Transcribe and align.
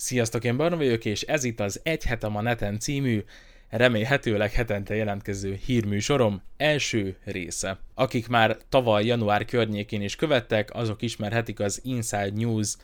Sziasztok, 0.00 0.44
én 0.44 0.56
Barna 0.56 0.76
vagyok, 0.76 1.04
és 1.04 1.22
ez 1.22 1.44
itt 1.44 1.60
az 1.60 1.80
Egy 1.82 2.04
hetem 2.04 2.36
a 2.36 2.40
neten 2.40 2.78
című, 2.78 3.24
remélhetőleg 3.68 4.52
hetente 4.52 4.94
jelentkező 4.94 5.58
hírműsorom 5.64 6.42
első 6.56 7.16
része. 7.24 7.78
Akik 7.94 8.28
már 8.28 8.56
tavaly 8.68 9.04
január 9.04 9.44
környékén 9.44 10.02
is 10.02 10.16
követtek, 10.16 10.74
azok 10.74 11.02
ismerhetik 11.02 11.60
az 11.60 11.80
Inside 11.84 12.32
News 12.34 12.76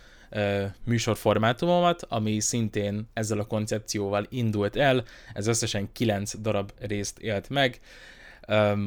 műsorformátumomat, 0.85 2.03
ami 2.09 2.41
szintén 2.41 3.09
ezzel 3.13 3.39
a 3.39 3.45
koncepcióval 3.45 4.27
indult 4.31 4.77
el, 4.77 5.05
ez 5.33 5.47
összesen 5.47 5.89
9 5.93 6.41
darab 6.41 6.73
részt 6.81 7.19
élt 7.19 7.49
meg, 7.49 7.81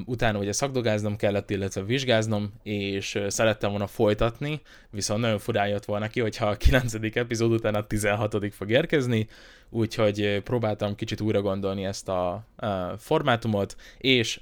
utána 0.05 0.39
ugye 0.39 0.51
szakdogáznom 0.51 1.15
kellett, 1.15 1.49
illetve 1.49 1.83
vizsgáznom, 1.83 2.53
és 2.63 3.19
szerettem 3.27 3.69
volna 3.69 3.87
folytatni, 3.87 4.61
viszont 4.89 5.21
nagyon 5.21 5.39
furán 5.39 5.67
jött 5.67 5.85
volna 5.85 6.07
ki, 6.07 6.19
hogyha 6.19 6.45
a 6.45 6.55
9. 6.55 6.93
epizód 7.13 7.51
után 7.51 7.75
a 7.75 7.87
16. 7.87 8.53
fog 8.53 8.69
érkezni, 8.69 9.27
úgyhogy 9.69 10.41
próbáltam 10.43 10.95
kicsit 10.95 11.21
újra 11.21 11.41
gondolni 11.41 11.85
ezt 11.85 12.09
a 12.09 12.45
uh, 12.61 12.69
formátumot, 12.97 13.75
és 13.97 14.39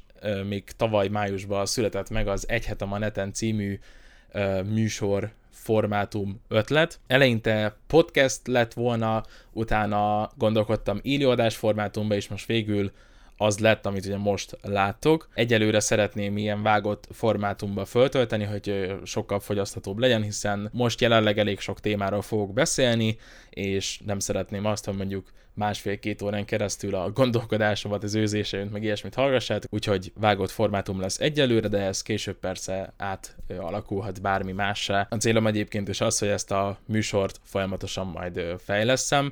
még 0.48 0.64
tavaly 0.78 1.08
májusban 1.08 1.66
született 1.66 2.09
meg 2.09 2.28
az 2.28 2.50
Egy 2.50 2.66
hetem 2.66 2.94
a 2.94 2.98
neten 2.98 3.34
című 3.34 3.80
műsor 4.64 5.32
formátum 5.52 6.42
ötlet. 6.48 7.00
Eleinte 7.08 7.76
podcast 7.88 8.48
lett 8.48 8.73
volna, 8.73 9.23
utána 9.52 10.30
gondolkodtam 10.38 11.00
élőadás 11.02 11.56
formátumba, 11.56 12.16
és 12.16 12.28
most 12.28 12.45
végül 12.45 12.92
az 13.38 13.59
lett, 13.59 13.85
amit 13.85 14.05
ugye 14.05 14.17
most 14.17 14.57
láttok. 14.62 15.30
Egyelőre 15.34 15.80
szeretném 15.80 16.38
ilyen 16.38 16.63
vágott 16.63 17.07
formátumba 17.12 17.85
föltölteni, 17.85 18.44
hogy 18.44 18.95
sokkal 19.03 19.39
fogyaszthatóbb 19.39 19.98
legyen, 19.98 20.21
hiszen 20.21 20.70
most 20.71 21.02
jelenleg 21.02 21.38
elég 21.38 21.59
sok 21.59 21.80
témáról 21.80 22.21
fogok 22.21 22.53
beszélni, 22.53 23.17
és 23.49 23.99
nem 24.05 24.20
szeretném 24.20 24.66
azt, 24.66 24.85
hogy 24.85 24.95
mondjuk 24.95 25.31
másfél-két 25.53 26.21
órán 26.21 26.45
keresztül 26.45 26.95
a 26.95 27.11
gondolkodásomat, 27.11 28.03
az 28.03 28.16
őzéseit, 28.16 28.72
meg 28.72 28.83
ilyesmit 28.83 29.14
hallgassát, 29.14 29.67
úgyhogy 29.70 30.11
vágott 30.20 30.49
formátum 30.49 30.99
lesz 30.99 31.20
egyelőre, 31.20 31.67
de 31.67 31.77
ez 31.77 32.02
később 32.02 32.38
persze 32.38 32.94
átalakulhat 32.97 34.22
bármi 34.22 34.52
mássá. 34.52 35.08
A 35.09 35.16
célom 35.16 35.47
egyébként 35.47 35.88
is 35.88 36.02
az, 36.02 36.20
hogy 36.20 36.27
ezt 36.27 36.52
a 36.52 36.77
műsort 36.86 37.39
folyamatosan 37.44 38.08
majd 38.08 38.42
fejleszem, 38.58 39.31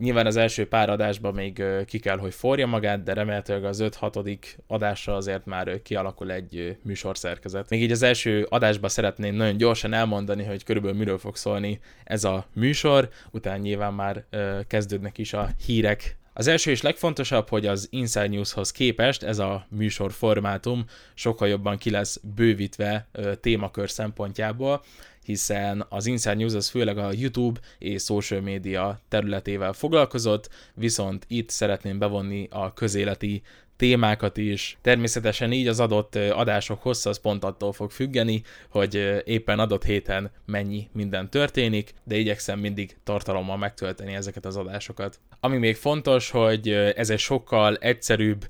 Nyilván 0.00 0.26
az 0.26 0.36
első 0.36 0.68
pár 0.68 0.90
adásban 0.90 1.34
még 1.34 1.62
ki 1.86 1.98
kell, 1.98 2.18
hogy 2.18 2.34
forja 2.34 2.66
magát, 2.66 3.02
de 3.02 3.12
remélhetőleg 3.12 3.64
az 3.64 3.82
5-6. 3.84 4.38
adásra 4.66 5.16
azért 5.16 5.46
már 5.46 5.82
kialakul 5.82 6.32
egy 6.32 6.76
műsorszerkezet. 6.82 7.70
Még 7.70 7.82
így 7.82 7.90
az 7.90 8.02
első 8.02 8.46
adásban 8.48 8.90
szeretném 8.90 9.34
nagyon 9.34 9.56
gyorsan 9.56 9.92
elmondani, 9.92 10.44
hogy 10.44 10.64
körülbelül 10.64 10.98
miről 10.98 11.18
fog 11.18 11.36
szólni 11.36 11.80
ez 12.04 12.24
a 12.24 12.46
műsor, 12.54 13.08
utána 13.30 13.62
nyilván 13.62 13.94
már 13.94 14.24
kezdődnek 14.66 15.18
is 15.18 15.32
a 15.32 15.48
hírek 15.66 16.18
az 16.32 16.46
első 16.46 16.70
és 16.70 16.82
legfontosabb, 16.82 17.48
hogy 17.48 17.66
az 17.66 17.86
Inside 17.90 18.28
Newshoz 18.28 18.72
képest 18.72 19.22
ez 19.22 19.38
a 19.38 19.66
műsor 19.68 20.12
formátum 20.12 20.84
sokkal 21.14 21.48
jobban 21.48 21.78
ki 21.78 21.90
lesz 21.90 22.20
bővítve 22.34 23.08
témakör 23.40 23.90
szempontjából, 23.90 24.82
hiszen 25.24 25.86
az 25.88 26.06
Inside 26.06 26.34
News 26.34 26.54
az 26.54 26.68
főleg 26.68 26.98
a 26.98 27.12
YouTube 27.12 27.60
és 27.78 28.02
social 28.02 28.40
media 28.40 29.00
területével 29.08 29.72
foglalkozott, 29.72 30.48
viszont 30.74 31.24
itt 31.28 31.50
szeretném 31.50 31.98
bevonni 31.98 32.48
a 32.50 32.72
közéleti 32.72 33.42
témákat 33.80 34.36
is. 34.36 34.78
Természetesen 34.80 35.52
így 35.52 35.68
az 35.68 35.80
adott 35.80 36.14
adások 36.14 36.82
hossza 36.82 37.10
az 37.10 37.20
pont 37.20 37.44
attól 37.44 37.72
fog 37.72 37.90
függeni, 37.90 38.42
hogy 38.68 39.22
éppen 39.24 39.58
adott 39.58 39.84
héten 39.84 40.30
mennyi 40.46 40.88
minden 40.92 41.30
történik, 41.30 41.94
de 42.04 42.16
igyekszem 42.16 42.58
mindig 42.58 42.96
tartalommal 43.04 43.56
megtölteni 43.56 44.14
ezeket 44.14 44.44
az 44.44 44.56
adásokat. 44.56 45.20
Ami 45.40 45.56
még 45.56 45.76
fontos, 45.76 46.30
hogy 46.30 46.68
ez 46.70 47.10
egy 47.10 47.18
sokkal 47.18 47.76
egyszerűbb 47.76 48.48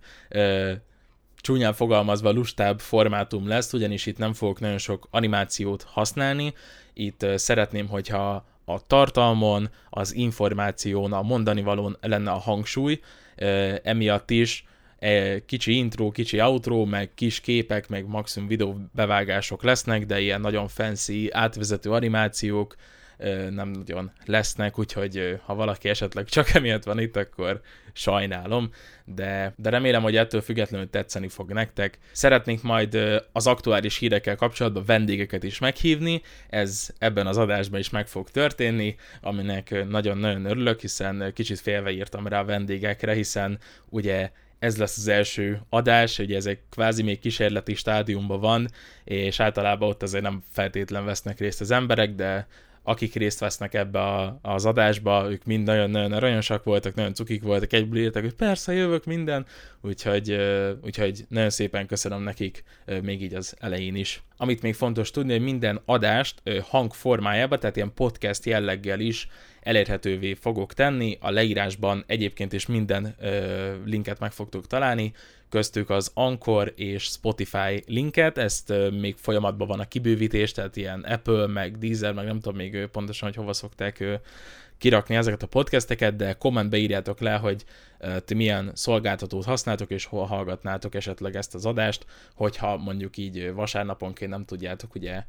csúnyán 1.37 1.73
fogalmazva 1.73 2.31
lustább 2.31 2.81
formátum 2.81 3.49
lesz, 3.49 3.73
ugyanis 3.73 4.07
itt 4.07 4.19
nem 4.19 4.33
fogok 4.33 4.61
nagyon 4.61 4.79
sok 4.79 5.09
animációt 5.11 5.83
használni, 5.83 6.55
itt 6.95 7.27
szeretném, 7.35 7.89
hogyha 7.89 8.47
a 8.65 8.87
tartalmon, 8.87 9.71
az 9.91 10.15
információn, 10.15 11.13
a 11.13 11.23
mondani 11.23 11.63
valón 11.63 11.97
lenne 12.01 12.31
a 12.31 12.39
hangsúly, 12.39 13.01
emiatt 13.83 14.31
is 14.31 14.65
kicsi 15.47 15.77
intro, 15.77 16.11
kicsi 16.11 16.41
outro, 16.41 16.85
meg 16.85 17.11
kis 17.15 17.41
képek, 17.41 17.89
meg 17.89 18.07
maximum 18.07 18.49
videó 18.49 18.77
bevágások 18.95 19.63
lesznek, 19.63 20.07
de 20.07 20.21
ilyen 20.21 20.41
nagyon 20.41 20.69
fancy 20.69 21.29
átvezető 21.31 21.91
animációk, 21.91 22.75
nem 23.51 23.69
nagyon 23.69 24.13
lesznek, 24.25 24.79
úgyhogy 24.79 25.39
ha 25.45 25.55
valaki 25.55 25.89
esetleg 25.89 26.25
csak 26.25 26.49
emiatt 26.55 26.85
van 26.85 26.99
itt, 26.99 27.17
akkor 27.17 27.61
sajnálom, 27.93 28.71
de, 29.05 29.55
de 29.57 29.71
remélem, 29.71 30.03
hogy 30.03 30.17
ettől 30.17 30.41
függetlenül 30.41 30.91
tetszeni 30.91 31.29
fog 31.29 31.53
nektek. 31.53 31.99
Szeretnénk 32.13 32.63
majd 32.63 32.99
az 33.33 33.47
aktuális 33.47 33.99
hírekkel 33.99 34.37
kapcsolatban 34.37 34.85
vendégeket 34.85 35.43
is 35.43 35.59
meghívni, 35.59 36.23
ez 36.49 36.89
ebben 36.99 37.27
az 37.27 37.37
adásban 37.37 37.81
is 37.81 37.91
meg 37.91 38.09
fog 38.09 38.31
történni, 38.31 38.97
aminek 39.21 39.89
nagyon-nagyon 39.89 40.45
örülök, 40.45 40.81
hiszen 40.81 41.33
kicsit 41.35 41.61
félve 41.61 41.91
írtam 41.91 42.27
rá 42.27 42.41
a 42.41 42.45
vendégekre, 42.45 43.13
hiszen 43.13 43.59
ugye 43.89 44.31
ez 44.61 44.77
lesz 44.77 44.97
az 44.97 45.09
első 45.09 45.61
adás, 45.69 46.19
ugye 46.19 46.37
ez 46.37 46.47
egy 46.47 46.59
kvázi 46.71 47.03
még 47.03 47.19
kísérleti 47.19 47.75
stádiumban 47.75 48.41
van, 48.41 48.69
és 49.05 49.41
általában 49.41 49.89
ott 49.89 50.03
azért 50.03 50.23
nem 50.23 50.43
feltétlen 50.51 51.05
vesznek 51.05 51.39
részt 51.39 51.61
az 51.61 51.71
emberek, 51.71 52.15
de 52.15 52.47
akik 52.83 53.15
részt 53.15 53.39
vesznek 53.39 53.75
ebbe 53.75 54.01
a, 54.01 54.39
az 54.43 54.65
adásba, 54.65 55.31
ők 55.31 55.45
mind 55.45 55.67
nagyon-nagyon 55.67 56.13
aranyosak 56.13 56.65
voltak, 56.65 56.95
nagyon 56.95 57.15
cukik 57.15 57.43
voltak, 57.43 57.73
egyből 57.73 58.01
írtak, 58.01 58.23
hogy 58.23 58.35
persze 58.35 58.73
jövök 58.73 59.05
minden, 59.05 59.47
úgyhogy, 59.81 60.37
úgyhogy 60.83 61.25
nagyon 61.29 61.51
szépen 61.51 61.87
köszönöm 61.87 62.23
nekik 62.23 62.65
még 63.03 63.23
így 63.23 63.35
az 63.35 63.57
elején 63.59 63.97
is. 63.97 64.23
Amit 64.37 64.63
még 64.63 64.75
fontos 64.75 65.11
tudni, 65.11 65.33
hogy 65.33 65.43
minden 65.43 65.81
adást 65.85 66.43
hang 66.63 66.93
formájában, 66.93 67.61
tehát 67.61 67.77
ilyen 67.77 67.95
podcast 67.95 68.45
jelleggel 68.45 69.01
is 69.01 69.29
elérhetővé 69.61 70.35
fogok 70.35 70.75
tenni, 70.75 71.19
a 71.21 71.31
leírásban 71.31 72.05
egyébként 72.07 72.53
is 72.53 72.67
minden 72.67 73.17
linket 73.85 74.19
meg 74.19 74.33
fogtok 74.33 74.67
találni, 74.67 75.13
köztük 75.49 75.91
az 75.91 76.11
Anchor 76.15 76.73
és 76.77 77.03
Spotify 77.05 77.83
linket, 77.87 78.39
ezt 78.39 78.73
még 79.01 79.17
folyamatban 79.17 79.67
van 79.67 79.81
a 79.81 79.89
kibővítés, 79.89 80.53
tehát 80.53 80.77
ilyen 80.77 81.01
Apple, 81.01 81.47
meg 81.47 81.79
Deezer, 81.79 82.13
meg 82.13 82.27
nem 82.27 82.41
tudom 82.41 82.57
még 82.57 82.87
pontosan, 82.87 83.29
hogy 83.29 83.37
hova 83.37 83.53
szokták 83.53 84.21
kirakni 84.81 85.15
ezeket 85.15 85.43
a 85.43 85.47
podcasteket, 85.47 86.17
de 86.17 86.33
kommentbe 86.33 86.77
írjátok 86.77 87.21
le, 87.21 87.37
hogy 87.37 87.65
ti 88.25 88.35
milyen 88.35 88.71
szolgáltatót 88.75 89.45
használtok, 89.45 89.91
és 89.91 90.05
hol 90.05 90.27
hallgatnátok 90.27 90.95
esetleg 90.95 91.37
ezt 91.37 91.55
az 91.55 91.67
adást, 91.67 92.07
hogyha 92.35 92.77
mondjuk 92.77 93.17
így 93.17 93.53
vasárnaponként 93.53 94.31
nem 94.31 94.45
tudjátok 94.45 94.95
ugye 94.95 95.25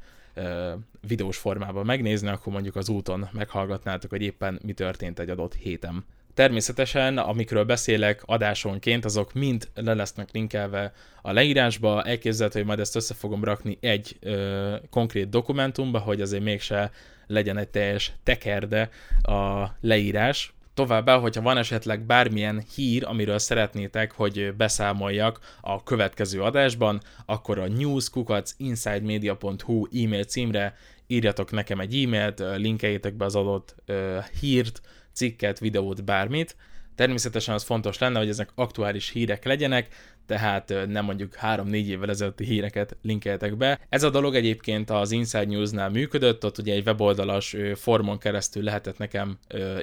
videós 1.06 1.36
formában 1.36 1.84
megnézni, 1.84 2.28
akkor 2.28 2.52
mondjuk 2.52 2.76
az 2.76 2.88
úton 2.88 3.28
meghallgatnátok, 3.32 4.10
hogy 4.10 4.22
éppen 4.22 4.60
mi 4.62 4.72
történt 4.72 5.18
egy 5.18 5.30
adott 5.30 5.54
héten. 5.54 6.04
Természetesen, 6.34 7.18
amikről 7.18 7.64
beszélek 7.64 8.22
adásonként, 8.24 9.04
azok 9.04 9.32
mind 9.32 9.68
le 9.74 9.94
lesznek 9.94 10.28
linkelve 10.32 10.92
a 11.22 11.32
leírásba, 11.32 12.02
elképzelhető, 12.02 12.58
hogy 12.58 12.68
majd 12.68 12.80
ezt 12.80 12.96
össze 12.96 13.14
fogom 13.14 13.44
rakni 13.44 13.78
egy 13.80 14.16
ö, 14.20 14.74
konkrét 14.90 15.28
dokumentumba, 15.28 15.98
hogy 15.98 16.20
azért 16.20 16.42
mégse 16.42 16.90
legyen 17.26 17.56
egy 17.56 17.68
teljes 17.68 18.12
tekerde 18.22 18.90
a 19.22 19.66
leírás. 19.80 20.54
Továbbá, 20.74 21.18
hogyha 21.18 21.42
van 21.42 21.56
esetleg 21.56 22.06
bármilyen 22.06 22.64
hír, 22.74 23.04
amiről 23.04 23.38
szeretnétek, 23.38 24.12
hogy 24.12 24.54
beszámoljak 24.56 25.38
a 25.60 25.82
következő 25.82 26.42
adásban, 26.42 27.00
akkor 27.26 27.58
a 27.58 27.68
newskukacinsidemedia.hu 27.68 29.86
e-mail 30.04 30.24
címre 30.24 30.76
írjatok 31.06 31.50
nekem 31.50 31.80
egy 31.80 32.02
e-mailt, 32.02 32.42
linkeljétek 32.56 33.14
be 33.14 33.24
az 33.24 33.34
adott 33.34 33.74
uh, 33.88 34.24
hírt, 34.40 34.80
cikket, 35.12 35.58
videót, 35.58 36.04
bármit. 36.04 36.56
Természetesen 36.94 37.54
az 37.54 37.62
fontos 37.62 37.98
lenne, 37.98 38.18
hogy 38.18 38.28
ezek 38.28 38.50
aktuális 38.54 39.10
hírek 39.10 39.44
legyenek, 39.44 40.11
tehát 40.32 40.74
nem 40.86 41.04
mondjuk 41.04 41.34
3-4 41.42 41.72
évvel 41.72 42.10
ezelőtti 42.10 42.44
híreket 42.44 42.96
linkeltek 43.02 43.56
be. 43.56 43.80
Ez 43.88 44.02
a 44.02 44.10
dolog 44.10 44.34
egyébként 44.34 44.90
az 44.90 45.10
Inside 45.10 45.44
News-nál 45.44 45.90
működött, 45.90 46.44
ott 46.44 46.58
ugye 46.58 46.74
egy 46.74 46.86
weboldalas 46.86 47.56
formon 47.74 48.18
keresztül 48.18 48.62
lehetett 48.62 48.98
nekem 48.98 49.38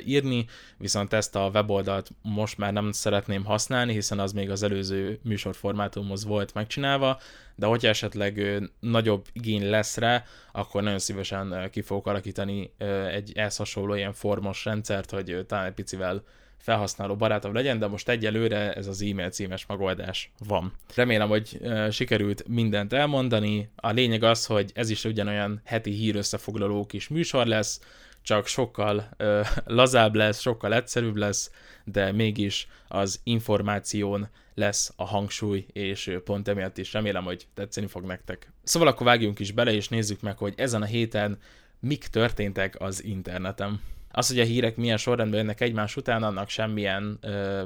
írni, 0.05 0.45
viszont 0.77 1.13
ezt 1.13 1.35
a 1.35 1.49
weboldalt 1.53 2.09
most 2.21 2.57
már 2.57 2.73
nem 2.73 2.91
szeretném 2.91 3.45
használni, 3.45 3.93
hiszen 3.93 4.19
az 4.19 4.31
még 4.31 4.49
az 4.49 4.63
előző 4.63 5.19
műsorformátumhoz 5.23 6.25
volt 6.25 6.53
megcsinálva, 6.53 7.19
de 7.55 7.65
hogyha 7.65 7.87
esetleg 7.87 8.61
nagyobb 8.79 9.25
igény 9.33 9.69
lesz 9.69 9.97
rá, 9.97 10.23
akkor 10.51 10.83
nagyon 10.83 10.99
szívesen 10.99 11.69
ki 11.71 11.81
fogok 11.81 12.07
alakítani 12.07 12.71
egy 13.11 13.31
ehhez 13.35 13.55
hasonló 13.55 13.93
ilyen 13.93 14.13
formos 14.13 14.65
rendszert, 14.65 15.11
hogy 15.11 15.45
talán 15.47 15.65
egy 15.65 15.73
picivel 15.73 16.23
felhasználó 16.59 17.15
barátabb 17.15 17.53
legyen, 17.53 17.79
de 17.79 17.87
most 17.87 18.09
egyelőre 18.09 18.73
ez 18.73 18.87
az 18.87 19.01
e-mail 19.01 19.29
címes 19.29 19.65
megoldás 19.65 20.31
van. 20.47 20.73
Remélem, 20.95 21.29
hogy 21.29 21.59
sikerült 21.91 22.47
mindent 22.47 22.93
elmondani. 22.93 23.69
A 23.75 23.89
lényeg 23.91 24.23
az, 24.23 24.45
hogy 24.45 24.71
ez 24.73 24.89
is 24.89 25.03
ugyanolyan 25.03 25.61
heti 25.63 25.91
hír 25.91 26.15
összefoglaló 26.15 26.85
kis 26.85 27.07
műsor 27.07 27.45
lesz, 27.45 27.81
csak 28.21 28.47
sokkal 28.47 29.09
ö, 29.17 29.41
lazább 29.65 30.15
lesz, 30.15 30.39
sokkal 30.39 30.73
egyszerűbb 30.73 31.15
lesz, 31.15 31.51
de 31.83 32.11
mégis 32.11 32.67
az 32.87 33.19
információn 33.23 34.29
lesz 34.53 34.93
a 34.95 35.05
hangsúly, 35.05 35.65
és 35.73 36.17
pont 36.23 36.47
emiatt 36.47 36.77
is 36.77 36.93
remélem, 36.93 37.23
hogy 37.23 37.47
tetszeni 37.53 37.87
fog 37.87 38.05
nektek. 38.05 38.51
Szóval 38.63 38.87
akkor 38.87 39.05
vágjunk 39.05 39.39
is 39.39 39.51
bele, 39.51 39.73
és 39.73 39.87
nézzük 39.87 40.21
meg, 40.21 40.37
hogy 40.37 40.53
ezen 40.57 40.81
a 40.81 40.85
héten 40.85 41.39
mik 41.79 42.07
történtek 42.07 42.81
az 42.81 43.03
interneten. 43.03 43.81
Az, 44.19 44.27
hogy 44.27 44.39
a 44.39 44.43
hírek 44.43 44.75
milyen 44.75 44.97
sorrendben 44.97 45.39
jönnek 45.39 45.61
egymás 45.61 45.95
után, 45.95 46.23
annak 46.23 46.49
semmilyen 46.49 47.17
ö, 47.21 47.63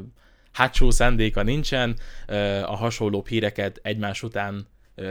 hátsó 0.51 0.91
szándéka 0.91 1.43
nincsen, 1.43 1.95
ö, 2.27 2.35
a 2.61 2.75
hasonlóbb 2.75 3.27
híreket 3.27 3.79
egymás 3.83 4.23
után 4.23 4.67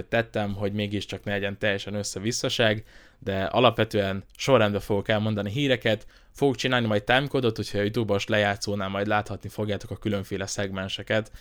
tettem, 0.09 0.55
hogy 0.55 0.73
mégiscsak 0.73 1.25
ne 1.25 1.33
legyen 1.33 1.59
teljesen 1.59 1.95
össze-visszaság, 1.95 2.85
de 3.19 3.45
alapvetően 3.45 4.25
sorrendben 4.37 4.81
fogok 4.81 5.09
elmondani 5.09 5.51
híreket, 5.51 6.07
fogok 6.31 6.57
csinálni 6.57 6.87
majd 6.87 7.03
timecodot, 7.03 7.57
hogyha 7.57 7.79
a 7.79 7.83
YouTube-os 7.83 8.27
lejátszónál 8.27 8.89
majd 8.89 9.07
láthatni 9.07 9.49
fogjátok 9.49 9.91
a 9.91 9.97
különféle 9.97 10.47
szegmenseket. 10.47 11.33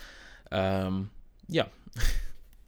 Um, 0.52 1.12
ja. 1.48 1.72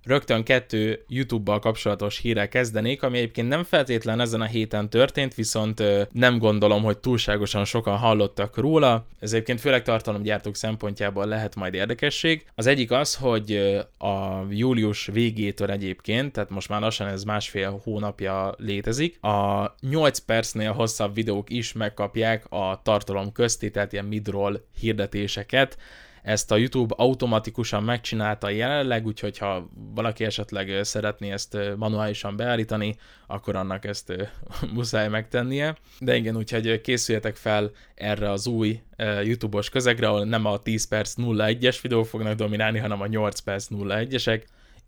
Rögtön 0.03 0.43
kettő 0.43 1.03
YouTube-bal 1.07 1.59
kapcsolatos 1.59 2.17
hírrel 2.17 2.47
kezdenék, 2.47 3.03
ami 3.03 3.17
egyébként 3.17 3.47
nem 3.47 3.63
feltétlen 3.63 4.19
ezen 4.19 4.41
a 4.41 4.45
héten 4.45 4.89
történt, 4.89 5.35
viszont 5.35 5.83
nem 6.11 6.37
gondolom, 6.37 6.83
hogy 6.83 6.97
túlságosan 6.97 7.65
sokan 7.65 7.97
hallottak 7.97 8.57
róla. 8.57 9.05
Ez 9.19 9.33
egyébként 9.33 9.59
főleg 9.59 9.83
tartalomgyártók 9.83 10.55
szempontjából 10.55 11.25
lehet 11.25 11.55
majd 11.55 11.73
érdekesség. 11.73 12.45
Az 12.55 12.65
egyik 12.65 12.91
az, 12.91 13.15
hogy 13.15 13.55
a 13.97 14.45
július 14.49 15.05
végétől 15.05 15.71
egyébként, 15.71 16.31
tehát 16.31 16.49
most 16.49 16.69
már 16.69 16.81
lassan 16.81 17.07
ez 17.07 17.23
másfél 17.23 17.81
hónapja 17.83 18.53
létezik, 18.57 19.23
a 19.23 19.75
8 19.81 20.19
percnél 20.19 20.71
hosszabb 20.71 21.13
videók 21.13 21.49
is 21.49 21.73
megkapják 21.73 22.45
a 22.49 22.81
tartalom 22.83 23.31
közti, 23.31 23.71
tehát 23.71 23.93
ilyen 23.93 24.05
midroll 24.05 24.61
hirdetéseket 24.79 25.77
ezt 26.23 26.51
a 26.51 26.57
YouTube 26.57 26.93
automatikusan 26.97 27.83
megcsinálta 27.83 28.49
jelenleg, 28.49 29.05
úgyhogy 29.05 29.37
ha 29.37 29.69
valaki 29.95 30.23
esetleg 30.23 30.83
szeretné 30.83 31.31
ezt 31.31 31.57
manuálisan 31.77 32.35
beállítani, 32.35 32.95
akkor 33.27 33.55
annak 33.55 33.85
ezt 33.85 34.13
muszáj 34.73 35.09
megtennie. 35.09 35.77
De 35.99 36.15
igen, 36.15 36.37
úgyhogy 36.37 36.81
készüljetek 36.81 37.35
fel 37.35 37.71
erre 37.95 38.31
az 38.31 38.47
új 38.47 38.81
YouTube-os 39.23 39.69
közegre, 39.69 40.07
ahol 40.07 40.25
nem 40.25 40.45
a 40.45 40.57
10 40.57 40.87
perc 40.87 41.13
01-es 41.17 41.77
videók 41.81 42.05
fognak 42.05 42.35
dominálni, 42.35 42.79
hanem 42.79 43.01
a 43.01 43.07
8 43.07 43.39
perc 43.39 43.67
01-esek. 43.71 44.41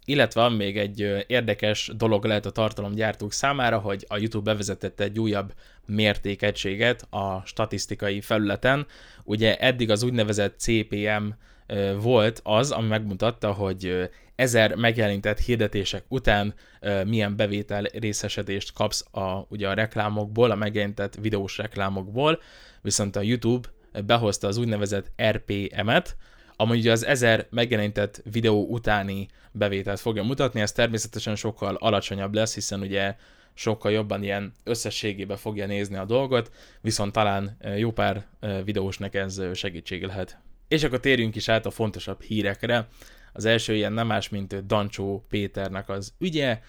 Illetve 0.06 0.42
van 0.42 0.54
még 0.54 0.78
egy 0.78 1.26
érdekes 1.28 1.92
dolog 1.96 2.26
lehet 2.26 2.46
a 2.46 2.52
tartalomgyártók 2.52 3.34
számára, 3.34 3.80
hogy 3.80 4.06
a 4.08 4.18
YouTube 4.18 4.52
bevezetett 4.52 5.00
egy 5.00 5.20
újabb 5.20 5.54
mértékegységet 5.86 7.08
a 7.10 7.42
statisztikai 7.46 8.22
felületen. 8.22 8.86
Ugye 9.24 9.58
eddig 9.58 9.90
az 9.90 10.04
úgynevezett 10.04 10.60
CPM 10.60 11.26
volt 12.02 12.40
az, 12.44 12.72
ami 12.72 12.88
megmutatta, 12.88 13.52
hogy 13.52 14.10
ezer 14.36 14.76
megjelentett 14.76 15.40
hirdetések 15.40 16.04
után 16.08 16.54
milyen 17.06 17.36
bevétel 17.36 17.84
részesedést 17.84 18.74
kapsz 18.74 19.06
a, 19.12 19.46
ugye 19.50 19.70
a 19.70 19.74
reklámokból, 19.74 20.52
a 20.52 20.56
megjelentett 20.56 21.16
videós 21.16 21.58
reklámokból, 21.58 22.40
viszont 22.82 23.16
a 23.16 23.22
YouTube 23.22 23.68
behozta 24.06 24.48
az 24.48 24.58
úgynevezett 24.58 25.12
RPM-et, 25.22 26.16
ami 26.56 26.78
ugye 26.78 26.92
az 26.92 27.06
ezer 27.06 27.48
megjelenített 27.50 28.22
videó 28.32 28.66
utáni 28.70 29.28
bevételt 29.52 30.00
fogja 30.00 30.24
mutatni, 30.24 30.62
ez 30.62 30.72
természetesen 30.72 31.36
sokkal 31.36 31.76
alacsonyabb 31.76 32.34
lesz, 32.34 32.54
hiszen 32.54 32.80
ugye 32.80 33.16
sokkal 33.54 33.92
jobban 33.92 34.24
ilyen 34.24 34.54
összességében 34.64 35.38
fogja 35.38 35.66
nézni 35.66 35.96
a 35.96 36.06
dolgot, 36.06 36.52
viszont 36.82 37.12
talán 37.12 37.58
jó 37.78 37.92
pár 37.92 38.26
videósnak 38.64 39.16
ez 39.16 39.42
segítség 39.54 40.04
lehet. 40.04 40.38
És 40.68 40.84
akkor 40.84 41.00
térjünk 41.00 41.36
is 41.36 41.50
át 41.50 41.66
a 41.66 41.72
fontosabb 41.72 42.22
hírekre. 42.22 42.88
Az 43.34 43.46
első 43.46 43.76
ilyen 43.76 43.94
nem 43.94 44.08
más, 44.08 44.30
mint 44.30 44.66
Dancsó 44.66 45.26
Péternek 45.30 45.90
az 45.90 46.14
ügye. 46.20 46.62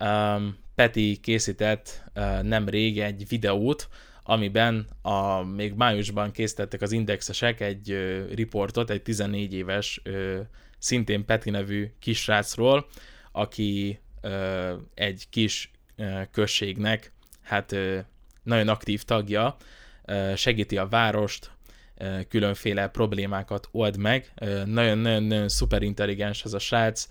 Um, 0.00 0.56
Peti 0.74 1.18
készített 1.22 2.02
uh, 2.14 2.42
nemrég 2.42 3.00
egy 3.00 3.28
videót, 3.28 3.88
amiben 4.26 4.86
a, 5.02 5.42
még 5.42 5.74
májusban 5.74 6.30
készítettek 6.30 6.82
az 6.82 6.92
indexesek 6.92 7.60
egy 7.60 7.90
ö, 7.90 8.24
riportot, 8.34 8.90
egy 8.90 9.02
14 9.02 9.54
éves, 9.54 10.00
ö, 10.02 10.40
szintén 10.78 11.24
Peti 11.24 11.50
nevű 11.50 11.90
kisrácról, 11.98 12.86
aki 13.32 14.00
ö, 14.20 14.74
egy 14.94 15.26
kis 15.30 15.70
ö, 15.96 16.20
községnek 16.30 17.12
hát 17.42 17.72
ö, 17.72 17.98
nagyon 18.42 18.68
aktív 18.68 19.02
tagja, 19.02 19.56
ö, 20.04 20.32
segíti 20.36 20.76
a 20.76 20.88
várost, 20.88 21.50
ö, 21.96 22.20
különféle 22.28 22.88
problémákat 22.88 23.68
old 23.70 23.96
meg. 23.96 24.32
Nagyon-nagyon 24.64 25.48
szuper 25.48 25.82
intelligens 25.82 26.44
ez 26.44 26.52
a 26.52 26.58
srác, 26.58 27.08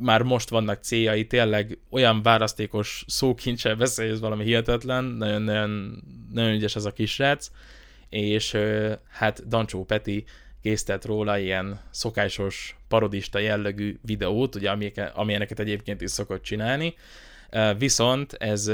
már 0.00 0.22
most 0.22 0.48
vannak 0.48 0.82
céljai, 0.82 1.26
tényleg 1.26 1.78
olyan 1.90 2.22
választékos 2.22 3.04
szókincsel 3.06 3.74
beszél, 3.74 4.12
ez 4.12 4.20
valami 4.20 4.44
hihetetlen, 4.44 5.04
nagyon, 5.04 5.42
nagyon, 5.42 6.02
nagyon 6.32 6.52
ügyes 6.52 6.76
ez 6.76 6.84
a 6.84 6.92
kisrác, 6.92 7.50
és 8.08 8.56
hát 9.08 9.48
Dancsó 9.48 9.84
Peti 9.84 10.24
készített 10.62 11.04
róla 11.04 11.38
ilyen 11.38 11.80
szokásos 11.90 12.76
parodista 12.88 13.38
jellegű 13.38 13.98
videót, 14.02 14.54
ugye 14.54 14.70
amilyeneket 15.14 15.58
egyébként 15.58 16.00
is 16.00 16.10
szokott 16.10 16.42
csinálni, 16.42 16.94
viszont 17.78 18.32
ez 18.32 18.70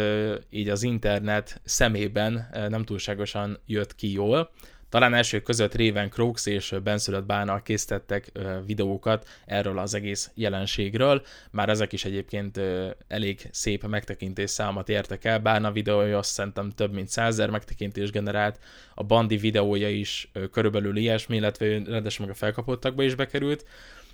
így 0.50 0.68
az 0.68 0.82
internet 0.82 1.60
szemében 1.64 2.48
nem 2.68 2.84
túlságosan 2.84 3.58
jött 3.66 3.94
ki 3.94 4.12
jól, 4.12 4.50
talán 4.96 5.14
elsők 5.14 5.42
között 5.42 5.76
Raven 5.76 6.10
Crooks 6.10 6.46
és 6.46 6.74
benszülött 6.82 7.24
Bána 7.24 7.62
készítettek 7.62 8.32
videókat 8.66 9.28
erről 9.46 9.78
az 9.78 9.94
egész 9.94 10.30
jelenségről. 10.34 11.22
Már 11.50 11.68
ezek 11.68 11.92
is 11.92 12.04
egyébként 12.04 12.60
elég 13.08 13.48
szép 13.50 13.86
megtekintés 13.86 14.50
számot 14.50 14.88
értek 14.88 15.24
el. 15.24 15.38
Bána 15.38 15.72
videója 15.72 16.18
azt 16.18 16.30
szerintem 16.30 16.70
több 16.70 16.92
mint 16.92 17.08
százer 17.08 17.50
megtekintés 17.50 18.10
generált. 18.10 18.58
A 18.94 19.02
Bandi 19.02 19.36
videója 19.36 19.88
is 19.88 20.30
körülbelül 20.52 20.96
ilyesmi, 20.96 21.36
illetve 21.36 21.66
rendesen 21.66 22.26
meg 22.26 22.34
a 22.34 22.38
felkapottakba 22.38 23.02
is 23.02 23.14
bekerült 23.14 23.64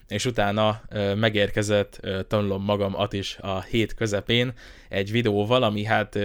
és 0.08 0.24
utána 0.24 0.82
megérkezett, 1.14 2.08
tanulom 2.28 2.64
magamat 2.64 3.12
is 3.12 3.36
a 3.40 3.62
hét 3.62 3.94
közepén 3.94 4.52
egy 4.88 5.10
videóval, 5.10 5.62
ami 5.62 5.84
hát 5.84 6.18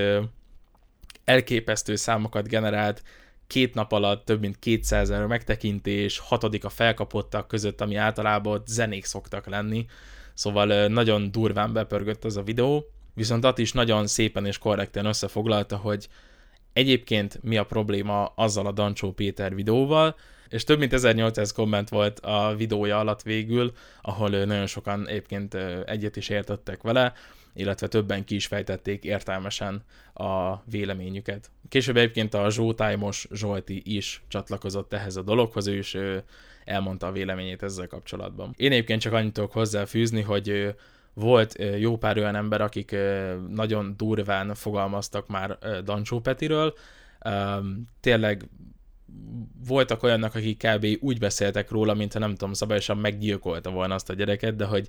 elképesztő 1.25 1.95
számokat 1.95 2.47
generált, 2.47 3.03
két 3.47 3.73
nap 3.73 3.91
alatt 3.91 4.25
több 4.25 4.39
mint 4.39 4.59
200 4.59 5.09
ezer 5.09 5.25
megtekintés, 5.25 6.19
hatodik 6.19 6.65
a 6.65 6.69
felkapottak 6.69 7.47
között, 7.47 7.81
ami 7.81 7.95
általában 7.95 8.63
zenék 8.65 9.05
szoktak 9.05 9.47
lenni, 9.47 9.85
szóval 10.33 10.87
nagyon 10.87 11.31
durván 11.31 11.73
bepörgött 11.73 12.25
az 12.25 12.37
a 12.37 12.43
videó, 12.43 12.85
viszont 13.13 13.45
att 13.45 13.57
is 13.57 13.71
nagyon 13.71 14.07
szépen 14.07 14.45
és 14.45 14.57
korrekten 14.57 15.05
összefoglalta, 15.05 15.77
hogy 15.77 16.07
egyébként 16.73 17.39
mi 17.43 17.57
a 17.57 17.65
probléma 17.65 18.25
azzal 18.25 18.65
a 18.65 18.71
Dancsó 18.71 19.11
Péter 19.11 19.55
videóval, 19.55 20.15
és 20.49 20.63
több 20.63 20.79
mint 20.79 20.93
1800 20.93 21.51
komment 21.51 21.89
volt 21.89 22.19
a 22.19 22.53
videója 22.57 22.99
alatt 22.99 23.21
végül, 23.21 23.71
ahol 24.01 24.29
nagyon 24.29 24.65
sokan 24.65 25.07
egyébként 25.07 25.53
egyet 25.85 26.15
is 26.15 26.29
értettek 26.29 26.81
vele, 26.81 27.13
illetve 27.53 27.87
többen 27.87 28.23
ki 28.23 28.35
is 28.35 28.45
fejtették 28.45 29.03
értelmesen 29.03 29.83
a 30.13 30.61
véleményüket. 30.63 31.51
Később 31.69 31.97
egyébként 31.97 32.33
a 32.33 32.49
Zsótájmos 32.49 33.27
Zsolti 33.31 33.81
is 33.85 34.23
csatlakozott 34.27 34.93
ehhez 34.93 35.15
a 35.15 35.21
dologhoz, 35.21 35.67
ő 35.67 35.77
is 35.77 35.97
elmondta 36.65 37.07
a 37.07 37.11
véleményét 37.11 37.63
ezzel 37.63 37.87
kapcsolatban. 37.87 38.53
Én 38.57 38.71
egyébként 38.71 39.01
csak 39.01 39.13
annyit 39.13 39.33
tudok 39.33 39.51
hozzáfűzni, 39.51 40.21
hogy 40.21 40.75
volt 41.13 41.63
jó 41.79 41.97
pár 41.97 42.17
olyan 42.17 42.35
ember, 42.35 42.61
akik 42.61 42.95
nagyon 43.49 43.93
durván 43.97 44.53
fogalmaztak 44.53 45.27
már 45.27 45.57
Dancsó 45.83 46.19
Petiről, 46.19 46.73
tényleg 47.99 48.49
voltak 49.67 50.03
olyanok, 50.03 50.35
akik 50.35 50.63
kb. 50.67 50.87
úgy 50.99 51.19
beszéltek 51.19 51.71
róla, 51.71 51.93
mintha 51.93 52.19
nem 52.19 52.31
tudom, 52.31 52.53
szabályosan 52.53 52.97
meggyilkolta 52.97 53.71
volna 53.71 53.93
azt 53.93 54.09
a 54.09 54.13
gyereket, 54.13 54.55
de 54.55 54.65
hogy 54.65 54.87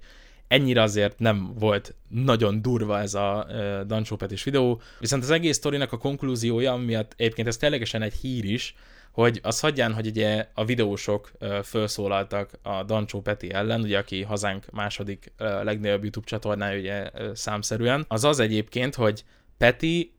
ennyire 0.48 0.82
azért 0.82 1.18
nem 1.18 1.52
volt 1.58 1.94
nagyon 2.08 2.62
durva 2.62 2.98
ez 3.00 3.14
a 3.14 3.46
uh, 3.48 3.80
Dancsó 3.80 4.16
Petis 4.16 4.44
videó, 4.44 4.80
viszont 4.98 5.22
az 5.22 5.30
egész 5.30 5.56
sztorinak 5.56 5.92
a 5.92 5.98
konklúziója, 5.98 6.76
miatt 6.76 7.12
egyébként 7.16 7.48
ez 7.48 7.56
ténylegesen 7.56 8.02
egy 8.02 8.14
hír 8.14 8.44
is, 8.44 8.74
hogy 9.12 9.40
az 9.42 9.60
hagyján, 9.60 9.94
hogy 9.94 10.06
ugye 10.06 10.48
a 10.54 10.64
videósok 10.64 11.30
uh, 11.40 11.58
felszólaltak 11.58 12.50
a 12.62 12.82
Dancsó 12.82 13.20
Peti 13.20 13.52
ellen, 13.52 13.80
ugye 13.80 13.98
aki 13.98 14.22
hazánk 14.22 14.70
második 14.70 15.32
uh, 15.38 15.64
legnagyobb 15.64 16.02
YouTube 16.02 16.26
csatornája 16.26 16.78
ugye 16.78 17.10
uh, 17.14 17.34
számszerűen, 17.34 18.04
az 18.08 18.24
az 18.24 18.38
egyébként, 18.38 18.94
hogy 18.94 19.24
Peti 19.58 20.12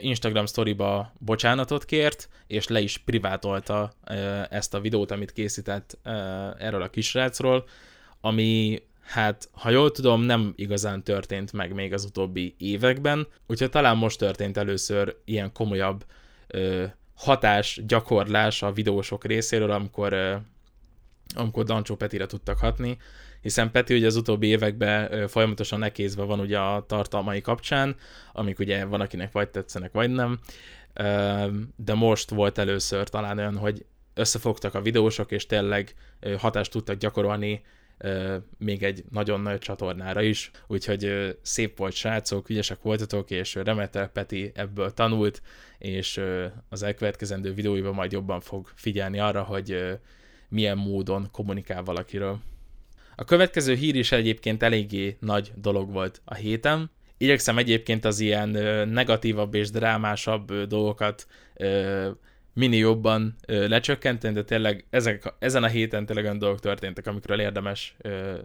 Instagram 0.00 0.46
sztoriba 0.46 1.12
bocsánatot 1.18 1.84
kért, 1.84 2.28
és 2.46 2.68
le 2.68 2.80
is 2.80 2.98
privátolta 2.98 3.92
ezt 4.50 4.74
a 4.74 4.80
videót, 4.80 5.10
amit 5.10 5.32
készített 5.32 5.98
erről 6.58 6.82
a 6.82 6.88
kisrácról, 6.88 7.64
ami 8.20 8.82
hát, 9.08 9.48
ha 9.52 9.70
jól 9.70 9.90
tudom, 9.90 10.22
nem 10.22 10.52
igazán 10.56 11.02
történt 11.02 11.52
meg 11.52 11.74
még 11.74 11.92
az 11.92 12.04
utóbbi 12.04 12.54
években, 12.58 13.26
úgyhogy 13.46 13.70
talán 13.70 13.96
most 13.96 14.18
történt 14.18 14.56
először 14.56 15.16
ilyen 15.24 15.52
komolyabb 15.52 16.04
ö, 16.46 16.84
hatás, 17.14 17.80
gyakorlás 17.86 18.62
a 18.62 18.72
videósok 18.72 19.24
részéről, 19.24 19.70
amikor, 19.70 20.12
ö, 20.12 20.34
amikor 21.34 21.64
Dancsó 21.64 21.96
Petire 21.96 22.26
tudtak 22.26 22.58
hatni, 22.58 22.98
hiszen 23.40 23.70
Peti 23.70 23.94
ugye 23.94 24.06
az 24.06 24.16
utóbbi 24.16 24.46
években 24.46 25.12
ö, 25.12 25.28
folyamatosan 25.28 25.78
nekézve 25.78 26.22
van 26.22 26.40
ugye 26.40 26.58
a 26.58 26.84
tartalmai 26.86 27.40
kapcsán, 27.40 27.96
amik 28.32 28.58
ugye 28.58 28.84
van, 28.84 29.00
akinek 29.00 29.32
vagy 29.32 29.48
tetszenek, 29.48 29.92
vagy 29.92 30.10
nem, 30.10 30.38
ö, 30.92 31.46
de 31.76 31.94
most 31.94 32.30
volt 32.30 32.58
először 32.58 33.08
talán 33.08 33.38
olyan, 33.38 33.56
hogy 33.56 33.84
összefogtak 34.14 34.74
a 34.74 34.82
videósok, 34.82 35.30
és 35.30 35.46
tényleg 35.46 35.94
hatást 36.38 36.70
tudtak 36.70 36.96
gyakorolni 36.96 37.62
még 38.58 38.82
egy 38.82 39.04
nagyon 39.10 39.40
nagy 39.40 39.58
csatornára 39.58 40.22
is, 40.22 40.50
úgyhogy 40.66 41.36
szép 41.42 41.78
volt 41.78 41.92
srácok, 41.92 42.48
ügyesek 42.48 42.82
voltatok, 42.82 43.30
és 43.30 43.54
remélhetőleg 43.54 44.12
Peti 44.12 44.50
ebből 44.54 44.94
tanult, 44.94 45.42
és 45.78 46.20
az 46.68 46.82
elkövetkezendő 46.82 47.54
videóiban 47.54 47.94
majd 47.94 48.12
jobban 48.12 48.40
fog 48.40 48.70
figyelni 48.74 49.18
arra, 49.18 49.42
hogy 49.42 49.98
milyen 50.48 50.78
módon 50.78 51.28
kommunikál 51.32 51.82
valakiről. 51.82 52.38
A 53.16 53.24
következő 53.24 53.74
hír 53.74 53.94
is 53.94 54.12
egyébként 54.12 54.62
eléggé 54.62 55.16
nagy 55.20 55.52
dolog 55.54 55.92
volt 55.92 56.20
a 56.24 56.34
héten. 56.34 56.90
Igyekszem 57.16 57.58
egyébként 57.58 58.04
az 58.04 58.20
ilyen 58.20 58.48
negatívabb 58.88 59.54
és 59.54 59.70
drámásabb 59.70 60.52
dolgokat 60.66 61.26
mini 62.58 62.76
jobban 62.76 63.36
ö, 63.46 63.68
lecsökkenteni, 63.68 64.34
de 64.34 64.44
tényleg 64.44 64.84
ezek, 64.90 65.34
ezen 65.38 65.62
a 65.62 65.66
héten 65.66 66.06
tényleg 66.06 66.24
olyan 66.24 66.38
dolgok 66.38 66.60
történtek, 66.60 67.06
amikről 67.06 67.40
érdemes 67.40 67.94
ö, 67.98 68.38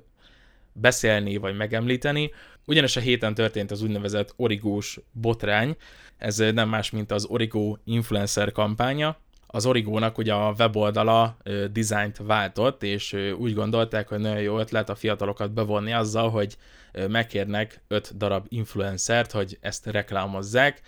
beszélni 0.74 1.38
vagy 1.38 1.56
megemlíteni. 1.56 2.32
Ugyanis 2.66 2.96
a 2.96 3.00
héten 3.00 3.34
történt 3.34 3.72
az 3.72 3.82
úgynevezett 3.82 4.34
origós 4.36 5.00
botrány, 5.12 5.76
ez 6.18 6.38
nem 6.38 6.70
más, 6.70 6.92
mint 6.92 7.12
az 7.12 7.26
Origo 7.26 7.78
influencer 7.84 8.52
kampánya. 8.52 9.18
Az 9.48 9.66
Origónak 9.66 10.18
ugye 10.18 10.34
a 10.34 10.54
weboldala 10.58 11.38
ö, 11.44 11.66
dizájnt 11.72 12.18
váltott, 12.18 12.84
és 12.84 13.14
ö, 13.14 13.32
úgy 13.32 13.54
gondolták, 13.54 14.08
hogy 14.08 14.20
nagyon 14.20 14.42
jó 14.42 14.60
ötlet 14.60 14.90
a 14.90 14.96
fiatalokat 14.96 15.54
bevonni 15.54 15.94
azzal, 15.94 16.30
hogy 16.30 16.58
ö, 16.92 17.08
megkérnek 17.08 17.82
5 17.88 18.18
darab 18.18 18.46
influencert, 18.50 19.32
hogy 19.32 19.58
ezt 19.62 19.86
reklámozzák, 19.86 20.82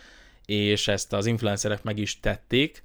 és 0.45 0.87
ezt 0.87 1.13
az 1.13 1.25
influencerek 1.25 1.83
meg 1.83 1.97
is 1.97 2.19
tették, 2.19 2.83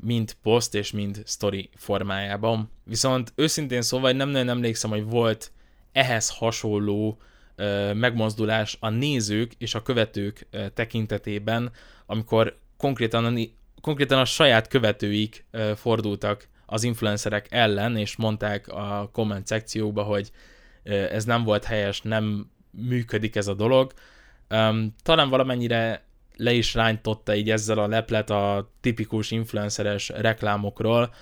mind 0.00 0.32
post 0.42 0.74
és 0.74 0.90
mind 0.90 1.22
story 1.26 1.70
formájában. 1.74 2.70
Viszont 2.84 3.32
őszintén 3.34 3.82
szóval 3.82 4.12
nem 4.12 4.28
nagyon 4.28 4.48
emlékszem, 4.48 4.90
hogy 4.90 5.04
volt 5.04 5.52
ehhez 5.92 6.30
hasonló 6.30 7.18
megmozdulás 7.94 8.76
a 8.80 8.88
nézők 8.88 9.52
és 9.58 9.74
a 9.74 9.82
követők 9.82 10.46
tekintetében, 10.74 11.72
amikor 12.06 12.58
konkrétan 12.76 13.24
a, 13.24 13.40
konkrétan 13.80 14.18
a 14.18 14.24
saját 14.24 14.68
követőik 14.68 15.44
fordultak 15.74 16.48
az 16.66 16.82
influencerek 16.82 17.46
ellen, 17.50 17.96
és 17.96 18.16
mondták 18.16 18.68
a 18.68 19.08
komment 19.12 19.46
szekcióba, 19.46 20.02
hogy 20.02 20.30
ez 21.10 21.24
nem 21.24 21.44
volt 21.44 21.64
helyes, 21.64 22.00
nem 22.00 22.50
működik 22.70 23.36
ez 23.36 23.46
a 23.46 23.54
dolog. 23.54 23.92
talán 25.02 25.28
valamennyire 25.28 26.04
le 26.40 26.52
is 26.52 26.74
ránytotta 26.74 27.34
így 27.34 27.50
ezzel 27.50 27.78
a 27.78 27.86
leplet 27.86 28.30
a 28.30 28.72
tipikus 28.80 29.30
influenceres 29.30 30.08
reklámokról, 30.08 31.14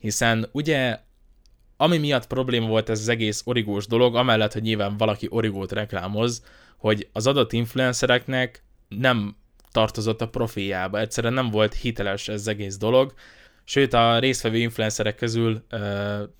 hiszen 0.00 0.48
ugye 0.52 0.98
ami 1.76 1.98
miatt 1.98 2.26
probléma 2.26 2.66
volt 2.66 2.88
ez 2.88 3.00
az 3.00 3.08
egész 3.08 3.42
origós 3.44 3.86
dolog, 3.86 4.16
amellett, 4.16 4.52
hogy 4.52 4.62
nyilván 4.62 4.96
valaki 4.96 5.26
origót 5.30 5.72
reklámoz, 5.72 6.44
hogy 6.76 7.08
az 7.12 7.26
adott 7.26 7.52
influencereknek 7.52 8.62
nem 8.88 9.36
tartozott 9.72 10.20
a 10.20 10.28
profiljába, 10.28 10.98
egyszerűen 10.98 11.32
nem 11.32 11.50
volt 11.50 11.74
hiteles 11.74 12.28
ez 12.28 12.40
az 12.40 12.48
egész 12.48 12.76
dolog, 12.76 13.14
sőt 13.64 13.92
a 13.92 14.18
résztvevő 14.18 14.56
influencerek 14.56 15.16
közül 15.16 15.66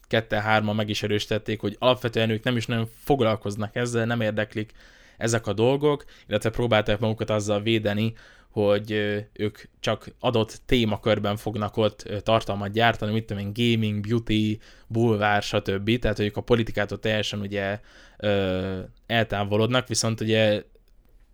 kette-hárma 0.07 0.73
meg 0.73 0.89
is 0.89 1.03
erősítették, 1.03 1.61
hogy 1.61 1.77
alapvetően 1.79 2.31
ők 2.31 2.45
nem 2.45 2.57
is 2.57 2.67
nem 2.67 2.89
foglalkoznak 3.05 3.77
ezzel, 3.77 4.05
nem 4.07 4.21
érdeklik 4.21 4.73
ezek 5.19 5.47
a 5.47 5.53
dolgok, 5.53 6.05
illetve 6.29 6.51
próbálták 6.51 6.99
magukat 6.99 7.31
azzal 7.31 7.63
védeni, 7.63 8.15
hogy 8.51 8.91
ők 9.33 9.59
csak 9.81 10.09
adott 10.21 10.61
témakörben 10.67 11.37
fognak 11.37 11.77
ott 11.77 12.09
tartalmat 12.23 12.73
gyártani, 12.73 13.13
mit 13.13 13.25
tudom 13.25 13.43
én, 13.43 13.53
gaming, 13.55 14.07
beauty, 14.07 14.59
bulvár, 14.87 15.43
stb. 15.43 15.99
Tehát, 15.99 16.17
hogy 16.17 16.27
ők 16.27 16.37
a 16.37 16.41
politikától 16.41 16.99
teljesen 16.99 17.41
ugye 17.41 17.81
ö, 18.17 18.79
eltávolodnak, 19.07 19.89
viszont 19.89 20.21
ugye 20.21 20.63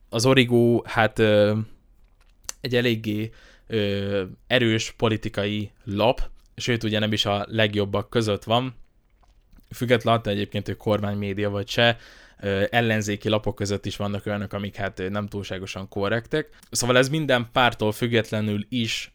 az 0.08 0.26
Origo 0.26 0.82
hát 0.84 1.18
ö, 1.18 1.58
egy 2.60 2.76
eléggé 2.76 3.30
ö, 3.66 4.22
erős 4.46 4.90
politikai 4.96 5.70
lap, 5.84 6.20
sőt 6.56 6.82
ugye 6.82 6.98
nem 6.98 7.12
is 7.12 7.26
a 7.26 7.46
legjobbak 7.48 8.10
között 8.10 8.44
van, 8.44 8.74
függetlenül 9.74 10.20
egyébként, 10.24 10.66
hogy 10.66 10.76
kormánymédia 10.76 11.50
vagy 11.50 11.68
se, 11.68 11.96
ellenzéki 12.70 13.28
lapok 13.28 13.54
között 13.54 13.86
is 13.86 13.96
vannak 13.96 14.26
olyanok, 14.26 14.52
amik 14.52 14.76
hát 14.76 15.02
nem 15.08 15.26
túlságosan 15.26 15.88
korrektek. 15.88 16.48
Szóval 16.70 16.96
ez 16.96 17.08
minden 17.08 17.48
pártól 17.52 17.92
függetlenül 17.92 18.66
is 18.68 19.14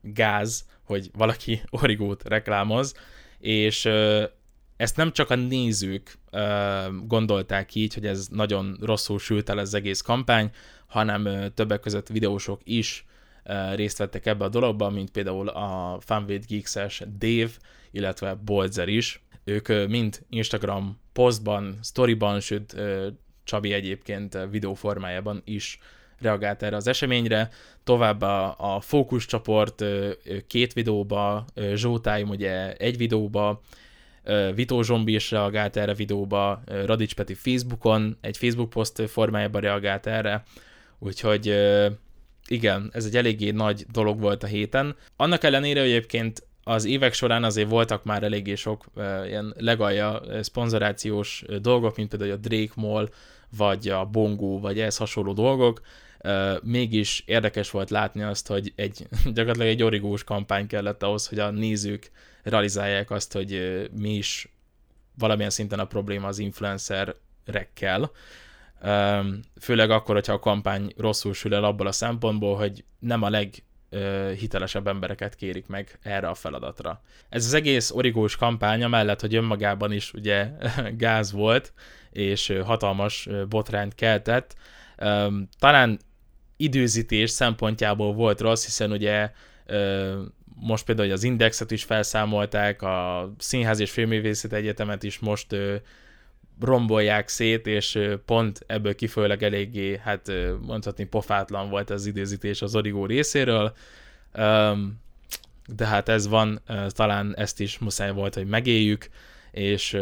gáz, 0.00 0.64
hogy 0.82 1.10
valaki 1.12 1.62
origót 1.82 2.28
reklámoz, 2.28 2.94
és 3.38 3.88
ezt 4.76 4.96
nem 4.96 5.12
csak 5.12 5.30
a 5.30 5.34
nézők 5.34 6.18
gondolták 7.04 7.74
így, 7.74 7.94
hogy 7.94 8.06
ez 8.06 8.26
nagyon 8.30 8.78
rosszul 8.80 9.18
sült 9.18 9.48
el 9.48 9.58
az 9.58 9.74
egész 9.74 10.00
kampány, 10.00 10.50
hanem 10.86 11.52
többek 11.54 11.80
között 11.80 12.08
videósok 12.08 12.60
is 12.64 13.06
részt 13.74 13.98
vettek 13.98 14.26
ebbe 14.26 14.44
a 14.44 14.48
dologba, 14.48 14.90
mint 14.90 15.10
például 15.10 15.48
a 15.48 15.98
Funwade 16.00 16.44
Geeks-es 16.48 17.02
Dave, 17.18 17.50
illetve 17.90 18.34
Bolzer 18.34 18.88
is. 18.88 19.22
Ők 19.44 19.88
mind 19.88 20.22
Instagram 20.28 21.00
posztban, 21.12 21.78
storyban, 21.82 22.40
sőt 22.40 22.76
Csabi 23.44 23.72
egyébként 23.72 24.38
videó 24.50 24.74
formájában 24.74 25.42
is 25.44 25.78
reagált 26.20 26.62
erre 26.62 26.76
az 26.76 26.86
eseményre. 26.86 27.50
Továbbá 27.84 28.48
a 28.48 28.80
fókuszcsoport 28.80 29.84
két 30.46 30.72
videóba, 30.72 31.44
Zsótáim 31.74 32.28
ugye 32.28 32.72
egy 32.72 32.96
videóba, 32.96 33.62
Vitó 34.54 34.82
Zsombi 34.82 35.14
is 35.14 35.30
reagált 35.30 35.76
erre 35.76 35.94
videóba, 35.94 36.62
Radics 36.84 37.14
Peti 37.14 37.34
Facebookon, 37.34 38.16
egy 38.20 38.36
Facebook 38.36 38.70
poszt 38.70 39.02
formájában 39.10 39.60
reagált 39.60 40.06
erre, 40.06 40.42
úgyhogy 40.98 41.54
igen, 42.46 42.90
ez 42.92 43.04
egy 43.04 43.16
eléggé 43.16 43.50
nagy 43.50 43.86
dolog 43.92 44.20
volt 44.20 44.42
a 44.42 44.46
héten. 44.46 44.96
Annak 45.16 45.44
ellenére, 45.44 45.80
hogy 45.80 45.88
egyébként 45.88 46.46
az 46.64 46.84
évek 46.84 47.12
során 47.12 47.44
azért 47.44 47.68
voltak 47.68 48.04
már 48.04 48.22
eléggé 48.22 48.54
sok 48.54 48.84
uh, 48.94 49.04
ilyen 49.26 49.54
legalja 49.58 50.22
szponzorációs 50.40 51.44
dolgok, 51.60 51.96
mint 51.96 52.08
például 52.08 52.32
a 52.32 52.36
Drake 52.36 52.72
Mall, 52.74 53.08
vagy 53.56 53.88
a 53.88 54.04
Bongo, 54.04 54.58
vagy 54.60 54.80
ehhez 54.80 54.96
hasonló 54.96 55.32
dolgok. 55.32 55.80
Uh, 56.24 56.62
mégis 56.62 57.22
érdekes 57.26 57.70
volt 57.70 57.90
látni 57.90 58.22
azt, 58.22 58.46
hogy 58.46 58.72
egy, 58.76 59.06
gyakorlatilag 59.24 59.68
egy 59.68 59.82
origós 59.82 60.24
kampány 60.24 60.66
kellett 60.66 61.02
ahhoz, 61.02 61.28
hogy 61.28 61.38
a 61.38 61.50
nézők 61.50 62.10
realizálják 62.42 63.10
azt, 63.10 63.32
hogy 63.32 63.52
uh, 63.52 63.84
mi 63.96 64.14
is 64.14 64.52
valamilyen 65.18 65.50
szinten 65.50 65.78
a 65.78 65.84
probléma 65.84 66.26
az 66.26 66.38
influencerekkel. 66.38 68.10
Főleg 69.60 69.90
akkor, 69.90 70.14
hogyha 70.14 70.32
a 70.32 70.38
kampány 70.38 70.92
rosszul 70.96 71.34
sül 71.34 71.54
el 71.54 71.64
abból 71.64 71.86
a 71.86 71.92
szempontból, 71.92 72.56
hogy 72.56 72.84
nem 72.98 73.22
a 73.22 73.30
leg 73.30 73.62
hitelesebb 74.38 74.86
embereket 74.86 75.34
kérik 75.34 75.66
meg 75.66 75.98
erre 76.02 76.28
a 76.28 76.34
feladatra. 76.34 77.02
Ez 77.28 77.46
az 77.46 77.54
egész 77.54 77.90
origós 77.90 78.36
kampánya 78.36 78.88
mellett, 78.88 79.20
hogy 79.20 79.34
önmagában 79.34 79.92
is 79.92 80.12
ugye 80.12 80.50
gáz 80.96 81.32
volt, 81.32 81.72
és 82.10 82.58
hatalmas 82.64 83.28
botrányt 83.48 83.94
keltett, 83.94 84.54
talán 85.58 85.98
időzítés 86.56 87.30
szempontjából 87.30 88.12
volt 88.12 88.40
rossz, 88.40 88.64
hiszen 88.64 88.90
ugye 88.90 89.30
most 90.54 90.84
például 90.84 91.12
az 91.12 91.22
Indexet 91.22 91.70
is 91.70 91.84
felszámolták, 91.84 92.82
a 92.82 93.28
Színház 93.38 93.80
és 93.80 93.90
Filmvészet 93.90 94.52
Egyetemet 94.52 95.02
is 95.02 95.18
most 95.18 95.56
rombolják 96.60 97.28
szét, 97.28 97.66
és 97.66 97.98
pont 98.24 98.64
ebből 98.66 98.94
kifolyólag 98.94 99.42
eléggé, 99.42 100.00
hát 100.04 100.32
mondhatni 100.66 101.04
pofátlan 101.04 101.70
volt 101.70 101.90
az 101.90 102.06
időzítés 102.06 102.62
az 102.62 102.76
Origo 102.76 103.06
részéről, 103.06 103.74
de 105.66 105.86
hát 105.86 106.08
ez 106.08 106.28
van, 106.28 106.62
talán 106.88 107.36
ezt 107.36 107.60
is 107.60 107.78
muszáj 107.78 108.12
volt, 108.12 108.34
hogy 108.34 108.46
megéljük, 108.46 109.08
és 109.50 109.98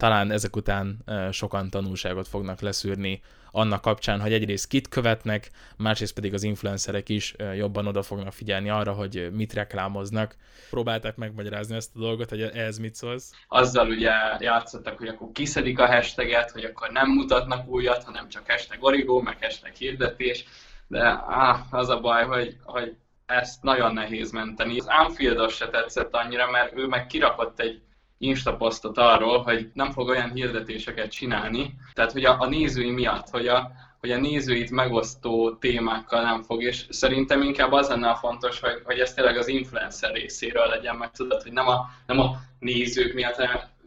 talán 0.00 0.30
ezek 0.30 0.56
után 0.56 1.04
sokan 1.30 1.70
tanulságot 1.70 2.28
fognak 2.28 2.60
leszűrni 2.60 3.20
annak 3.50 3.80
kapcsán, 3.80 4.20
hogy 4.20 4.32
egyrészt 4.32 4.66
kit 4.66 4.88
követnek, 4.88 5.50
másrészt 5.76 6.14
pedig 6.14 6.34
az 6.34 6.42
influencerek 6.42 7.08
is 7.08 7.34
jobban 7.56 7.86
oda 7.86 8.02
fognak 8.02 8.32
figyelni 8.32 8.70
arra, 8.70 8.92
hogy 8.92 9.28
mit 9.32 9.52
reklámoznak. 9.52 10.36
Próbálták 10.70 11.16
megmagyarázni 11.16 11.76
ezt 11.76 11.90
a 11.94 11.98
dolgot, 11.98 12.28
hogy 12.28 12.42
ehhez 12.42 12.78
mit 12.78 12.94
szólsz? 12.94 13.32
Azzal 13.48 13.88
ugye 13.88 14.12
játszottak, 14.38 14.98
hogy 14.98 15.08
akkor 15.08 15.28
kiszedik 15.32 15.78
a 15.78 15.86
hashtaget, 15.86 16.50
hogy 16.50 16.64
akkor 16.64 16.90
nem 16.90 17.10
mutatnak 17.10 17.68
újat, 17.68 18.04
hanem 18.04 18.28
csak 18.28 18.50
hashtag 18.50 18.82
origó, 18.82 19.20
meg 19.20 19.36
hashtag 19.40 19.72
hirdetés, 19.72 20.44
de 20.86 21.24
áh, 21.28 21.74
az 21.74 21.88
a 21.88 22.00
baj, 22.00 22.24
hogy, 22.24 22.56
hogy 22.64 22.96
ezt 23.26 23.62
nagyon 23.62 23.94
nehéz 23.94 24.30
menteni. 24.30 24.78
Az 24.78 24.86
Anfield 24.88 25.50
se 25.50 25.68
tetszett 25.68 26.14
annyira, 26.14 26.50
mert 26.50 26.76
ő 26.76 26.86
meg 26.86 27.06
kirakott 27.06 27.60
egy 27.60 27.82
Insta 28.22 28.56
posztot 28.56 28.98
arról, 28.98 29.42
hogy 29.42 29.70
nem 29.74 29.90
fog 29.90 30.08
olyan 30.08 30.32
hirdetéseket 30.32 31.10
csinálni, 31.10 31.74
tehát 31.92 32.12
hogy 32.12 32.24
a, 32.24 32.40
a 32.40 32.48
nézői 32.48 32.90
miatt, 32.90 33.28
hogy 33.28 33.48
a, 33.48 33.70
hogy 34.00 34.10
a 34.10 34.18
nézőit 34.18 34.70
megosztó 34.70 35.56
témákkal 35.56 36.22
nem 36.22 36.42
fog, 36.42 36.62
és 36.62 36.84
szerintem 36.88 37.42
inkább 37.42 37.72
az 37.72 37.88
lenne 37.88 38.08
a 38.08 38.14
fontos, 38.14 38.60
hogy, 38.60 38.82
hogy 38.84 38.98
ez 38.98 39.14
tényleg 39.14 39.36
az 39.36 39.48
influencer 39.48 40.12
részéről 40.12 40.66
legyen, 40.66 40.96
meg 40.96 41.10
tudod, 41.10 41.42
hogy 41.42 41.52
nem 41.52 41.68
a, 41.68 41.90
nem 42.06 42.18
a 42.18 42.36
nézők 42.58 43.14
miatt, 43.14 43.36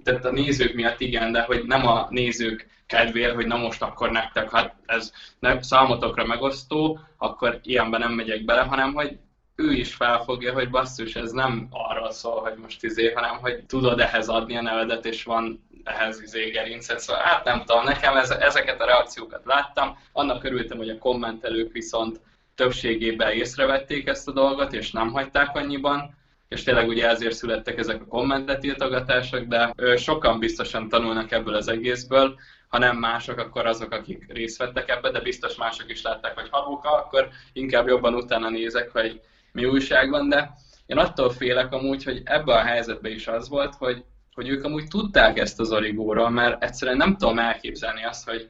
tehát 0.03 0.25
a 0.25 0.31
nézők 0.31 0.73
miatt 0.73 0.99
igen, 0.99 1.31
de 1.31 1.41
hogy 1.41 1.63
nem 1.65 1.87
a 1.87 2.07
nézők 2.09 2.67
kedvéért, 2.85 3.35
hogy 3.35 3.47
na 3.47 3.57
most 3.57 3.81
akkor 3.81 4.11
nektek, 4.11 4.51
hát 4.51 4.75
ez 4.85 5.11
nem 5.39 5.61
számotokra 5.61 6.25
megosztó, 6.25 6.99
akkor 7.17 7.59
ilyenben 7.63 7.99
nem 7.99 8.13
megyek 8.13 8.45
bele, 8.45 8.61
hanem 8.61 8.93
hogy 8.93 9.17
ő 9.63 9.73
is 9.73 9.93
felfogja, 9.93 10.53
hogy 10.53 10.69
basszus, 10.69 11.15
ez 11.15 11.31
nem 11.31 11.67
arról 11.69 12.11
szól, 12.11 12.41
hogy 12.41 12.53
most 12.61 12.83
izé, 12.83 13.11
hanem 13.11 13.37
hogy 13.37 13.65
tudod 13.65 13.99
ehhez 13.99 14.27
adni 14.27 14.57
a 14.57 14.61
nevedet, 14.61 15.05
és 15.05 15.23
van 15.23 15.67
ehhez 15.83 16.21
izé 16.21 16.49
gerincet, 16.49 16.99
szóval 16.99 17.21
hát 17.21 17.43
nem 17.43 17.63
tudom, 17.65 17.83
nekem 17.83 18.15
ez, 18.15 18.29
ezeket 18.29 18.81
a 18.81 18.85
reakciókat 18.85 19.45
láttam, 19.45 19.97
annak 20.11 20.43
örültem, 20.43 20.77
hogy 20.77 20.89
a 20.89 20.97
kommentelők 20.97 21.71
viszont 21.71 22.19
többségében 22.55 23.31
észrevették 23.31 24.07
ezt 24.07 24.27
a 24.27 24.31
dolgot, 24.31 24.73
és 24.73 24.91
nem 24.91 25.11
hagyták 25.11 25.55
annyiban, 25.55 26.15
és 26.47 26.63
tényleg 26.63 26.87
ugye 26.87 27.07
ezért 27.07 27.35
születtek 27.35 27.77
ezek 27.77 28.01
a 28.01 28.05
kommentetiltogatások, 28.05 29.43
de 29.43 29.73
sokan 29.95 30.39
biztosan 30.39 30.89
tanulnak 30.89 31.31
ebből 31.31 31.55
az 31.55 31.67
egészből, 31.67 32.35
ha 32.67 32.77
nem 32.77 32.97
mások, 32.97 33.37
akkor 33.37 33.65
azok, 33.65 33.91
akik 33.91 34.25
részt 34.33 34.57
vettek 34.57 34.89
ebbe, 34.89 35.11
de 35.11 35.19
biztos 35.19 35.55
mások 35.55 35.89
is 35.89 36.01
látták, 36.01 36.39
hogy 36.39 36.47
habóka, 36.51 36.89
akkor 36.89 37.29
inkább 37.53 37.87
jobban 37.87 38.13
utána 38.13 38.49
nézek, 38.49 38.91
hogy 38.91 39.21
mi 39.53 39.65
újság 39.65 40.09
van, 40.09 40.29
de 40.29 40.51
én 40.85 40.97
attól 40.97 41.29
félek 41.29 41.71
amúgy, 41.71 42.03
hogy 42.03 42.21
ebben 42.25 42.55
a 42.57 42.63
helyzetben 42.63 43.11
is 43.11 43.27
az 43.27 43.49
volt, 43.49 43.75
hogy, 43.75 44.03
hogy 44.33 44.49
ők 44.49 44.63
amúgy 44.63 44.87
tudták 44.87 45.37
ezt 45.37 45.59
az 45.59 45.71
origóról, 45.71 46.29
mert 46.29 46.63
egyszerűen 46.63 46.97
nem 46.97 47.17
tudom 47.17 47.39
elképzelni 47.39 48.03
azt, 48.03 48.29
hogy, 48.29 48.49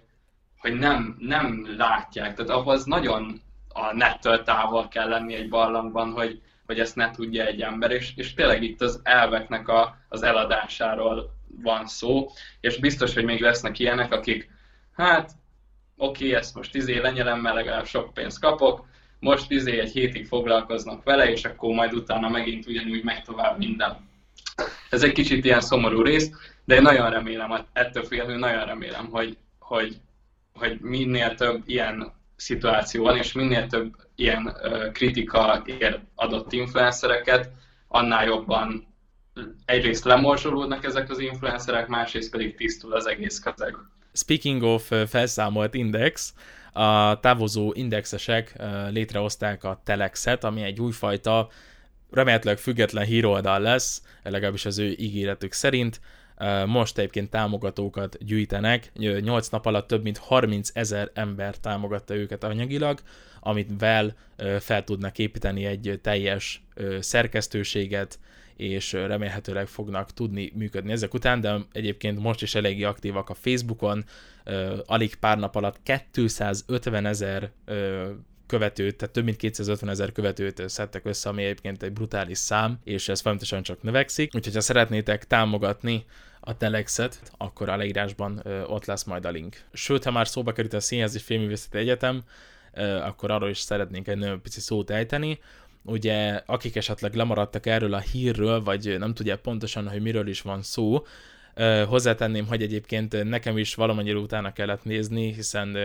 hogy 0.58 0.74
nem, 0.74 1.16
nem 1.20 1.76
látják. 1.78 2.34
Tehát 2.34 2.52
ahhoz 2.52 2.86
nagyon 2.86 3.42
a 3.74 3.94
nettől 3.94 4.44
távol 4.44 4.88
kell 4.88 5.10
lenni 5.10 5.34
egy 5.34 5.50
barlangban, 5.50 6.12
hogy, 6.12 6.42
hogy 6.66 6.80
ezt 6.80 6.96
ne 6.96 7.12
tudja 7.12 7.46
egy 7.46 7.62
ember, 7.62 7.92
és, 7.92 8.14
és 8.16 8.34
tényleg 8.34 8.64
itt 8.64 8.82
az 8.82 9.00
elveknek 9.04 9.68
a, 9.68 9.98
az 10.10 10.24
eladásáról 10.24 11.34
van 11.62 11.86
szó, 11.86 12.30
és 12.60 12.80
biztos, 12.80 13.14
hogy 13.14 13.24
még 13.24 13.42
lesznek 13.42 13.80
ilyenek, 13.80 14.14
akik, 14.14 14.50
hát 14.96 15.32
oké, 15.98 16.26
okay, 16.26 16.38
ezt 16.38 16.56
most 16.56 16.76
izé 16.76 16.98
lenyelem, 16.98 17.40
mert 17.40 17.56
legalább 17.56 17.86
sok 17.86 18.14
pénzt 18.14 18.40
kapok, 18.40 18.86
most 19.24 19.52
izé 19.52 19.80
egy 19.80 19.92
hétig 19.92 20.28
foglalkoznak 20.28 21.04
vele, 21.04 21.32
és 21.32 21.46
akkor 21.46 21.74
majd 21.74 21.94
utána 21.94 22.30
megint 22.30 22.68
ugyanúgy 22.68 23.04
megy 23.04 23.24
tovább 23.24 23.58
minden. 23.58 24.10
Ez 24.90 25.04
egy 25.04 25.12
kicsit 25.12 25.46
ilyen 25.46 25.62
szomorú 25.62 26.02
rész, 26.02 26.32
de 26.66 26.76
én 26.76 26.82
nagyon 26.82 27.10
remélem, 27.10 27.66
ettől 27.74 28.04
félő 28.04 28.36
nagyon 28.36 28.66
remélem, 28.66 29.08
hogy, 29.12 29.38
hogy, 29.60 29.96
hogy 30.54 30.80
minél 30.80 31.36
több 31.36 31.62
ilyen 31.66 32.14
szituáció 32.36 33.04
van, 33.04 33.18
és 33.18 33.32
minél 33.32 33.68
több 33.68 33.96
ilyen 34.16 34.56
kritika 34.94 35.64
ér 35.66 36.00
adott 36.16 36.52
influencereket, 36.52 37.52
annál 37.88 38.26
jobban 38.26 38.88
egyrészt 39.66 40.04
lemorzsolódnak 40.04 40.86
ezek 40.86 41.10
az 41.10 41.20
influencerek, 41.20 41.88
másrészt 41.88 42.32
pedig 42.32 42.56
tisztul 42.56 42.94
az 42.94 43.06
egész 43.06 43.40
közeg. 43.40 43.76
Speaking 44.14 44.64
of 44.64 44.92
felszámolt 45.08 45.74
index, 45.74 46.34
a 46.74 47.20
távozó 47.20 47.72
indexesek 47.74 48.56
létrehozták 48.90 49.64
a 49.64 49.82
Telexet, 49.84 50.44
ami 50.44 50.62
egy 50.62 50.80
újfajta, 50.80 51.50
remélhetőleg 52.12 52.58
független 52.58 53.06
híroldal 53.06 53.60
lesz, 53.60 54.02
legalábbis 54.24 54.66
az 54.66 54.78
ő 54.78 54.96
ígéretük 54.98 55.54
szerint. 55.54 56.02
Most 56.66 56.98
egyébként 56.98 57.30
támogatókat 57.30 58.26
gyűjtenek, 58.26 58.92
8 58.96 59.48
nap 59.48 59.66
alatt 59.66 59.88
több 59.88 60.04
mint 60.04 60.18
30 60.18 60.70
ezer 60.74 61.12
ember 61.14 61.58
támogatta 61.58 62.16
őket 62.16 62.44
anyagilag, 62.44 63.00
amit 63.40 63.70
vel 63.78 64.16
fel 64.60 64.84
tudnak 64.84 65.18
építeni 65.18 65.66
egy 65.66 66.00
teljes 66.02 66.64
szerkesztőséget, 67.00 68.20
és 68.56 68.94
remélhetőleg 68.94 69.68
fognak 69.68 70.14
tudni 70.14 70.52
működni 70.56 70.92
ezek 70.92 71.14
után, 71.14 71.42
de 71.42 71.56
egyébként 71.72 72.20
most 72.20 72.42
is 72.42 72.56
eléggé 72.56 72.84
aktívak 72.84 73.30
a 73.30 73.34
Facebookon, 73.34 74.06
alig 74.86 75.16
pár 75.16 75.38
nap 75.38 75.56
alatt 75.56 75.80
250 76.12 77.06
ezer 77.06 77.52
követőt, 78.48 78.96
tehát 78.96 79.14
több 79.14 79.24
mint 79.24 79.38
250 79.38 79.90
ezer 79.90 80.12
követőt 80.12 80.70
szedtek 80.70 81.06
össze, 81.06 81.30
ami 81.30 81.44
egyébként 81.44 81.84
egy 81.84 81.94
brutális 81.94 82.38
szám, 82.38 82.80
és 82.84 83.10
ez 83.10 83.22
folyamatosan 83.22 83.64
csak 83.64 83.82
növekszik. 83.82 84.36
Úgyhogy 84.36 84.54
ha 84.54 84.62
szeretnétek 84.62 85.28
támogatni 85.28 86.06
a 86.40 86.58
Telexet, 86.58 87.22
akkor 87.38 87.70
a 87.70 87.78
leírásban 87.78 88.44
ott 88.68 88.86
lesz 88.86 89.04
majd 89.04 89.26
a 89.26 89.30
link. 89.30 89.64
Sőt, 89.74 90.04
ha 90.04 90.12
már 90.12 90.28
szóba 90.28 90.52
került 90.52 90.74
a 90.74 90.80
Színház 90.80 91.16
és 91.16 91.24
Filmművészeti 91.24 91.78
Egyetem, 91.78 92.24
akkor 93.02 93.32
arról 93.32 93.50
is 93.50 93.60
szeretnénk 93.60 94.08
egy 94.08 94.18
nagyon 94.18 94.42
pici 94.42 94.60
szót 94.60 94.90
ejteni 94.90 95.40
ugye 95.84 96.42
akik 96.46 96.76
esetleg 96.76 97.14
lemaradtak 97.14 97.66
erről 97.66 97.94
a 97.94 98.00
hírről, 98.00 98.64
vagy 98.64 98.96
nem 99.00 99.14
tudják 99.14 99.40
pontosan, 99.40 99.90
hogy 99.90 100.02
miről 100.02 100.28
is 100.28 100.42
van 100.42 100.62
szó, 100.62 101.06
hozzátenném, 101.88 102.48
hogy 102.48 102.62
egyébként 102.62 103.24
nekem 103.24 103.58
is 103.58 103.76
valamennyire 103.76 104.18
utána 104.18 104.54
kellett 104.54 104.84
nézni, 104.84 105.34
hiszen 105.34 105.78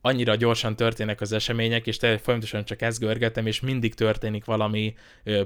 annyira 0.00 0.34
gyorsan 0.34 0.76
történnek 0.76 1.20
az 1.20 1.32
események, 1.32 1.86
és 1.86 1.96
te 1.96 2.18
folyamatosan 2.18 2.64
csak 2.64 2.82
ezt 2.82 2.98
görgetem, 2.98 3.46
és 3.46 3.60
mindig 3.60 3.94
történik 3.94 4.44
valami 4.44 4.94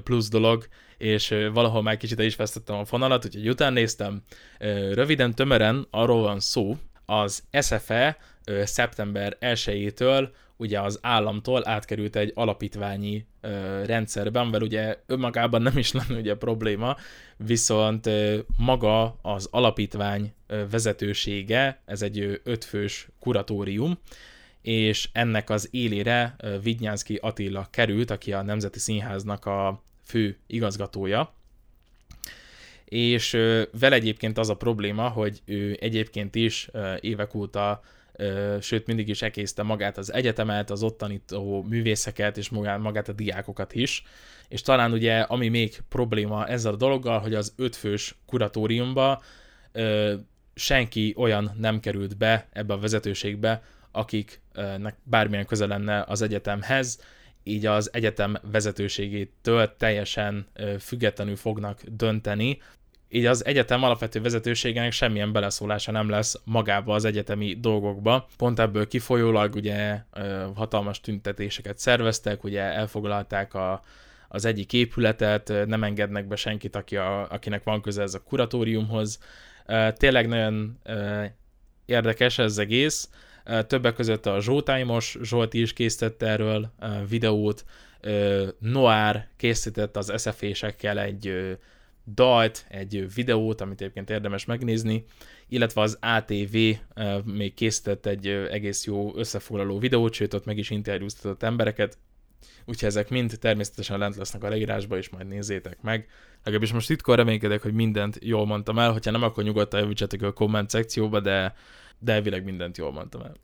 plusz 0.03 0.29
dolog, 0.29 0.67
és 0.97 1.35
valahol 1.53 1.81
már 1.81 1.97
kicsit 1.97 2.19
is 2.19 2.35
vesztettem 2.35 2.75
a 2.75 2.85
fonalat, 2.85 3.25
úgyhogy 3.25 3.49
utána 3.49 3.73
néztem. 3.73 4.23
Röviden, 4.93 5.35
tömören 5.35 5.87
arról 5.89 6.21
van 6.21 6.39
szó, 6.39 6.77
az 7.05 7.43
SFE 7.61 8.17
szeptember 8.63 9.37
1-től 9.41 10.29
ugye 10.59 10.79
az 10.79 10.99
államtól 11.01 11.67
átkerült 11.67 12.15
egy 12.15 12.31
alapítványi 12.35 13.25
ö, 13.41 13.85
rendszerben, 13.85 14.41
amivel 14.41 14.61
ugye 14.61 14.97
önmagában 15.05 15.61
nem 15.61 15.77
is 15.77 15.91
lenne 15.91 16.19
ugye 16.19 16.35
probléma, 16.35 16.95
viszont 17.37 18.05
ö, 18.05 18.39
maga 18.57 19.17
az 19.21 19.47
alapítvány 19.51 20.33
ö, 20.47 20.63
vezetősége, 20.69 21.81
ez 21.85 22.01
egy 22.01 22.19
ö, 22.19 22.33
ötfős 22.43 23.07
kuratórium, 23.19 23.97
és 24.61 25.09
ennek 25.11 25.49
az 25.49 25.67
élére 25.71 26.35
Vidnyánszki 26.63 27.15
Attila 27.15 27.67
került, 27.71 28.11
aki 28.11 28.33
a 28.33 28.41
Nemzeti 28.41 28.79
Színháznak 28.79 29.45
a 29.45 29.83
fő 30.03 30.37
igazgatója, 30.47 31.33
és 32.85 33.31
vele 33.79 33.95
egyébként 33.95 34.37
az 34.37 34.49
a 34.49 34.55
probléma, 34.55 35.07
hogy 35.07 35.41
ő 35.45 35.77
egyébként 35.81 36.35
is 36.35 36.69
évek 36.99 37.33
óta 37.33 37.81
sőt 38.61 38.85
mindig 38.85 39.07
is 39.07 39.21
ekészte 39.21 39.63
magát 39.63 39.97
az 39.97 40.13
egyetemet, 40.13 40.69
az 40.69 40.83
ottani 40.83 41.21
művészeket 41.67 42.37
és 42.37 42.49
magát 42.49 43.09
a 43.09 43.13
diákokat 43.13 43.73
is. 43.73 44.03
És 44.47 44.61
talán 44.61 44.91
ugye, 44.91 45.19
ami 45.19 45.47
még 45.47 45.77
probléma 45.89 46.47
ezzel 46.47 46.73
a 46.73 46.77
dologgal, 46.77 47.19
hogy 47.19 47.33
az 47.33 47.53
ötfős 47.57 48.15
kuratóriumba 48.25 49.21
senki 50.53 51.13
olyan 51.17 51.55
nem 51.57 51.79
került 51.79 52.17
be 52.17 52.47
ebbe 52.53 52.73
a 52.73 52.79
vezetőségbe, 52.79 53.63
akiknek 53.91 54.95
bármilyen 55.03 55.45
köze 55.45 55.65
lenne 55.65 56.03
az 56.07 56.21
egyetemhez, 56.21 57.01
így 57.43 57.65
az 57.65 57.93
egyetem 57.93 58.37
vezetőségétől 58.51 59.75
teljesen 59.77 60.47
függetlenül 60.79 61.35
fognak 61.35 61.81
dönteni, 61.83 62.61
így 63.09 63.25
az 63.25 63.45
egyetem 63.45 63.83
alapvető 63.83 64.21
vezetőségének 64.21 64.91
semmilyen 64.91 65.31
beleszólása 65.31 65.91
nem 65.91 66.09
lesz 66.09 66.41
magába 66.43 66.93
az 66.93 67.05
egyetemi 67.05 67.57
dolgokba. 67.59 68.27
Pont 68.37 68.59
ebből 68.59 68.87
kifolyólag 68.87 69.55
ugye 69.55 70.01
hatalmas 70.55 71.01
tüntetéseket 71.01 71.77
szerveztek, 71.77 72.43
ugye 72.43 72.61
elfoglalták 72.61 73.53
a, 73.53 73.83
az 74.27 74.45
egyik 74.45 74.73
épületet, 74.73 75.53
nem 75.65 75.83
engednek 75.83 76.27
be 76.27 76.35
senkit, 76.35 76.75
aki 76.75 76.97
a, 76.97 77.31
akinek 77.31 77.63
van 77.63 77.81
köze 77.81 78.01
ez 78.01 78.13
a 78.13 78.23
kuratóriumhoz. 78.23 79.19
Tényleg 79.93 80.27
nagyon 80.27 80.79
érdekes 81.85 82.37
ez 82.37 82.57
egész. 82.57 83.09
Többek 83.67 83.93
között 83.93 84.25
a 84.25 84.41
Zsótájmos 84.41 85.17
Zsolti 85.21 85.61
is 85.61 85.73
készítette 85.73 86.27
erről 86.27 86.71
videót, 87.07 87.65
Noár 88.59 89.27
készített 89.37 89.97
az 89.97 90.13
SFE-sekkel 90.17 90.99
egy 90.99 91.57
dalt, 92.13 92.65
egy 92.69 93.13
videót, 93.13 93.61
amit 93.61 93.81
egyébként 93.81 94.09
érdemes 94.09 94.45
megnézni, 94.45 95.05
illetve 95.47 95.81
az 95.81 95.97
ATV 96.01 96.57
még 97.23 97.53
készített 97.53 98.05
egy 98.05 98.27
egész 98.27 98.85
jó 98.85 99.15
összefoglaló 99.15 99.79
videót, 99.79 100.13
sőt 100.13 100.33
ott 100.33 100.45
meg 100.45 100.57
is 100.57 100.69
interjúztatott 100.69 101.43
embereket, 101.43 101.97
úgyhogy 102.65 102.87
ezek 102.87 103.09
mind 103.09 103.37
természetesen 103.39 103.97
lent 103.97 104.15
lesznek 104.15 104.43
a 104.43 104.49
leírásba, 104.49 104.97
és 104.97 105.09
majd 105.09 105.27
nézzétek 105.27 105.81
meg. 105.81 106.07
Legalábbis 106.43 106.73
most 106.73 106.87
titkon 106.87 107.15
reménykedek, 107.15 107.61
hogy 107.61 107.73
mindent 107.73 108.17
jól 108.21 108.45
mondtam 108.45 108.79
el, 108.79 108.91
hogyha 108.91 109.11
nem, 109.11 109.23
akkor 109.23 109.43
nyugodtan 109.43 109.79
javítsatok 109.79 110.21
a 110.21 110.33
komment 110.33 110.69
szekcióba, 110.69 111.19
de, 111.19 111.53
de 111.99 112.13
elvileg 112.13 112.43
mindent 112.43 112.77
jól 112.77 112.91
mondtam 112.91 113.21
el. 113.21 113.35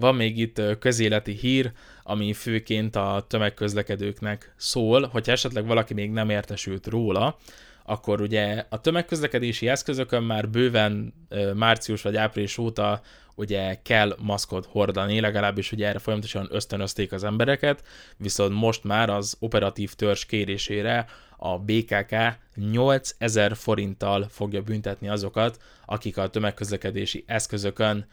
Van 0.00 0.14
még 0.14 0.38
itt 0.38 0.60
közéleti 0.78 1.32
hír, 1.32 1.72
ami 2.02 2.32
főként 2.32 2.96
a 2.96 3.24
tömegközlekedőknek 3.28 4.54
szól, 4.56 5.06
hogyha 5.06 5.32
esetleg 5.32 5.66
valaki 5.66 5.94
még 5.94 6.10
nem 6.10 6.30
értesült 6.30 6.86
róla, 6.86 7.36
akkor 7.84 8.20
ugye 8.20 8.64
a 8.68 8.80
tömegközlekedési 8.80 9.68
eszközökön 9.68 10.22
már 10.22 10.48
bőven 10.48 11.14
március 11.54 12.02
vagy 12.02 12.16
április 12.16 12.58
óta 12.58 13.00
ugye 13.34 13.74
kell 13.82 14.16
maszkot 14.18 14.66
hordani, 14.66 15.20
legalábbis 15.20 15.72
ugye 15.72 15.86
erre 15.86 15.98
folyamatosan 15.98 16.48
ösztönözték 16.50 17.12
az 17.12 17.24
embereket, 17.24 17.82
viszont 18.16 18.54
most 18.54 18.84
már 18.84 19.10
az 19.10 19.36
operatív 19.38 19.94
törzs 19.94 20.24
kérésére 20.24 21.06
a 21.38 21.58
BKK 21.58 22.14
8000 22.54 23.56
forinttal 23.56 24.26
fogja 24.30 24.62
büntetni 24.62 25.08
azokat, 25.08 25.62
akik 25.86 26.16
a 26.16 26.28
tömegközlekedési 26.28 27.24
eszközökön 27.26 28.06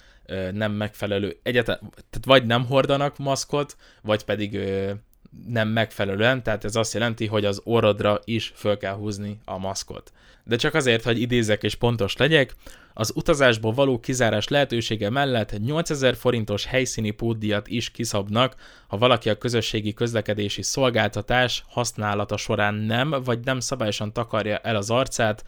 nem 0.52 0.72
megfelelő, 0.72 1.40
egyetem, 1.44 1.78
tehát 1.80 2.26
vagy 2.26 2.46
nem 2.46 2.66
hordanak 2.66 3.18
maszkot, 3.18 3.78
vagy 4.02 4.24
pedig 4.24 4.60
nem 5.48 5.68
megfelelően, 5.68 6.44
tehát 6.44 6.64
ez 6.64 6.76
azt 6.76 6.94
jelenti, 6.94 7.26
hogy 7.26 7.46
az 7.46 7.62
orrodra 7.64 8.20
is 8.24 8.54
föl 8.56 8.78
kell 8.78 8.94
húzni 8.94 9.40
a 9.46 9.58
maszkot. 9.58 10.12
De 10.44 10.56
csak 10.56 10.74
azért, 10.74 11.04
hogy 11.04 11.22
idézek 11.22 11.64
és 11.64 11.76
pontos 11.76 12.18
legyek, 12.18 12.56
az 12.98 13.12
utazásból 13.16 13.74
való 13.74 14.00
kizárás 14.00 14.48
lehetősége 14.48 15.10
mellett 15.10 15.60
8000 15.60 16.16
forintos 16.16 16.66
helyszíni 16.66 17.12
pótdíjat 17.12 17.68
is 17.68 17.92
kiszabnak, 17.92 18.56
ha 18.88 18.98
valaki 18.98 19.30
a 19.30 19.38
közösségi 19.38 19.94
közlekedési 19.94 20.62
szolgáltatás 20.62 21.64
használata 21.68 22.38
során 22.38 22.74
nem, 22.74 23.10
vagy 23.10 23.40
nem 23.44 23.60
szabályosan 23.60 24.14
takarja 24.14 24.58
el 24.58 24.76
az 24.76 24.90
arcát, 24.90 25.44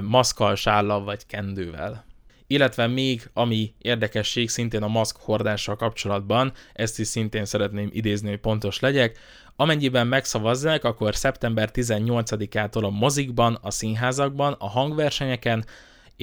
maszkal, 0.00 0.54
sállal 0.54 1.04
vagy 1.04 1.26
kendővel 1.26 2.04
illetve 2.50 2.86
még 2.86 3.30
ami 3.32 3.74
érdekesség 3.78 4.48
szintén 4.48 4.82
a 4.82 4.88
maszk 4.88 5.16
hordással 5.16 5.76
kapcsolatban, 5.76 6.52
ezt 6.72 6.98
is 6.98 7.06
szintén 7.06 7.44
szeretném 7.44 7.88
idézni, 7.92 8.28
hogy 8.28 8.38
pontos 8.38 8.80
legyek, 8.80 9.18
Amennyiben 9.56 10.06
megszavazzák, 10.06 10.84
akkor 10.84 11.16
szeptember 11.16 11.70
18-ától 11.72 12.84
a 12.84 12.90
mozikban, 12.90 13.58
a 13.62 13.70
színházakban, 13.70 14.56
a 14.58 14.68
hangversenyeken 14.68 15.64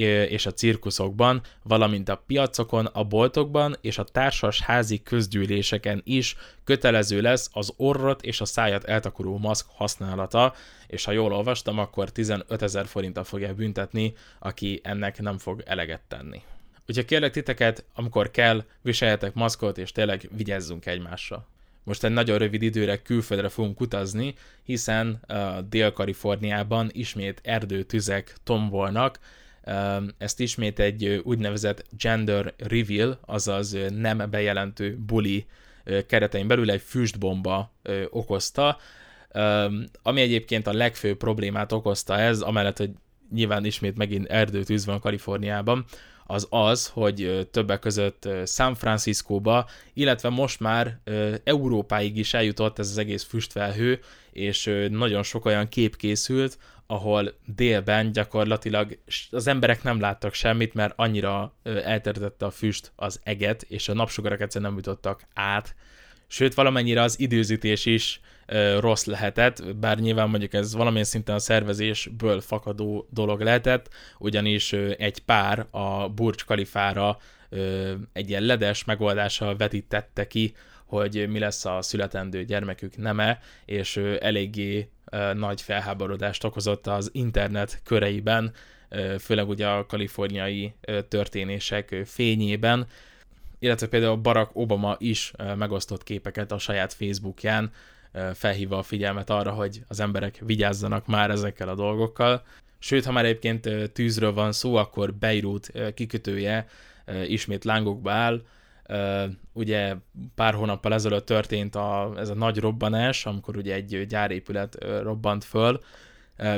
és 0.04 0.46
a 0.46 0.54
cirkuszokban, 0.54 1.42
valamint 1.64 2.10
a 2.10 2.24
piacokon, 2.28 2.86
a 2.86 3.04
boltokban 3.04 3.78
és 3.82 3.98
a 3.98 4.04
társas 4.04 4.62
házi 4.62 5.04
közgyűléseken 5.04 6.02
is 6.06 6.36
kötelező 6.64 7.22
lesz 7.22 7.50
az 7.54 7.74
orrot 7.78 8.22
és 8.22 8.42
a 8.42 8.46
szájat 8.46 8.84
eltakaró 8.84 9.38
maszk 9.38 9.66
használata, 9.76 10.54
és 10.88 11.06
ha 11.06 11.12
jól 11.12 11.34
olvastam, 11.34 11.80
akkor 11.80 12.12
15 12.12 12.62
ezer 12.62 12.86
forinttal 12.86 13.24
fogja 13.24 13.54
büntetni, 13.54 14.14
aki 14.40 14.80
ennek 14.84 15.22
nem 15.22 15.38
fog 15.38 15.64
eleget 15.66 16.02
tenni. 16.08 16.42
Úgyhogy 16.88 17.06
kérlek 17.06 17.32
titeket, 17.32 17.84
amikor 17.96 18.32
kell, 18.32 18.64
viseljetek 18.82 19.34
maszkot, 19.34 19.78
és 19.78 19.92
tényleg 19.92 20.30
vigyázzunk 20.32 20.86
egymásra. 20.86 21.48
Most 21.84 22.04
egy 22.04 22.12
nagyon 22.12 22.38
rövid 22.38 22.62
időre 22.62 23.02
külföldre 23.02 23.50
fogunk 23.50 23.80
utazni, 23.80 24.34
hiszen 24.64 25.20
uh, 25.30 25.60
Dél-Kaliforniában 25.60 26.90
ismét 26.94 27.42
erdőtüzek 27.44 28.36
tombolnak, 28.44 29.20
ezt 30.18 30.40
ismét 30.40 30.80
egy 30.80 31.22
úgynevezett 31.24 31.86
gender 31.98 32.54
reveal, 32.58 33.20
azaz 33.26 33.78
nem 33.90 34.30
bejelentő 34.30 34.98
buli 35.06 35.46
keretein 36.08 36.48
belül 36.48 36.72
egy 36.72 36.82
füstbomba 36.82 37.72
okozta, 38.10 38.78
ami 40.02 40.22
egyébként 40.22 40.68
a 40.68 40.74
legfőbb 40.74 41.18
problémát 41.18 41.72
okozta 41.72 42.18
ez, 42.18 42.42
amellett, 42.42 42.78
hogy 42.78 42.92
nyilván 43.34 43.66
ismét 43.66 43.98
megint 43.98 44.28
erdőtűz 44.28 44.86
van 44.86 45.00
Kaliforniában, 45.00 45.86
az 46.28 46.48
az, 46.50 46.88
hogy 46.88 47.48
többek 47.52 47.80
között 47.80 48.28
San 48.46 48.76
Franciscóba, 48.76 49.70
illetve 49.94 50.30
most 50.30 50.60
már 50.60 51.00
Európáig 51.44 52.18
is 52.18 52.34
eljutott 52.34 52.80
ez 52.80 52.90
az 52.90 52.98
egész 52.98 53.24
füstfelhő, 53.24 54.00
és 54.32 54.88
nagyon 54.90 55.24
sok 55.24 55.46
olyan 55.46 55.70
kép 55.70 55.96
készült, 55.96 56.58
ahol 56.88 57.34
délben 57.46 58.12
gyakorlatilag 58.12 58.98
az 59.32 59.48
emberek 59.48 59.84
nem 59.84 60.00
láttak 60.00 60.34
semmit, 60.34 60.74
mert 60.74 60.94
annyira 60.96 61.54
elterítette 61.64 62.46
a 62.46 62.52
füst 62.52 62.92
az 62.96 63.20
eget, 63.24 63.62
és 63.62 63.90
a 63.90 63.94
napsugarak 63.94 64.42
egyszerűen 64.42 64.70
nem 64.72 64.80
jutottak 64.80 65.28
át. 65.34 65.76
Sőt, 66.28 66.54
valamennyire 66.54 67.02
az 67.02 67.20
időzítés 67.20 67.86
is 67.86 68.20
rossz 68.80 69.06
lehetett, 69.06 69.76
bár 69.76 70.00
nyilván 70.00 70.30
mondjuk 70.30 70.54
ez 70.54 70.74
valamilyen 70.74 71.06
szinten 71.06 71.36
a 71.36 71.40
szervezésből 71.40 72.42
fakadó 72.42 73.08
dolog 73.10 73.42
lehetett, 73.42 73.90
ugyanis 74.18 74.74
egy 74.74 75.20
pár 75.20 75.66
a 75.72 76.10
Burj 76.10 76.38
Kalifára 76.46 77.18
egy 78.14 78.30
ilyen 78.30 78.42
ledes 78.42 78.84
megoldással 78.84 79.56
vetítette 79.56 80.28
ki, 80.28 80.54
hogy 80.86 81.30
mi 81.30 81.40
lesz 81.40 81.66
a 81.66 81.82
születendő 81.82 82.44
gyermekük 82.44 82.98
neme, 82.98 83.40
és 83.66 83.98
eléggé 84.20 84.90
nagy 85.34 85.62
felháborodást 85.62 86.44
okozott 86.44 86.88
az 86.88 87.10
internet 87.14 87.82
köreiben, 87.84 88.54
főleg 89.20 89.50
ugye 89.50 89.68
a 89.68 89.86
kaliforniai 89.86 90.74
történések 91.08 91.96
fényében, 92.06 92.88
illetve 93.60 93.88
például 93.88 94.16
Barack 94.16 94.50
Obama 94.54 94.96
is 95.00 95.32
megosztott 95.56 96.04
képeket 96.04 96.52
a 96.52 96.58
saját 96.58 96.94
Facebookján, 96.94 97.72
felhívva 98.34 98.78
a 98.78 98.84
figyelmet 98.84 99.30
arra, 99.30 99.52
hogy 99.52 99.82
az 99.88 100.00
emberek 100.00 100.42
vigyázzanak 100.46 101.08
már 101.08 101.30
ezekkel 101.30 101.70
a 101.70 101.76
dolgokkal. 101.76 102.44
Sőt, 102.80 103.06
ha 103.06 103.12
már 103.12 103.26
egyébként 103.26 103.92
tűzről 103.94 104.34
van 104.34 104.52
szó, 104.52 104.76
akkor 104.76 105.14
Beirut 105.14 105.72
kikötője 105.94 106.68
ismét 107.28 107.64
lángokba 107.64 108.12
áll, 108.12 108.42
ugye 109.54 109.96
pár 110.36 110.54
hónappal 110.54 110.94
ezelőtt 110.94 111.26
történt 111.26 111.76
a, 111.76 112.14
ez 112.18 112.30
a 112.30 112.36
nagy 112.36 112.58
robbanás, 112.58 113.26
amikor 113.26 113.58
ugye 113.58 113.74
egy 113.74 114.06
gyárépület 114.08 114.86
robbant 115.02 115.44
föl, 115.44 115.82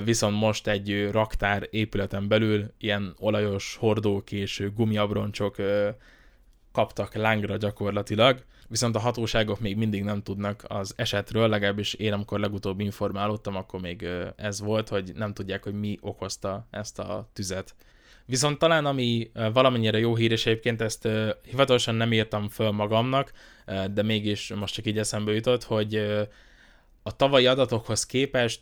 viszont 0.03 0.39
most 0.39 0.67
egy 0.67 1.12
raktár 1.12 1.67
épületen 1.69 2.27
belül 2.27 2.73
ilyen 2.77 3.15
olajos 3.19 3.75
hordók 3.79 4.31
és 4.31 4.67
gumiabroncsok 4.75 5.55
kaptak 6.80 7.13
lángra 7.13 7.58
gyakorlatilag, 7.58 8.44
viszont 8.68 8.96
a 8.96 9.00
hatóságok 9.00 9.60
még 9.60 9.78
mindig 9.78 10.04
nem 10.04 10.22
tudnak 10.22 10.63
az 10.68 10.94
esetről, 10.96 11.48
legalábbis 11.48 11.94
én 11.94 12.13
amikor 12.13 12.39
legutóbb 12.39 12.80
informálódtam, 12.80 13.56
akkor 13.56 13.82
még 13.82 14.08
ez 14.36 14.62
volt, 14.62 14.89
hogy 14.89 15.12
nem 15.15 15.34
tudják, 15.34 15.63
hogy 15.63 15.74
mi 15.74 15.98
okozta 16.02 16.68
ezt 16.72 17.00
a 17.00 17.30
tüzet. 17.34 17.76
Viszont 18.26 18.58
talán 18.58 18.86
ami 18.86 19.32
valamennyire 19.54 19.98
jó 20.00 20.15
hír, 20.15 20.32
és 20.32 20.46
egyébként 20.46 20.82
ezt 20.82 21.08
hivatalosan 21.44 21.96
nem 21.96 22.13
írtam 22.13 22.50
föl 22.50 22.72
magamnak, 22.72 23.32
de 23.92 24.04
mégis 24.04 24.54
most 24.54 24.74
csak 24.74 24.86
így 24.86 24.98
eszembe 24.98 25.34
jutott, 25.34 25.63
hogy 25.63 25.96
a 27.04 27.15
tavalyi 27.15 27.48
adatokhoz 27.48 28.06
képest 28.06 28.60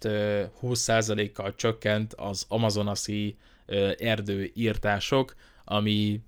20%-kal 0.62 1.56
csökkent 1.56 2.14
az 2.14 2.46
amazonaszi 2.48 3.38
erdőírtások, 3.98 5.36
ami 5.64 6.22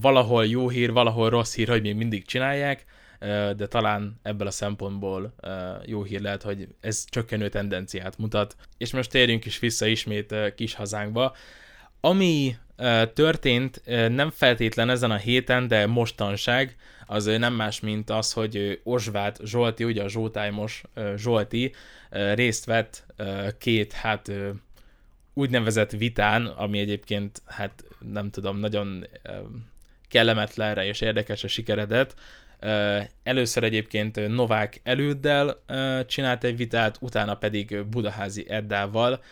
valahol 0.00 0.46
jó 0.46 0.68
hír, 0.68 0.92
valahol 0.92 1.30
rossz 1.30 1.54
hír, 1.54 1.68
hogy 1.68 1.82
még 1.82 1.94
mindig 1.96 2.24
csinálják, 2.24 2.84
de 3.56 3.66
talán 3.66 4.20
ebből 4.22 4.46
a 4.46 4.50
szempontból 4.50 5.34
jó 5.86 6.02
hír 6.02 6.20
lehet, 6.20 6.42
hogy 6.42 6.68
ez 6.80 7.04
csökkenő 7.08 7.48
tendenciát 7.48 8.18
mutat. 8.18 8.56
És 8.78 8.92
most 8.92 9.10
térjünk 9.10 9.44
is 9.44 9.58
vissza 9.58 9.86
ismét 9.86 10.34
kis 10.54 10.74
hazánkba. 10.74 11.36
Ami 12.00 12.56
történt 13.14 13.82
nem 14.08 14.30
feltétlen 14.30 14.90
ezen 14.90 15.10
a 15.10 15.16
héten, 15.16 15.68
de 15.68 15.86
mostanság, 15.86 16.76
az 17.06 17.24
nem 17.24 17.54
más, 17.54 17.80
mint 17.80 18.10
az, 18.10 18.32
hogy 18.32 18.80
Osvát 18.82 19.40
Zsolti, 19.44 19.84
ugye 19.84 20.02
a 20.02 20.08
Zsótájmos 20.08 20.82
Zsolti 21.16 21.72
részt 22.34 22.64
vett 22.64 23.06
két, 23.58 23.92
hát 23.92 24.32
úgynevezett 25.34 25.90
vitán, 25.90 26.46
ami 26.46 26.78
egyébként, 26.78 27.42
hát 27.46 27.84
nem 28.12 28.30
tudom, 28.30 28.58
nagyon 28.58 29.06
kellemetlenre 30.12 30.84
és 30.84 31.00
érdekesre 31.00 31.48
sikeredett. 31.48 32.14
Először 33.22 33.62
egyébként 33.64 34.28
Novák 34.28 34.80
előddel 34.82 35.62
csinált 36.06 36.44
egy 36.44 36.56
vitát, 36.56 36.96
utána 37.00 37.34
pedig 37.34 37.84
Budaházi 37.84 38.44
Eddával, 38.48 39.22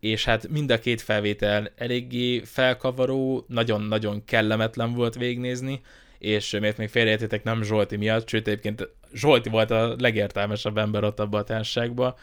és 0.00 0.24
hát 0.24 0.48
mind 0.48 0.70
a 0.70 0.78
két 0.78 1.00
felvétel 1.00 1.70
eléggé 1.76 2.40
felkavaró, 2.44 3.44
nagyon-nagyon 3.48 4.24
kellemetlen 4.24 4.92
volt 4.92 5.14
végnézni, 5.14 5.80
és 6.18 6.56
miért 6.60 6.76
még 6.76 6.88
félreértétek, 6.88 7.42
nem 7.42 7.62
Zsolti 7.62 7.96
miatt, 7.96 8.28
sőt 8.28 8.46
egyébként 8.46 8.88
Zsolti 9.14 9.48
volt 9.48 9.70
a 9.70 9.96
legértelmesebb 9.98 10.78
ember 10.78 11.04
ott 11.04 11.20
abban 11.20 11.40
a 11.40 11.44
társaságban. 11.44 12.14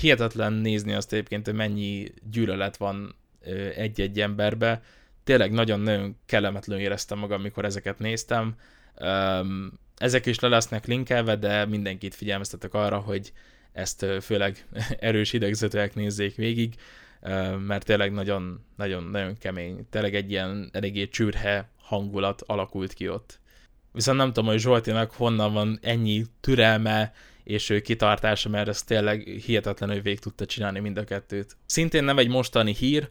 Hihetetlen 0.00 0.52
nézni 0.52 0.92
azt 0.92 1.12
egyébként, 1.12 1.46
hogy 1.46 1.54
mennyi 1.54 2.12
gyűlölet 2.30 2.76
van 2.76 3.14
egy-egy 3.76 4.20
emberbe. 4.20 4.82
Tényleg 5.30 5.52
nagyon-nagyon 5.52 6.16
kellemetlenül 6.26 6.82
éreztem 6.84 7.18
magam, 7.18 7.40
amikor 7.40 7.64
ezeket 7.64 7.98
néztem. 7.98 8.54
Ezek 9.96 10.26
is 10.26 10.38
le 10.38 10.48
lesznek 10.48 10.86
linkelve, 10.86 11.36
de 11.36 11.64
mindenkit 11.64 12.14
figyelmeztetek 12.14 12.74
arra, 12.74 12.98
hogy 12.98 13.32
ezt 13.72 14.06
főleg 14.20 14.66
erős 14.98 15.32
idegzetőek 15.32 15.94
nézzék 15.94 16.34
végig, 16.34 16.74
mert 17.66 17.84
tényleg 17.84 18.12
nagyon, 18.12 18.64
nagyon, 18.76 19.02
nagyon 19.02 19.38
kemény. 19.38 19.86
Tényleg 19.90 20.14
egy 20.14 20.30
ilyen 20.30 20.68
eléggé 20.72 21.08
csürhe 21.08 21.70
hangulat 21.76 22.42
alakult 22.46 22.92
ki 22.92 23.08
ott. 23.08 23.40
Viszont 23.92 24.18
nem 24.18 24.32
tudom, 24.32 24.48
hogy 24.48 24.58
Zsoltinak 24.58 25.10
honnan 25.10 25.52
van 25.52 25.78
ennyi 25.82 26.24
türelme 26.40 27.12
és 27.44 27.70
ő 27.70 27.80
kitartása, 27.80 28.48
mert 28.48 28.68
ez 28.68 28.82
tényleg 28.82 29.22
hihetetlenül 29.22 30.00
végig 30.00 30.20
tudta 30.20 30.46
csinálni 30.46 30.80
mind 30.80 30.96
a 30.96 31.04
kettőt. 31.04 31.56
Szintén 31.66 32.04
nem 32.04 32.18
egy 32.18 32.28
mostani 32.28 32.74
hír, 32.74 33.08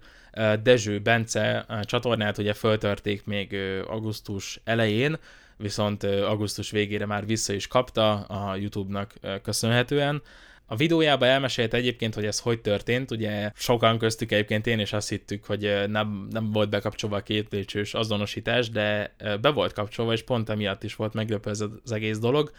Dezső 0.63 0.99
Bence 0.99 1.65
csatornát 1.81 2.37
ugye 2.37 2.53
föltörték 2.53 3.25
még 3.25 3.55
augusztus 3.87 4.59
elején, 4.63 5.17
viszont 5.57 6.03
augusztus 6.03 6.71
végére 6.71 7.05
már 7.05 7.25
vissza 7.25 7.53
is 7.53 7.67
kapta 7.67 8.13
a 8.21 8.55
YouTube-nak 8.55 9.13
köszönhetően. 9.43 10.21
A 10.65 10.75
videójában 10.75 11.27
elmesélte 11.27 11.77
egyébként, 11.77 12.13
hogy 12.13 12.25
ez 12.25 12.39
hogy 12.39 12.61
történt, 12.61 13.11
ugye 13.11 13.51
sokan 13.55 13.97
köztük 13.97 14.31
egyébként 14.31 14.67
én 14.67 14.79
is 14.79 14.93
azt 14.93 15.09
hittük, 15.09 15.45
hogy 15.45 15.83
nem, 15.87 16.27
nem 16.31 16.51
volt 16.51 16.69
bekapcsolva 16.69 17.15
a 17.15 17.23
két 17.23 17.47
lépcsős 17.51 17.93
azonosítás, 17.93 18.69
de 18.69 19.15
be 19.41 19.49
volt 19.49 19.73
kapcsolva, 19.73 20.13
és 20.13 20.23
pont 20.23 20.49
emiatt 20.49 20.83
is 20.83 20.95
volt 20.95 21.13
meglepő 21.13 21.49
ez 21.49 21.61
az 21.61 21.91
egész 21.91 22.19
dolog. 22.19 22.51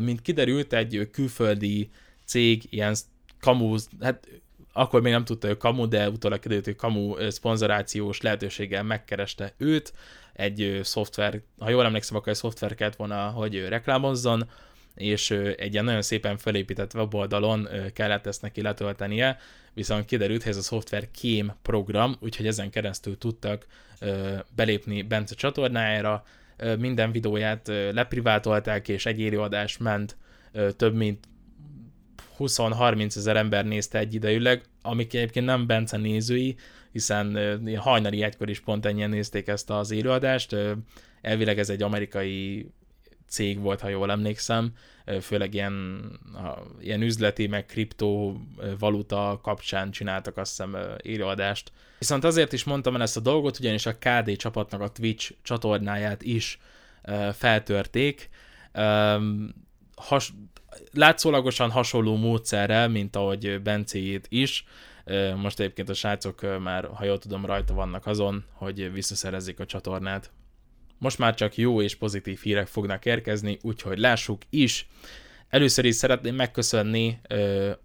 Mint 0.00 0.22
kiderült, 0.22 0.72
egy 0.72 1.08
külföldi 1.12 1.90
cég 2.24 2.62
ilyen 2.70 2.94
kamu, 3.40 3.76
hát 4.00 4.28
akkor 4.72 5.02
még 5.02 5.12
nem 5.12 5.24
tudta, 5.24 5.46
hogy 5.46 5.56
kamu, 5.56 5.88
de 5.88 6.10
utólag 6.10 6.38
kiderült, 6.38 6.64
hogy 6.64 6.76
kamu 6.76 7.30
szponzorációs 7.30 8.20
lehetőséggel 8.20 8.82
megkereste 8.82 9.54
őt, 9.56 9.92
egy 10.32 10.80
szoftver, 10.82 11.40
ha 11.58 11.70
jól 11.70 11.84
emlékszem, 11.84 12.16
akkor 12.16 12.28
egy 12.28 12.38
szoftver 12.38 12.74
kellett 12.74 12.96
volna, 12.96 13.28
hogy 13.28 13.68
reklámozzon, 13.68 14.48
és 14.94 15.30
egy 15.30 15.72
ilyen 15.72 15.84
nagyon 15.84 16.02
szépen 16.02 16.38
felépített 16.38 16.94
weboldalon 16.94 17.68
kellett 17.92 18.26
ezt 18.26 18.42
neki 18.42 18.62
letöltenie, 18.62 19.38
viszont 19.74 20.04
kiderült, 20.04 20.42
hogy 20.42 20.52
ez 20.52 20.58
a 20.58 20.62
szoftver 20.62 21.10
kém 21.10 21.52
program, 21.62 22.16
úgyhogy 22.20 22.46
ezen 22.46 22.70
keresztül 22.70 23.18
tudtak 23.18 23.66
belépni 24.54 25.02
Bence 25.02 25.34
csatornájára, 25.34 26.24
minden 26.78 27.12
videóját 27.12 27.66
leprivátolták, 27.92 28.88
és 28.88 29.06
egy 29.06 29.20
élőadás 29.20 29.76
ment 29.76 30.16
több 30.76 30.94
mint 30.94 31.28
20-30 32.42 33.16
ezer 33.16 33.36
ember 33.36 33.64
nézte 33.64 33.98
egy 33.98 34.14
idejűleg, 34.14 34.62
amik 34.82 35.14
egyébként 35.14 35.46
nem 35.46 35.66
Bence 35.66 35.96
nézői, 35.96 36.56
hiszen 36.92 37.38
hajnali 37.76 38.22
egykor 38.22 38.50
is 38.50 38.60
pont 38.60 38.86
ennyien 38.86 39.10
nézték 39.10 39.48
ezt 39.48 39.70
az 39.70 39.90
élőadást. 39.90 40.56
Elvileg 41.20 41.58
ez 41.58 41.70
egy 41.70 41.82
amerikai 41.82 42.66
cég 43.28 43.60
volt, 43.60 43.80
ha 43.80 43.88
jól 43.88 44.10
emlékszem, 44.10 44.72
főleg 45.20 45.54
ilyen, 45.54 46.02
ilyen 46.80 47.02
üzleti, 47.02 47.46
meg 47.46 47.66
kriptovaluta 47.66 49.40
kapcsán 49.42 49.90
csináltak 49.90 50.36
azt 50.36 50.50
hiszem 50.50 50.76
élőadást. 51.02 51.72
Viszont 51.98 52.24
azért 52.24 52.52
is 52.52 52.64
mondtam 52.64 52.94
el 52.94 53.02
ezt 53.02 53.16
a 53.16 53.20
dolgot, 53.20 53.58
ugyanis 53.58 53.86
a 53.86 53.96
KD 53.98 54.36
csapatnak 54.36 54.80
a 54.80 54.88
Twitch 54.88 55.32
csatornáját 55.42 56.22
is 56.22 56.58
feltörték. 57.32 58.28
Has, 59.94 60.32
látszólagosan 60.92 61.70
hasonló 61.70 62.16
módszerrel, 62.16 62.88
mint 62.88 63.16
ahogy 63.16 63.62
Bencéjét 63.62 64.26
is. 64.28 64.64
Most 65.36 65.60
egyébként 65.60 65.88
a 65.88 65.94
srácok 65.94 66.60
már, 66.62 66.88
ha 66.94 67.04
jól 67.04 67.18
tudom, 67.18 67.46
rajta 67.46 67.74
vannak 67.74 68.06
azon, 68.06 68.44
hogy 68.52 68.92
visszaszerezzék 68.92 69.60
a 69.60 69.66
csatornát. 69.66 70.30
Most 70.98 71.18
már 71.18 71.34
csak 71.34 71.56
jó 71.56 71.82
és 71.82 71.94
pozitív 71.94 72.40
hírek 72.42 72.66
fognak 72.66 73.04
érkezni, 73.04 73.58
úgyhogy 73.62 73.98
lássuk 73.98 74.42
is. 74.50 74.88
Először 75.48 75.84
is 75.84 75.94
szeretném 75.94 76.34
megköszönni 76.34 77.20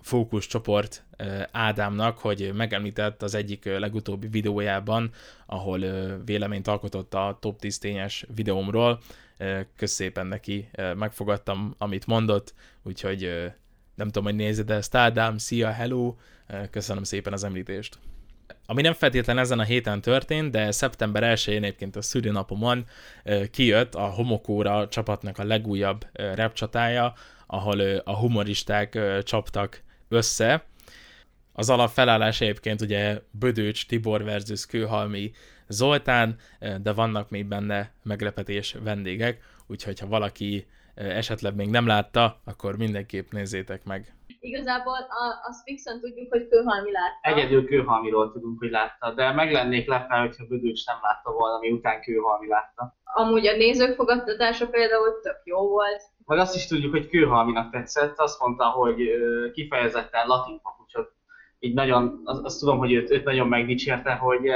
Fókusz 0.01 0.47
csoport 0.47 1.05
uh, 1.19 1.41
Ádámnak, 1.51 2.17
hogy 2.17 2.51
megemlített 2.53 3.21
az 3.21 3.35
egyik 3.35 3.65
legutóbbi 3.65 4.27
videójában, 4.27 5.11
ahol 5.45 5.79
véleményt 6.25 6.67
alkotott 6.67 7.13
a 7.13 7.37
top 7.41 7.59
10 7.59 7.77
tényes 7.77 8.25
videómról. 8.35 8.99
Uh, 9.39 9.59
szépen 9.77 10.27
neki, 10.27 10.69
megfogadtam, 10.95 11.75
amit 11.77 12.05
mondott, 12.05 12.53
úgyhogy 12.83 13.51
nem 13.95 14.07
tudom, 14.07 14.23
hogy 14.23 14.35
nézed 14.35 14.71
ezt, 14.71 14.95
Ádám, 14.95 15.37
szia, 15.37 15.71
hello, 15.71 16.15
köszönöm 16.71 17.03
szépen 17.03 17.33
az 17.33 17.43
említést. 17.43 17.99
Ami 18.65 18.81
nem 18.81 18.93
feltétlenül 18.93 19.41
ezen 19.41 19.59
a 19.59 19.63
héten 19.63 20.01
történt, 20.01 20.51
de 20.51 20.71
szeptember 20.71 21.35
1-én 21.35 21.63
egyébként 21.63 21.95
a 21.95 22.01
szülinapomon 22.01 22.85
kijött 23.51 23.95
a 23.95 24.05
Homokóra 24.05 24.87
csapatnak 24.87 25.37
a 25.37 25.43
legújabb 25.43 26.05
rap 26.35 26.57
ahol 27.47 27.79
a 28.03 28.15
humoristák 28.15 28.99
csaptak 29.23 29.83
össze. 30.07 30.65
Az 31.53 31.69
alapfelállás 31.69 32.41
egyébként 32.41 32.81
ugye 32.81 33.21
Bödőcs 33.31 33.85
Tibor 33.85 34.23
versus 34.23 34.65
Kőhalmi 34.65 35.31
Zoltán, 35.67 36.35
de 36.81 36.93
vannak 36.93 37.29
még 37.29 37.45
benne 37.45 37.91
meglepetés 38.03 38.75
vendégek, 38.83 39.39
úgyhogy 39.67 39.99
ha 39.99 40.07
valaki 40.07 40.67
esetleg 40.95 41.55
még 41.55 41.69
nem 41.69 41.87
látta, 41.87 42.39
akkor 42.45 42.77
mindenképp 42.77 43.31
nézzétek 43.31 43.83
meg. 43.85 44.13
Igazából 44.39 44.93
a, 44.93 45.47
azt 45.49 45.63
fixen 45.63 45.99
tudjuk, 45.99 46.31
hogy 46.31 46.47
Kőhalmi 46.47 46.91
látta. 46.91 47.39
Egyedül 47.39 47.65
Kőhalmiról 47.65 48.31
tudunk, 48.31 48.59
hogy 48.59 48.69
látta, 48.69 49.13
de 49.13 49.31
meg 49.31 49.51
lennék 49.51 49.87
lepve, 49.87 50.15
hogyha 50.15 50.45
Bödőcs 50.45 50.85
nem 50.85 50.95
látta 51.01 51.31
volna, 51.31 51.59
miután 51.59 52.01
Kőhalmi 52.01 52.47
látta. 52.47 52.95
Amúgy 53.03 53.47
a 53.47 53.55
nézők 53.55 53.95
fogadtatása 53.95 54.67
például 54.69 55.19
tök 55.21 55.41
jó 55.43 55.67
volt. 55.67 56.01
Meg 56.25 56.39
azt 56.39 56.55
is 56.55 56.67
tudjuk, 56.67 56.91
hogy 56.91 57.07
Kőhalminak 57.07 57.71
tetszett, 57.71 58.19
azt 58.19 58.39
mondta, 58.39 58.65
hogy 58.65 58.97
kifejezetten 59.53 60.27
latin 60.27 60.59
papucsot. 60.61 61.11
Így 61.59 61.73
nagyon, 61.73 62.21
azt, 62.23 62.43
azt 62.43 62.59
tudom, 62.59 62.77
hogy 62.77 62.93
őt, 62.93 63.09
őt 63.09 63.23
nagyon 63.23 63.47
megdicsérte, 63.47 64.13
hogy 64.13 64.49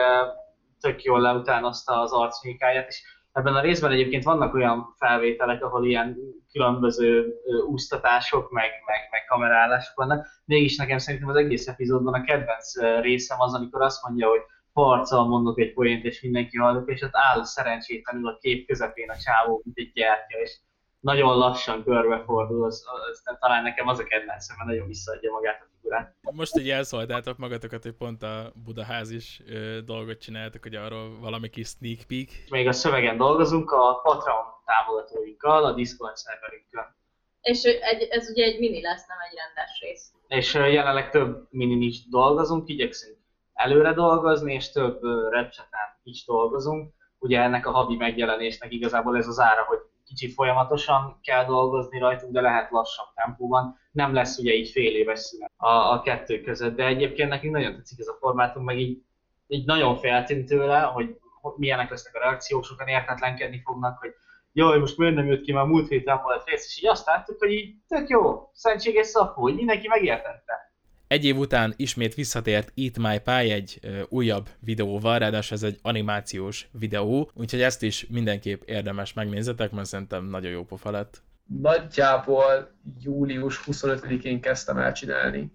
tök 0.82 1.04
jól 1.04 1.22
leutánozta 1.22 2.02
az 2.02 2.12
arcmékáját, 2.12 2.88
és 2.88 3.04
Ebben 3.34 3.56
a 3.56 3.62
részben 3.62 3.92
egyébként 3.92 4.24
vannak 4.24 4.54
olyan 4.54 4.94
felvételek, 4.98 5.64
ahol 5.64 5.86
ilyen 5.86 6.18
különböző 6.52 7.34
úsztatások, 7.68 8.52
meg, 8.52 8.70
meg, 8.86 9.08
meg 9.12 9.26
kamerálások 9.26 9.96
vannak. 9.96 10.28
Mégis 10.46 10.78
nekem 10.78 10.98
szerintem 10.98 11.30
az 11.30 11.36
egész 11.36 11.68
epizódban 11.68 12.14
a 12.14 12.24
kedvenc 12.24 12.80
részem 13.02 13.40
az, 13.40 13.54
amikor 13.54 13.82
azt 13.82 14.04
mondja, 14.04 14.28
hogy 14.28 14.42
harccal 14.74 15.28
mondok 15.28 15.60
egy 15.60 15.74
poént, 15.74 16.04
és 16.04 16.22
mindenki 16.22 16.58
hallok, 16.58 16.90
és 16.92 17.02
ott 17.02 17.16
áll 17.16 17.44
szerencsétlenül 17.44 18.28
a 18.28 18.38
kép 18.38 18.68
közepén 18.68 19.10
a 19.10 19.18
csávó, 19.18 19.62
mint 19.64 19.78
egy 19.78 19.92
gyertya, 19.94 20.38
és 20.38 20.60
nagyon 21.02 21.38
lassan 21.38 21.84
körbefordul, 21.84 22.66
az, 22.66 22.86
az, 23.12 23.24
talán 23.40 23.64
nekem 23.64 23.88
az 23.88 24.00
a 24.00 24.04
kedvencem, 24.04 24.56
mert 24.58 24.70
nagyon 24.70 24.88
visszaadja 24.88 25.32
magát 25.32 25.62
a 25.62 25.66
figurát. 25.76 26.16
Most 26.32 26.58
így 26.58 26.70
elszóltátok 26.70 27.38
magatokat, 27.38 27.84
hogy 27.84 27.96
pont 27.96 28.24
a 28.24 28.52
Budaház 28.66 29.12
is 29.12 29.42
ö, 29.48 29.82
dolgot 29.86 30.20
csináltak, 30.20 30.64
hogy 30.64 30.76
arról 30.76 31.20
valami 31.20 31.50
kis 31.50 31.68
sneak 31.68 32.00
peek. 32.08 32.30
Még 32.50 32.68
a 32.68 32.72
szövegen 32.72 33.18
dolgozunk 33.18 33.72
a 33.72 34.00
Patreon 34.04 34.46
támogatóinkkal, 34.66 35.66
a 35.66 35.74
Discord 35.74 36.16
szerverünkkel. 36.16 36.96
És 37.42 37.64
egy, 37.64 38.08
ez 38.10 38.30
ugye 38.30 38.44
egy 38.44 38.60
mini 38.60 38.82
lesz, 38.82 39.08
nem 39.08 39.18
egy 39.30 39.38
rendes 39.38 39.80
rész. 39.82 40.12
És 40.28 40.54
jelenleg 40.54 41.10
több 41.10 41.48
mini 41.50 41.86
is 41.86 42.10
dolgozunk, 42.10 42.70
igyekszünk 42.70 43.20
előre 43.54 43.94
dolgozni, 43.94 44.54
és 44.54 44.72
több 44.72 45.00
repcsatán 45.32 46.00
is 46.04 46.26
dolgozunk. 46.26 46.94
Ugye 47.20 47.42
ennek 47.42 47.66
a 47.66 47.72
havi 47.72 47.96
megjelenésnek 47.96 48.72
igazából 48.72 49.18
ez 49.18 49.28
az 49.28 49.40
ára, 49.40 49.64
hogy 49.64 49.80
kicsit 50.12 50.34
folyamatosan 50.34 51.20
kell 51.24 51.46
dolgozni 51.46 52.00
rajtunk, 52.00 52.34
de 52.34 52.42
lehet 52.42 52.72
lassabb 52.72 53.08
tempóban. 53.16 53.80
Nem 53.92 54.14
lesz 54.14 54.38
ugye 54.38 54.54
így 54.54 54.70
fél 54.70 54.96
éves 54.96 55.20
szünet 55.20 55.52
a, 55.58 55.68
a 55.68 56.02
kettő 56.02 56.42
között, 56.42 56.76
de 56.76 56.86
egyébként 56.86 57.30
nekünk 57.30 57.54
nagyon 57.54 57.76
tetszik 57.76 58.00
ez 58.00 58.08
a 58.08 58.18
formátum, 58.20 58.64
meg 58.64 58.80
így, 58.80 59.02
így 59.48 59.66
nagyon 59.66 59.96
féltünk 59.96 60.48
tőle, 60.48 60.80
hogy, 60.80 61.16
milyenek 61.56 61.90
lesznek 61.90 62.16
a 62.16 62.20
reakciók, 62.20 62.64
sokan 62.64 62.88
értetlenkedni 62.88 63.62
fognak, 63.64 64.00
hogy 64.00 64.14
jaj, 64.54 64.80
most 64.80 64.98
miért 64.98 65.16
nem 65.16 65.26
jött 65.26 65.42
ki, 65.42 65.54
már 65.54 65.66
múlt 65.66 65.88
héten 65.88 66.22
volt 66.24 66.46
rész, 66.46 66.66
és 66.66 66.82
így 66.82 66.90
azt 66.90 67.06
láttuk, 67.06 67.40
hogy 67.40 67.52
így 67.52 67.76
tök 67.88 68.08
jó, 68.08 68.50
szentséges 68.54 69.08
szapó, 69.08 69.42
hogy 69.42 69.56
mindenki 69.56 69.88
megértette. 69.88 70.71
Egy 71.12 71.26
év 71.26 71.38
után 71.38 71.74
ismét 71.76 72.14
visszatért 72.14 72.72
Eat 72.76 72.98
My 72.98 73.20
Pie 73.20 73.54
egy 73.54 73.80
ö, 73.82 74.02
újabb 74.10 74.50
videóval, 74.60 75.20
ráadásul 75.20 75.58
ez 75.58 75.64
egy 75.64 75.80
animációs 75.82 76.68
videó, 76.72 77.32
úgyhogy 77.34 77.62
ezt 77.62 77.84
is 77.84 78.08
mindenképp 78.10 78.62
érdemes 78.66 79.14
megnézzetek, 79.14 79.72
mert 79.72 79.88
szerintem 79.88 80.26
nagyon 80.26 80.52
jó 80.52 80.64
pofa 80.64 80.92
lett. 80.92 81.22
Nagyjából 81.62 82.72
július 83.00 83.64
25-én 83.66 84.42
kezdtem 84.42 84.78
el 84.78 84.92
csinálni. 84.92 85.52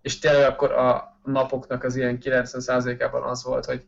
És 0.00 0.18
tényleg 0.18 0.44
akkor 0.50 0.72
a 0.72 1.18
napoknak 1.24 1.84
az 1.84 1.96
ilyen 1.96 2.18
90%-ában 2.22 3.22
az 3.22 3.44
volt, 3.44 3.64
hogy, 3.64 3.84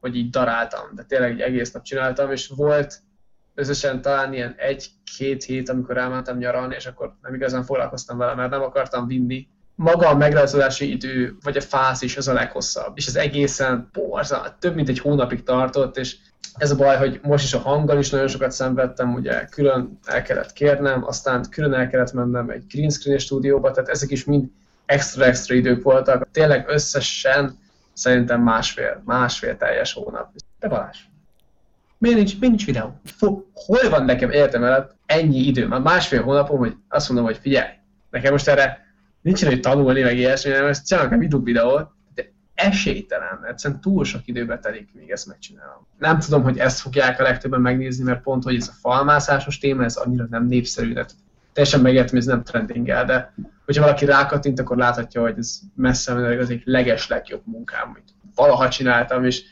hogy 0.00 0.16
így 0.16 0.30
daráltam, 0.30 0.94
de 0.94 1.02
tényleg 1.02 1.30
egy 1.30 1.40
egész 1.40 1.72
nap 1.72 1.82
csináltam, 1.82 2.30
és 2.30 2.48
volt 2.48 3.00
összesen 3.54 4.02
talán 4.02 4.32
ilyen 4.32 4.54
egy-két 4.56 5.44
hét, 5.44 5.68
amikor 5.68 5.96
elmentem 5.96 6.38
nyaralni, 6.38 6.74
és 6.74 6.86
akkor 6.86 7.16
nem 7.22 7.34
igazán 7.34 7.64
foglalkoztam 7.64 8.18
vele, 8.18 8.34
mert 8.34 8.50
nem 8.50 8.62
akartam 8.62 9.06
vinni 9.06 9.48
maga 9.74 10.08
a 10.08 10.16
megrajzolási 10.16 10.90
idő, 10.90 11.36
vagy 11.42 11.56
a 11.56 11.60
fázis 11.60 12.16
az 12.16 12.28
a 12.28 12.32
leghosszabb, 12.32 12.92
és 12.94 13.06
az 13.06 13.16
egészen 13.16 13.88
borzal, 13.92 14.56
több 14.58 14.74
mint 14.74 14.88
egy 14.88 14.98
hónapig 14.98 15.42
tartott, 15.42 15.96
és 15.96 16.16
ez 16.56 16.70
a 16.70 16.76
baj, 16.76 16.96
hogy 16.96 17.20
most 17.22 17.44
is 17.44 17.54
a 17.54 17.58
hanggal 17.58 17.98
is 17.98 18.10
nagyon 18.10 18.28
sokat 18.28 18.52
szenvedtem, 18.52 19.14
ugye 19.14 19.44
külön 19.44 19.98
el 20.04 20.22
kellett 20.22 20.52
kérnem, 20.52 21.04
aztán 21.04 21.44
külön 21.50 21.72
el 21.72 21.88
kellett 21.88 22.12
mennem 22.12 22.50
egy 22.50 22.66
green 22.68 22.90
screen 22.90 23.18
stúdióba, 23.18 23.70
tehát 23.70 23.90
ezek 23.90 24.10
is 24.10 24.24
mind 24.24 24.48
extra-extra 24.86 25.54
idők 25.54 25.82
voltak. 25.82 26.30
Tényleg 26.30 26.68
összesen 26.68 27.58
szerintem 27.92 28.42
másfél, 28.42 29.02
másfél 29.04 29.56
teljes 29.56 29.92
hónap. 29.92 30.30
De 30.58 30.68
Balázs, 30.68 30.98
miért 31.98 32.16
nincs, 32.16 32.38
miért 32.38 32.54
nincs 32.54 32.66
videó? 32.66 33.00
Hol 33.54 33.90
van 33.90 34.04
nekem 34.04 34.30
értem 34.30 34.64
el 34.64 34.96
ennyi 35.06 35.38
idő? 35.38 35.66
Már 35.66 35.80
másfél 35.80 36.22
hónapom, 36.22 36.58
hogy 36.58 36.76
azt 36.88 37.08
mondom, 37.08 37.26
hogy 37.26 37.38
figyelj, 37.40 37.68
nekem 38.10 38.32
most 38.32 38.48
erre 38.48 38.83
nincsen, 39.24 39.48
hogy 39.48 39.60
tanulni, 39.60 40.02
meg 40.02 40.16
ilyesmi, 40.16 40.50
hanem 40.50 40.66
ezt 40.66 40.86
csinálok 40.86 41.12
egy 41.12 41.20
YouTube 41.20 41.44
videót, 41.44 41.90
de 42.14 42.32
esélytelen, 42.54 43.44
egyszerűen 43.48 43.80
túl 43.80 44.04
sok 44.04 44.20
időbe 44.24 44.58
telik, 44.58 44.88
még 44.94 45.10
ezt 45.10 45.26
megcsinálom. 45.26 45.86
Nem 45.98 46.18
tudom, 46.18 46.42
hogy 46.42 46.58
ezt 46.58 46.80
fogják 46.80 47.20
a 47.20 47.22
legtöbben 47.22 47.60
megnézni, 47.60 48.04
mert 48.04 48.22
pont, 48.22 48.44
hogy 48.44 48.54
ez 48.54 48.68
a 48.68 48.78
falmászásos 48.80 49.58
téma, 49.58 49.84
ez 49.84 49.96
annyira 49.96 50.26
nem 50.30 50.46
népszerű, 50.46 50.92
de 50.92 51.06
teljesen 51.52 51.80
megértem, 51.80 52.18
ez 52.18 52.24
nem 52.24 52.42
trendingel, 52.42 53.04
de 53.04 53.34
hogyha 53.64 53.82
valaki 53.82 54.04
rákattint, 54.04 54.60
akkor 54.60 54.76
láthatja, 54.76 55.20
hogy 55.20 55.38
ez 55.38 55.60
messze 55.74 56.14
menőleg 56.14 56.40
az 56.40 56.50
egyik 56.50 56.66
leges 56.66 57.08
legjobb 57.08 57.42
munkám, 57.44 57.88
amit 57.88 58.14
valaha 58.34 58.68
csináltam, 58.68 59.24
és 59.24 59.42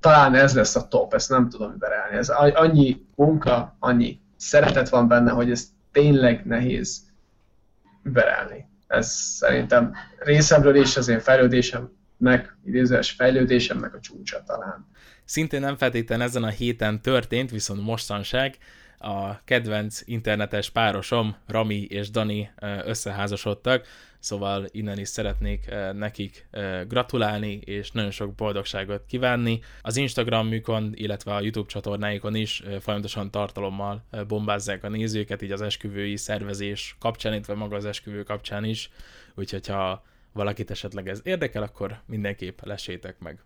talán 0.00 0.34
ez 0.34 0.54
lesz 0.54 0.76
a 0.76 0.88
top, 0.88 1.14
ezt 1.14 1.28
nem 1.28 1.48
tudom 1.48 1.72
überelni. 1.72 2.16
Ez 2.16 2.28
annyi 2.28 3.06
munka, 3.14 3.76
annyi 3.78 4.20
szeretet 4.36 4.88
van 4.88 5.08
benne, 5.08 5.30
hogy 5.30 5.50
ez 5.50 5.68
tényleg 5.92 6.46
nehéz 6.46 7.00
überelni. 8.02 8.66
Ez 8.88 9.12
szerintem 9.12 9.94
részemről 10.18 10.76
is 10.76 10.96
az 10.96 11.08
én 11.08 11.20
fejlődésemnek, 11.20 12.56
idézőes 12.64 13.10
fejlődésemnek 13.10 13.94
a 13.94 14.00
csúcsa 14.00 14.42
talán. 14.46 14.86
Szintén 15.24 15.60
nem 15.60 15.76
feltétlenül 15.76 16.24
ezen 16.24 16.42
a 16.42 16.48
héten 16.48 17.02
történt, 17.02 17.50
viszont 17.50 17.82
mostanság 17.82 18.56
a 18.98 19.44
kedvenc 19.44 20.00
internetes 20.04 20.70
párosom, 20.70 21.36
Rami 21.46 21.84
és 21.84 22.10
Dani 22.10 22.50
összeházasodtak, 22.84 23.86
szóval 24.18 24.66
innen 24.70 24.98
is 24.98 25.08
szeretnék 25.08 25.74
nekik 25.92 26.48
gratulálni, 26.88 27.52
és 27.64 27.90
nagyon 27.90 28.10
sok 28.10 28.34
boldogságot 28.34 29.04
kívánni. 29.06 29.60
Az 29.82 29.96
Instagramjukon, 29.96 30.92
illetve 30.94 31.34
a 31.34 31.40
YouTube 31.40 31.68
csatornáikon 31.68 32.34
is 32.34 32.62
folyamatosan 32.80 33.30
tartalommal 33.30 34.04
bombázzák 34.28 34.84
a 34.84 34.88
nézőket, 34.88 35.42
így 35.42 35.52
az 35.52 35.62
esküvői 35.62 36.16
szervezés 36.16 36.96
kapcsán, 36.98 37.32
illetve 37.32 37.54
maga 37.54 37.76
az 37.76 37.84
esküvő 37.84 38.22
kapcsán 38.22 38.64
is, 38.64 38.90
úgyhogy 39.34 39.66
ha 39.66 40.04
valakit 40.32 40.70
esetleg 40.70 41.08
ez 41.08 41.20
érdekel, 41.24 41.62
akkor 41.62 42.00
mindenképp 42.06 42.58
lesétek 42.62 43.18
meg. 43.18 43.38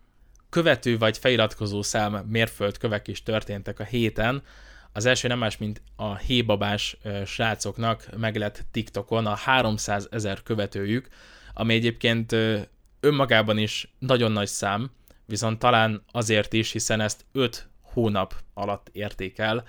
Követő 0.49 0.97
vagy 0.97 1.17
feliratkozó 1.17 1.81
szám 1.81 2.13
mérföldkövek 2.13 3.07
is 3.07 3.23
történtek 3.23 3.79
a 3.79 3.83
héten, 3.83 4.43
az 4.93 5.05
első 5.05 5.27
nem 5.27 5.39
más, 5.39 5.57
mint 5.57 5.81
a 5.95 6.15
hébabás 6.15 6.97
srácoknak 7.25 8.07
meg 8.17 8.35
lett 8.35 8.65
TikTokon 8.71 9.25
a 9.25 9.35
300 9.35 10.07
ezer 10.11 10.43
követőjük, 10.43 11.07
ami 11.53 11.73
egyébként 11.73 12.35
önmagában 12.99 13.57
is 13.57 13.93
nagyon 13.99 14.31
nagy 14.31 14.47
szám, 14.47 14.91
viszont 15.25 15.59
talán 15.59 16.03
azért 16.11 16.53
is, 16.53 16.71
hiszen 16.71 17.01
ezt 17.01 17.25
5 17.31 17.69
hónap 17.81 18.35
alatt 18.53 18.89
érték 18.91 19.37
el, 19.37 19.63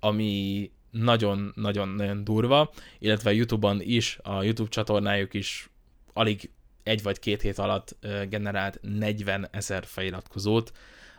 ami 0.00 0.70
nagyon-nagyon 0.90 2.24
durva, 2.24 2.72
illetve 2.98 3.32
YouTube-on 3.32 3.80
is, 3.80 4.18
a 4.22 4.42
YouTube 4.42 4.70
csatornájuk 4.70 5.34
is 5.34 5.70
alig 6.12 6.50
egy 6.82 7.02
vagy 7.02 7.18
két 7.18 7.40
hét 7.42 7.58
alatt 7.58 7.96
generált 8.28 8.78
40 8.82 9.48
ezer 9.50 9.84
feliratkozót, 9.86 10.72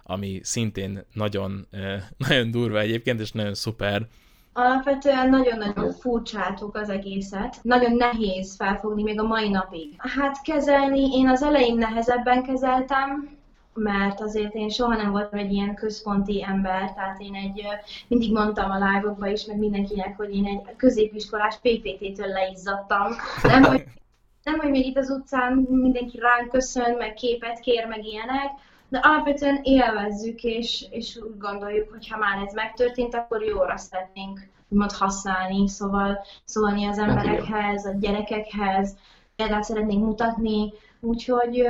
ami 0.04 0.40
szintén 0.44 1.06
nagyon, 1.14 1.68
nagyon 2.28 2.52
durva 2.52 2.80
egyébként, 2.80 3.20
és 3.20 3.32
nagyon 3.32 3.54
szuper. 3.54 4.08
Alapvetően 4.54 5.30
nagyon-nagyon 5.30 5.92
furcsátok 5.92 6.76
az 6.76 6.90
egészet. 6.90 7.60
Nagyon 7.62 7.96
nehéz 7.96 8.56
felfogni 8.56 9.04
még 9.04 9.20
a 9.20 9.24
mai 9.24 9.50
napig. 9.50 9.94
Hát 9.98 10.42
kezelni, 10.42 11.18
én 11.18 11.28
az 11.28 11.44
elején 11.44 11.78
nehezebben 11.78 12.44
kezeltem, 12.44 13.38
mert 13.74 14.22
azért 14.22 14.54
én 14.54 14.70
soha 14.70 14.96
nem 14.96 15.12
voltam 15.12 15.40
egy 15.40 15.52
ilyen 15.52 15.76
központi 15.76 16.44
ember, 16.44 16.94
tehát 16.94 17.20
én 17.20 17.36
egy, 17.36 17.64
mindig 18.08 18.32
mondtam 18.32 18.72
a 18.72 18.76
live 18.76 19.32
is, 19.32 19.46
meg 19.46 19.58
mindenkinek, 19.58 20.18
hogy 20.18 20.36
én 20.36 20.46
egy 20.46 20.76
középiskolás 20.76 21.56
PPT-től 21.56 22.28
leizzadtam. 22.28 23.08
Nem, 23.44 23.64
hogy, 23.64 23.84
nem, 24.44 24.60
hogy 24.60 24.70
még 24.70 24.86
itt 24.86 24.98
az 24.98 25.10
utcán 25.10 25.54
mindenki 25.70 26.20
ránk 26.20 26.50
köszön, 26.50 26.96
meg 26.98 27.14
képet 27.14 27.60
kér, 27.60 27.86
meg 27.86 28.06
ilyenek, 28.06 28.50
de 28.94 29.00
alapvetően 29.00 29.60
élvezzük, 29.64 30.44
és, 30.44 30.86
és 30.90 31.18
úgy 31.18 31.38
gondoljuk, 31.38 31.90
hogy 31.90 32.08
ha 32.08 32.18
már 32.18 32.46
ez 32.48 32.54
megtörtént, 32.54 33.16
akkor 33.16 33.44
jóra 33.44 33.78
szeretnénk 33.78 34.40
úgymond 34.70 34.92
használni, 34.92 35.68
szóval 35.68 36.20
szólni 36.46 36.86
az 36.86 36.98
emberekhez, 36.98 37.86
a 37.86 37.94
gyerekekhez, 38.00 38.96
példát 39.36 39.64
szeretnénk 39.64 40.06
mutatni, 40.06 40.74
úgyhogy 41.00 41.68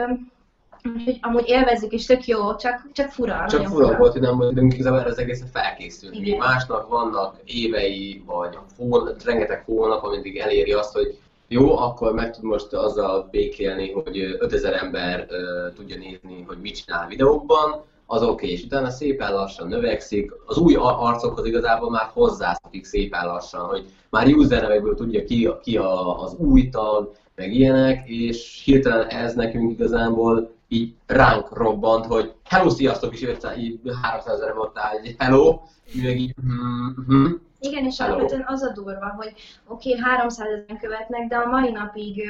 Úgyhogy 0.95 1.19
amúgy 1.21 1.47
élvezzük, 1.47 1.91
és 1.91 2.05
tök 2.05 2.25
jó, 2.25 2.55
csak, 2.55 2.91
csak 2.91 3.09
fura. 3.09 3.45
Csak 3.49 3.67
fura, 3.67 3.85
fura 3.85 3.97
volt, 3.97 4.11
hogy 4.11 4.21
nem 4.21 4.37
vagyunk 4.37 4.73
igazából 4.73 4.99
az 4.99 5.17
egészen 5.17 5.47
felkészülni. 5.47 6.35
Másnak 6.35 6.87
vannak 6.87 7.35
évei, 7.45 8.23
vagy 8.25 8.57
hón, 8.77 9.15
rengeteg 9.25 9.63
hónap, 9.65 10.03
ameddig 10.03 10.37
eléri 10.37 10.71
azt, 10.71 10.93
hogy 10.93 11.19
jó, 11.53 11.77
akkor 11.77 12.13
meg 12.13 12.31
tud 12.31 12.43
most 12.43 12.73
azzal 12.73 13.27
békélni, 13.31 13.91
hogy 13.91 14.37
5000 14.39 14.73
ember 14.73 15.27
uh, 15.29 15.73
tudja 15.73 15.97
nézni, 15.97 16.43
hogy 16.47 16.57
mit 16.61 16.75
csinál 16.75 17.07
videókban, 17.07 17.83
az 18.05 18.21
oké, 18.21 18.31
okay. 18.31 18.49
és 18.49 18.63
utána 18.63 18.89
szépen 18.89 19.33
lassan 19.33 19.67
növekszik, 19.67 20.31
az 20.45 20.57
új 20.57 20.75
arcokhoz 20.79 21.45
igazából 21.45 21.89
már 21.89 22.09
hozzászokik 22.13 22.85
szépen 22.85 23.25
lassan, 23.25 23.65
hogy 23.65 23.85
már 24.09 24.27
usernevekből 24.27 24.95
tudja 24.95 25.23
ki, 25.23 25.49
ki 25.63 25.77
a, 25.77 26.23
az 26.23 26.35
új 26.35 26.69
tag, 26.69 27.13
meg 27.35 27.53
ilyenek, 27.53 28.09
és 28.09 28.61
hirtelen 28.65 29.07
ez 29.07 29.33
nekünk 29.33 29.71
igazából 29.71 30.51
így 30.67 30.93
ránk 31.05 31.57
robbant, 31.57 32.05
hogy 32.05 32.31
hello, 32.49 32.69
sziasztok, 32.69 33.13
és 33.13 33.27
így 33.57 33.79
300 34.01 34.39
ezer 34.39 34.53
mondtál, 34.53 34.97
egy 35.03 35.15
hello, 35.17 35.61
meg 36.03 36.19
így, 36.19 36.35
mm-hmm, 36.45 37.31
igen, 37.63 37.85
és 37.85 37.99
alapvetően 37.99 38.45
az 38.47 38.61
a 38.61 38.71
durva, 38.71 39.13
hogy 39.17 39.33
oké, 39.67 39.89
okay, 39.89 40.01
300 40.01 40.47
ezeren 40.47 40.77
követnek, 40.77 41.27
de 41.27 41.35
a 41.35 41.49
mai 41.49 41.71
napig 41.71 42.23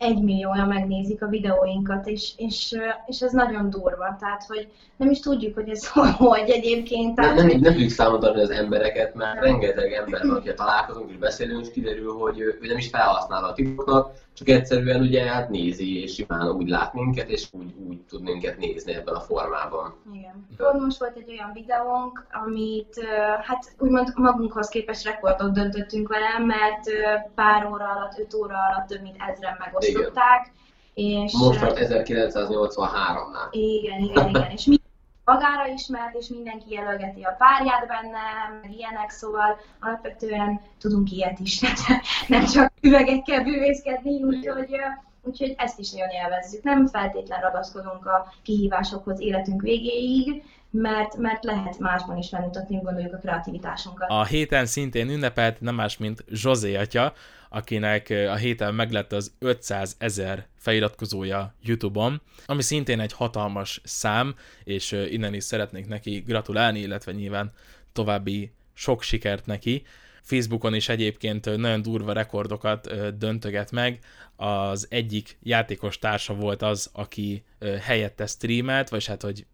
egy 0.00 0.22
millióan 0.22 0.68
megnézik 0.68 1.22
a 1.22 1.26
videóinkat, 1.26 2.06
és, 2.06 2.32
és, 2.36 2.76
és 3.06 3.20
ez 3.20 3.32
nagyon 3.32 3.70
durva, 3.70 4.16
tehát 4.20 4.44
hogy 4.46 4.68
nem 4.96 5.10
is 5.10 5.20
tudjuk, 5.20 5.54
hogy 5.54 5.68
ez 5.68 5.88
hogy 6.16 6.50
egyébként. 6.50 7.14
Tehát, 7.14 7.34
nem, 7.34 7.46
nem, 7.46 7.60
nem 7.60 7.72
tudjuk 7.72 7.90
számon 7.90 8.20
tartani 8.20 8.42
az 8.42 8.50
embereket, 8.50 9.14
mert 9.14 9.34
nem. 9.34 9.44
rengeteg 9.44 9.92
ember 9.92 10.20
van, 10.20 10.30
akikkel 10.30 10.54
találkozunk 10.54 11.10
és 11.10 11.16
beszélünk, 11.16 11.66
és 11.66 11.72
kiderül, 11.72 12.12
hogy 12.12 12.40
ő 12.40 12.58
nem 12.60 12.76
is 12.76 12.88
felhasznál 12.88 13.44
a 13.44 13.52
TikToknak, 13.52 14.12
csak 14.32 14.48
egyszerűen 14.48 15.00
ugye 15.00 15.24
hát 15.24 15.48
nézi, 15.48 16.02
és 16.02 16.14
simán 16.14 16.50
úgy 16.50 16.68
lát 16.68 16.94
minket, 16.94 17.28
és 17.28 17.48
úgy, 17.52 17.74
úgy 17.88 18.00
tud 18.08 18.22
minket 18.22 18.58
nézni 18.58 18.94
ebben 18.94 19.14
a 19.14 19.20
formában. 19.20 19.94
Igen. 20.14 20.46
Pont 20.56 20.80
most 20.84 20.98
volt 20.98 21.16
egy 21.16 21.30
olyan 21.30 21.50
videónk, 21.52 22.26
amit 22.44 23.00
hát 23.42 23.74
úgymond 23.78 24.12
magunkhoz 24.14 24.68
képest 24.70 25.04
rekordot 25.04 25.52
döntöttünk 25.52 26.08
vele, 26.08 26.38
mert 26.38 26.90
pár 27.34 27.66
óra 27.66 27.88
alatt, 27.88 28.18
öt 28.18 28.34
óra 28.34 28.56
alatt 28.68 28.86
több 28.86 29.02
mint 29.02 29.16
ezren 29.28 29.56
megosztották. 29.58 30.52
És, 30.94 31.32
most 31.32 31.60
volt 31.60 31.78
1983-nál. 31.80 33.48
Igen, 33.50 34.00
igen, 34.00 34.28
igen. 34.28 34.50
És 34.56 34.64
mi 34.64 34.76
magára 35.24 35.66
ismert, 35.66 36.14
és 36.14 36.28
mindenki 36.28 36.74
jelölgeti 36.74 37.22
a 37.22 37.36
párját 37.38 37.86
benne, 37.86 38.18
meg 38.62 38.72
ilyenek, 38.72 39.10
szóval 39.10 39.60
alapvetően 39.80 40.60
tudunk 40.78 41.10
ilyet 41.12 41.38
is, 41.38 41.60
nem 42.28 42.44
csak 42.44 42.72
üvegekkel 42.80 43.42
bűvészkedni, 43.42 44.22
úgyhogy, 44.22 44.76
úgyhogy 45.22 45.54
ezt 45.56 45.78
is 45.78 45.90
nagyon 45.90 46.08
élvezzük. 46.08 46.62
Nem 46.62 46.86
feltétlen 46.86 47.40
ragaszkodunk 47.40 48.06
a 48.06 48.32
kihívásokhoz 48.42 49.20
életünk 49.20 49.62
végéig, 49.62 50.42
mert, 50.70 51.16
mert 51.16 51.44
lehet 51.44 51.78
másban 51.78 52.16
is 52.16 52.28
felmutatni, 52.28 52.76
gondoljuk 52.76 53.14
a 53.14 53.18
kreativitásunkat. 53.18 54.10
A 54.10 54.24
héten 54.24 54.66
szintén 54.66 55.08
ünnepelt 55.08 55.60
nem 55.60 55.74
más, 55.74 55.96
mint 55.96 56.24
Zsozé 56.28 56.76
atya, 56.76 57.12
akinek 57.48 58.10
a 58.10 58.34
héten 58.34 58.74
meglett 58.74 59.12
az 59.12 59.32
500 59.38 59.96
ezer 59.98 60.46
feliratkozója 60.56 61.54
YouTube-on, 61.62 62.20
ami 62.46 62.62
szintén 62.62 63.00
egy 63.00 63.12
hatalmas 63.12 63.80
szám, 63.84 64.34
és 64.64 64.92
innen 64.92 65.34
is 65.34 65.44
szeretnék 65.44 65.88
neki 65.88 66.18
gratulálni, 66.26 66.78
illetve 66.78 67.12
nyilván 67.12 67.52
további 67.92 68.52
sok 68.72 69.02
sikert 69.02 69.46
neki. 69.46 69.82
Facebookon 70.30 70.74
is 70.74 70.88
egyébként 70.88 71.56
nagyon 71.56 71.82
durva 71.82 72.12
rekordokat 72.12 73.16
döntöget 73.18 73.70
meg. 73.70 73.98
az 74.36 74.86
egyik 74.90 75.38
játékos 75.42 75.98
társa 75.98 76.34
volt 76.34 76.62
az, 76.62 76.90
aki 76.92 77.44
helyette 77.80 78.26
streamelt, 78.26 78.88
vagy 78.88 79.06
hát, 79.06 79.22
hogy 79.22 79.46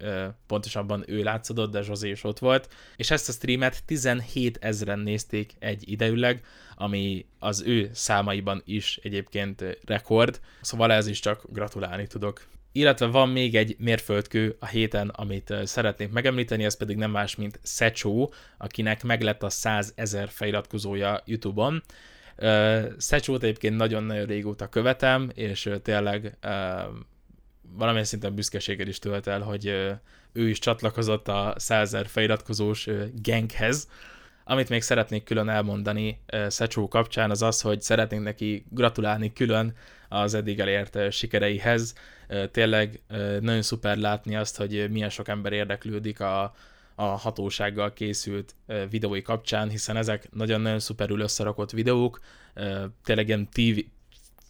pontosabban 0.46 1.04
ő 1.06 1.22
látszódott, 1.22 1.70
de 1.70 1.82
Zsozé 1.82 2.10
is 2.10 2.24
ott 2.24 2.38
volt, 2.38 2.68
és 2.96 3.10
ezt 3.10 3.28
a 3.28 3.32
streamet 3.32 3.84
17 3.84 4.58
ezeren 4.60 4.98
nézték 4.98 5.52
egy 5.58 5.90
idejűleg, 5.90 6.44
ami 6.76 7.26
az 7.38 7.62
ő 7.66 7.90
számaiban 7.92 8.62
is 8.64 8.98
egyébként 9.02 9.64
rekord, 9.84 10.40
szóval 10.60 10.92
ez 10.92 11.06
is 11.06 11.20
csak 11.20 11.42
gratulálni 11.52 12.06
tudok. 12.06 12.46
Illetve 12.76 13.06
van 13.06 13.28
még 13.28 13.54
egy 13.54 13.76
mérföldkő 13.78 14.56
a 14.58 14.66
héten, 14.66 15.08
amit 15.08 15.54
szeretnék 15.64 16.10
megemlíteni, 16.10 16.64
ez 16.64 16.76
pedig 16.76 16.96
nem 16.96 17.10
más, 17.10 17.36
mint 17.36 17.60
Secho, 17.62 18.28
akinek 18.58 19.02
meglett 19.02 19.42
a 19.42 19.50
100 19.50 19.92
ezer 19.94 20.28
feliratkozója 20.28 21.22
YouTube-on. 21.24 21.82
Szecsót 22.96 23.42
egyébként 23.42 23.76
nagyon-nagyon 23.76 24.26
régóta 24.26 24.68
követem, 24.68 25.30
és 25.34 25.70
tényleg 25.82 26.38
valamilyen 27.76 28.04
szinten 28.04 28.34
büszkeséggel 28.34 28.86
is 28.86 28.98
tölt 28.98 29.26
el, 29.26 29.40
hogy 29.40 29.66
ő 30.32 30.48
is 30.48 30.58
csatlakozott 30.58 31.28
a 31.28 31.54
százer 31.56 32.06
feliratkozós 32.06 32.86
uh, 32.86 33.04
genghez. 33.22 33.88
Amit 34.48 34.68
még 34.68 34.82
szeretnék 34.82 35.24
külön 35.24 35.48
elmondani 35.48 36.20
Szecsó 36.48 36.88
kapcsán, 36.88 37.30
az 37.30 37.42
az, 37.42 37.60
hogy 37.60 37.82
szeretnénk 37.82 38.22
neki 38.22 38.64
gratulálni 38.70 39.32
külön 39.32 39.76
az 40.08 40.34
eddig 40.34 40.58
elért 40.58 41.12
sikereihez. 41.12 41.94
Tényleg 42.50 43.00
nagyon 43.40 43.62
szuper 43.62 43.96
látni 43.96 44.36
azt, 44.36 44.56
hogy 44.56 44.90
milyen 44.90 45.08
sok 45.08 45.28
ember 45.28 45.52
érdeklődik 45.52 46.20
a, 46.20 46.54
a 46.94 47.04
hatósággal 47.04 47.92
készült 47.92 48.54
videói 48.90 49.22
kapcsán, 49.22 49.68
hiszen 49.68 49.96
ezek 49.96 50.28
nagyon-nagyon 50.32 50.78
szuperül 50.78 51.20
összerakott 51.20 51.70
videók, 51.70 52.20
tényleg 53.04 53.26
ilyen 53.26 53.48
Tív, 53.48 53.86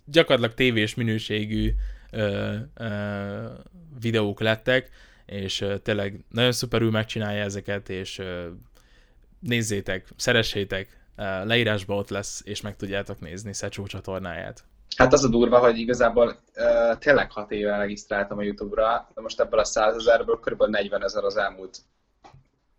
gyakorlatilag 0.05 0.55
tévés 0.55 0.95
minőségű 0.95 1.75
videók 4.01 4.41
lettek, 4.41 4.91
és 5.27 5.65
tényleg 5.83 6.25
nagyon 6.31 6.53
szuperül 6.53 6.91
megcsinálja 6.91 7.43
ezeket, 7.43 7.89
és 7.89 8.23
nézzétek, 9.47 10.07
szeressétek, 10.17 11.07
leírásba 11.45 11.95
ott 11.95 12.11
lesz, 12.11 12.43
és 12.45 12.61
meg 12.61 12.77
tudjátok 12.77 13.21
nézni 13.21 13.53
Szecsó 13.53 13.87
csatornáját. 13.87 14.65
Hát 14.97 15.13
az 15.13 15.25
a 15.25 15.29
durva, 15.29 15.59
hogy 15.59 15.79
igazából 15.79 16.27
uh, 16.57 16.99
tényleg 16.99 17.31
hat 17.33 17.51
éve 17.51 17.77
regisztráltam 17.77 18.39
a 18.39 18.43
YouTube-ra, 18.43 19.09
de 19.15 19.21
most 19.21 19.41
ebből 19.41 19.61
a 19.61 19.65
100 19.65 19.97
ezerből 19.97 20.41
kb. 20.41 20.63
40 20.63 21.05
ezer 21.05 21.25
az 21.25 21.37
elmúlt 21.37 21.79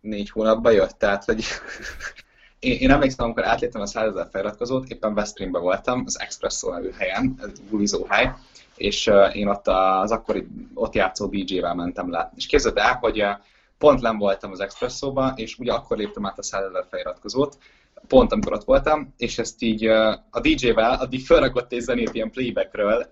négy 0.00 0.30
hónapban 0.30 0.72
jött, 0.72 0.98
tehát 0.98 1.24
hogy 1.24 1.44
én, 2.58 2.78
én 2.78 2.90
emlékszem, 2.90 3.24
amikor 3.24 3.44
átléptem 3.44 3.80
a 3.80 3.86
100 3.86 4.08
ezer 4.08 4.28
feliratkozót, 4.30 4.88
éppen 4.88 5.12
Westreamben 5.12 5.62
voltam, 5.62 6.02
az 6.06 6.20
Expresso 6.20 6.70
nevű 6.70 6.90
helyen, 6.98 7.34
ez 7.42 7.58
bulizó 7.70 8.06
hely, 8.08 8.32
és 8.76 9.06
uh, 9.06 9.36
én 9.36 9.48
ott 9.48 9.66
az 9.66 10.10
akkori 10.10 10.48
ott 10.74 10.94
játszó 10.94 11.26
DJ-vel 11.26 11.74
mentem 11.74 12.10
le. 12.10 12.32
És 12.36 12.46
képzeld 12.46 12.76
el, 12.76 12.94
hogy 12.94 13.22
uh, 13.22 13.30
pont 13.78 14.00
nem 14.00 14.18
voltam 14.18 14.50
az 14.50 14.60
Expresso-ba, 14.60 15.32
és 15.36 15.58
ugye 15.58 15.72
akkor 15.72 15.96
léptem 15.96 16.26
át 16.26 16.38
a 16.38 16.42
100 16.42 16.64
ezer 16.64 16.86
feliratkozót, 16.90 17.58
pont 18.06 18.32
amikor 18.32 18.52
ott 18.52 18.64
voltam, 18.64 19.14
és 19.16 19.38
ezt 19.38 19.62
így 19.62 19.86
a 20.30 20.40
DJ-vel 20.40 20.92
addig 21.00 21.26
felrakott 21.26 21.72
egy 21.72 21.80
zenét 21.80 22.14
ilyen 22.14 22.30
playbackről 22.30 23.06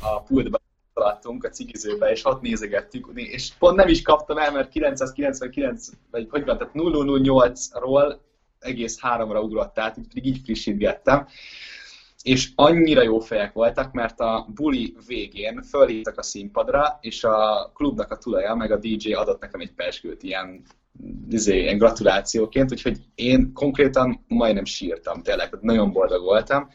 a 0.00 0.22
pultba, 0.22 0.58
alattunk 0.92 1.44
a 1.44 1.48
cigizőbe, 1.48 2.10
és 2.10 2.24
ott 2.24 2.40
nézegettük, 2.40 3.10
és 3.14 3.52
pont 3.58 3.76
nem 3.76 3.88
is 3.88 4.02
kaptam 4.02 4.38
el, 4.38 4.52
mert 4.52 4.68
999, 4.68 5.88
vagy 6.10 6.26
hogy 6.30 6.44
van, 6.44 6.58
tehát 6.58 6.72
008-ról 6.74 8.16
egész 8.58 9.00
háromra 9.00 9.40
ugrott 9.40 9.78
át, 9.78 9.96
így, 9.96 10.26
így 10.26 10.40
frissítgettem. 10.44 11.26
És 12.26 12.50
annyira 12.54 13.02
jó 13.02 13.18
fejek 13.18 13.52
voltak, 13.52 13.92
mert 13.92 14.20
a 14.20 14.46
buli 14.54 14.96
végén 15.06 15.62
fölhívtak 15.62 16.18
a 16.18 16.22
színpadra, 16.22 16.98
és 17.00 17.24
a 17.24 17.70
klubnak 17.74 18.10
a 18.10 18.16
tulaja, 18.16 18.54
meg 18.54 18.70
a 18.70 18.76
DJ 18.76 19.12
adott 19.12 19.40
nekem 19.40 19.60
egy 19.60 19.72
peskült 19.72 20.22
ilyen 20.22 20.62
izé, 21.30 21.60
ilyen 21.60 21.78
gratulációként, 21.78 22.72
úgyhogy 22.72 22.98
én 23.14 23.52
konkrétan 23.52 24.24
majdnem 24.28 24.64
sírtam, 24.64 25.22
tényleg, 25.22 25.58
nagyon 25.60 25.92
boldog 25.92 26.22
voltam. 26.22 26.68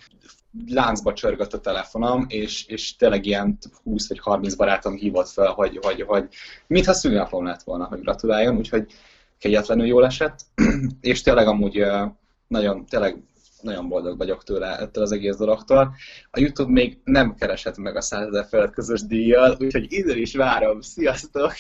Láncba 0.68 1.14
csörgött 1.14 1.54
a 1.54 1.60
telefonom, 1.60 2.26
és, 2.28 2.66
és 2.66 2.96
tényleg 2.96 3.26
ilyen 3.26 3.58
20 3.84 4.08
vagy 4.08 4.20
30 4.20 4.56
barátom 4.56 4.96
hívott 4.96 5.30
fel, 5.30 5.52
hogy, 5.52 5.80
hogy, 5.82 6.02
hogy 6.02 6.28
mintha 6.68 6.94
szülinapom 6.94 7.46
lett 7.46 7.64
volna, 7.64 7.86
hogy 7.86 8.00
gratuláljon, 8.00 8.58
úgyhogy 8.58 8.92
kegyetlenül 9.38 9.86
jól 9.86 10.06
esett, 10.06 10.40
és 11.02 11.22
tényleg 11.22 11.48
amúgy 11.48 11.86
nagyon, 12.48 12.86
tényleg 12.86 13.24
nagyon 13.62 13.88
boldog 13.88 14.18
vagyok 14.18 14.44
tőle, 14.44 14.78
ettől 14.78 15.04
az 15.04 15.12
egész 15.12 15.36
dologtól. 15.36 15.96
A 16.32 16.40
YouTube 16.40 16.72
még 16.72 16.98
nem 17.04 17.36
keresett 17.36 17.78
meg 17.78 17.96
a 17.96 18.02
100 18.02 18.28
ezer 18.28 18.46
feliratkozós 18.50 19.02
díjjal, 19.02 19.58
úgyhogy 19.60 19.86
innen 19.90 20.18
is 20.18 20.36
várom. 20.36 20.82
Sziasztok! 20.82 21.54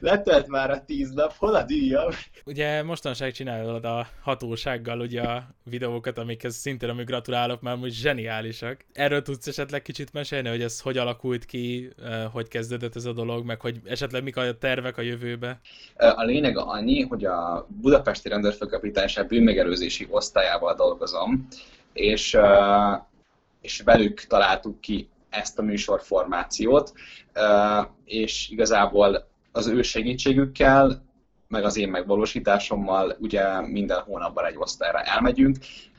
Letelt 0.00 0.46
már 0.46 0.70
a 0.70 0.84
tíz 0.84 1.10
nap, 1.12 1.32
hol 1.36 1.54
a 1.54 1.62
díjam? 1.62 2.10
Ugye 2.46 2.82
mostanság 2.82 3.32
csinálod 3.32 3.84
a 3.84 4.06
hatósággal 4.22 5.00
ugye 5.00 5.22
a 5.22 5.54
videókat, 5.64 6.18
amikhez 6.18 6.54
szintén 6.54 6.88
amíg 6.88 7.06
gratulálok, 7.06 7.60
mert 7.60 7.80
most 7.80 7.94
zseniálisak. 7.94 8.84
Erről 8.92 9.22
tudsz 9.22 9.46
esetleg 9.46 9.82
kicsit 9.82 10.12
mesélni, 10.12 10.48
hogy 10.48 10.62
ez 10.62 10.80
hogy 10.80 10.98
alakult 10.98 11.44
ki, 11.44 11.90
eh, 12.04 12.24
hogy 12.32 12.48
kezdődött 12.48 12.96
ez 12.96 13.04
a 13.04 13.12
dolog, 13.12 13.44
meg 13.44 13.60
hogy 13.60 13.80
esetleg 13.84 14.22
mik 14.22 14.36
a 14.36 14.58
tervek 14.58 14.96
a 14.96 15.02
jövőbe? 15.02 15.60
A 15.96 16.22
lényeg 16.22 16.58
annyi, 16.58 17.02
hogy 17.02 17.24
a 17.24 17.66
Budapesti 17.68 18.28
Rendőrfőkapitányság 18.28 19.26
bűnmegelőzési 19.26 20.06
osztályával 20.10 20.74
dolgozom, 20.74 21.48
és, 21.92 22.34
eh, 22.34 23.00
és 23.60 23.80
velük 23.80 24.20
találtuk 24.20 24.80
ki 24.80 25.08
ezt 25.30 25.58
a 25.58 25.62
műsorformációt, 25.62 26.92
eh, 27.32 27.84
és 28.04 28.48
igazából 28.50 29.30
az 29.52 29.66
ő 29.66 29.82
segítségükkel, 29.82 31.02
meg 31.48 31.64
az 31.64 31.76
én 31.76 31.88
megvalósításommal 31.88 33.16
ugye 33.20 33.60
minden 33.60 34.00
hónapban 34.00 34.44
egy 34.44 34.56
osztályra 34.56 35.00
elmegyünk. 35.00 35.56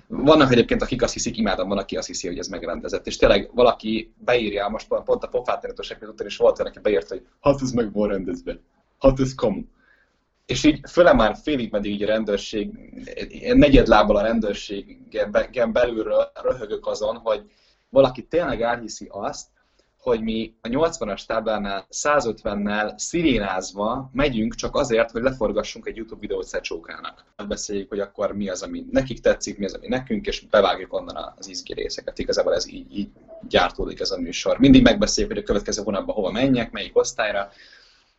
Vannak 0.08 0.52
egyébként, 0.52 0.82
akik 0.82 1.02
azt 1.02 1.14
hiszik, 1.14 1.38
imádom, 1.38 1.68
van, 1.68 1.78
aki 1.78 1.98
azt 1.98 2.08
hiszi, 2.08 2.28
hogy 2.28 2.38
ez 2.38 2.48
megrendezett. 2.48 3.08
És 3.08 3.18
tényleg 3.18 3.50
valaki 3.54 4.14
beírja, 4.18 4.68
most 4.68 4.88
pont 4.88 5.24
a 5.24 5.28
pofátlanítosság 5.28 6.02
után 6.02 6.28
is 6.28 6.38
volt, 6.38 6.60
aki 6.60 6.80
beírta, 6.80 7.14
hogy 7.14 7.26
hát 7.42 7.62
ez 7.62 7.72
meg 7.72 7.94
van 7.94 8.08
rendezve, 8.08 8.60
hát 9.00 9.20
ez 9.20 9.36
kamu. 9.36 9.62
És 10.46 10.64
így 10.64 10.80
föle 10.90 11.14
már 11.14 11.36
félig 11.44 11.72
meddig 11.72 11.92
így 11.92 12.04
a 12.04 12.08
rendőrség, 12.08 12.70
negyed 13.54 13.88
lábbal 13.88 14.16
a 14.16 14.22
rendőrségen 14.22 15.72
belülről 15.72 16.32
röhögök 16.42 16.88
azon, 16.88 17.18
hogy 17.18 17.52
valaki 17.90 18.24
tényleg 18.24 18.62
elhiszi 18.62 19.08
azt, 19.12 19.48
hogy 20.04 20.22
mi 20.22 20.56
a 20.62 20.68
80-as 20.68 21.26
táblánál 21.26 21.88
150-nel 21.92 22.98
szirénázva 22.98 24.10
megyünk 24.14 24.56
csak 24.56 24.76
azért, 24.76 25.12
hogy 25.12 25.22
leforgassunk 25.22 25.88
egy 25.88 25.96
YouTube 25.96 26.20
videót 26.20 26.46
Szecsókának. 26.46 27.26
Beszéljük, 27.48 27.90
hogy 27.90 28.00
akkor 28.00 28.36
mi 28.36 28.50
az, 28.50 28.62
ami 28.62 28.86
nekik 28.92 29.20
tetszik, 29.20 29.58
mi 29.58 29.66
az, 29.66 29.74
ami 29.74 29.88
nekünk, 29.88 30.28
és 30.28 30.46
bevágjuk 30.50 30.94
onnan 30.94 31.34
az 31.38 31.48
izgi 31.48 31.74
részeket. 31.74 32.20
Igazából 32.20 32.54
ez 32.54 32.68
így, 32.68 32.98
így 32.98 33.10
gyártódik 33.48 34.00
ez 34.00 34.12
a 34.12 34.20
műsor. 34.20 34.60
Mindig 34.60 34.84
megbeszéljük, 34.84 35.34
hogy 35.34 35.42
a 35.42 35.46
következő 35.46 35.84
hónapban 35.84 36.16
hova 36.16 36.32
menjek, 36.32 36.72
melyik 36.72 36.98
osztályra. 36.98 37.50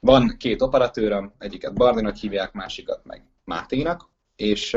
Van 0.00 0.36
két 0.38 0.62
operatőröm, 0.62 1.32
egyiket 1.38 1.74
Bardinak 1.74 2.16
hívják, 2.16 2.52
másikat 2.52 3.00
meg 3.04 3.22
Máténak, 3.44 4.08
és 4.36 4.76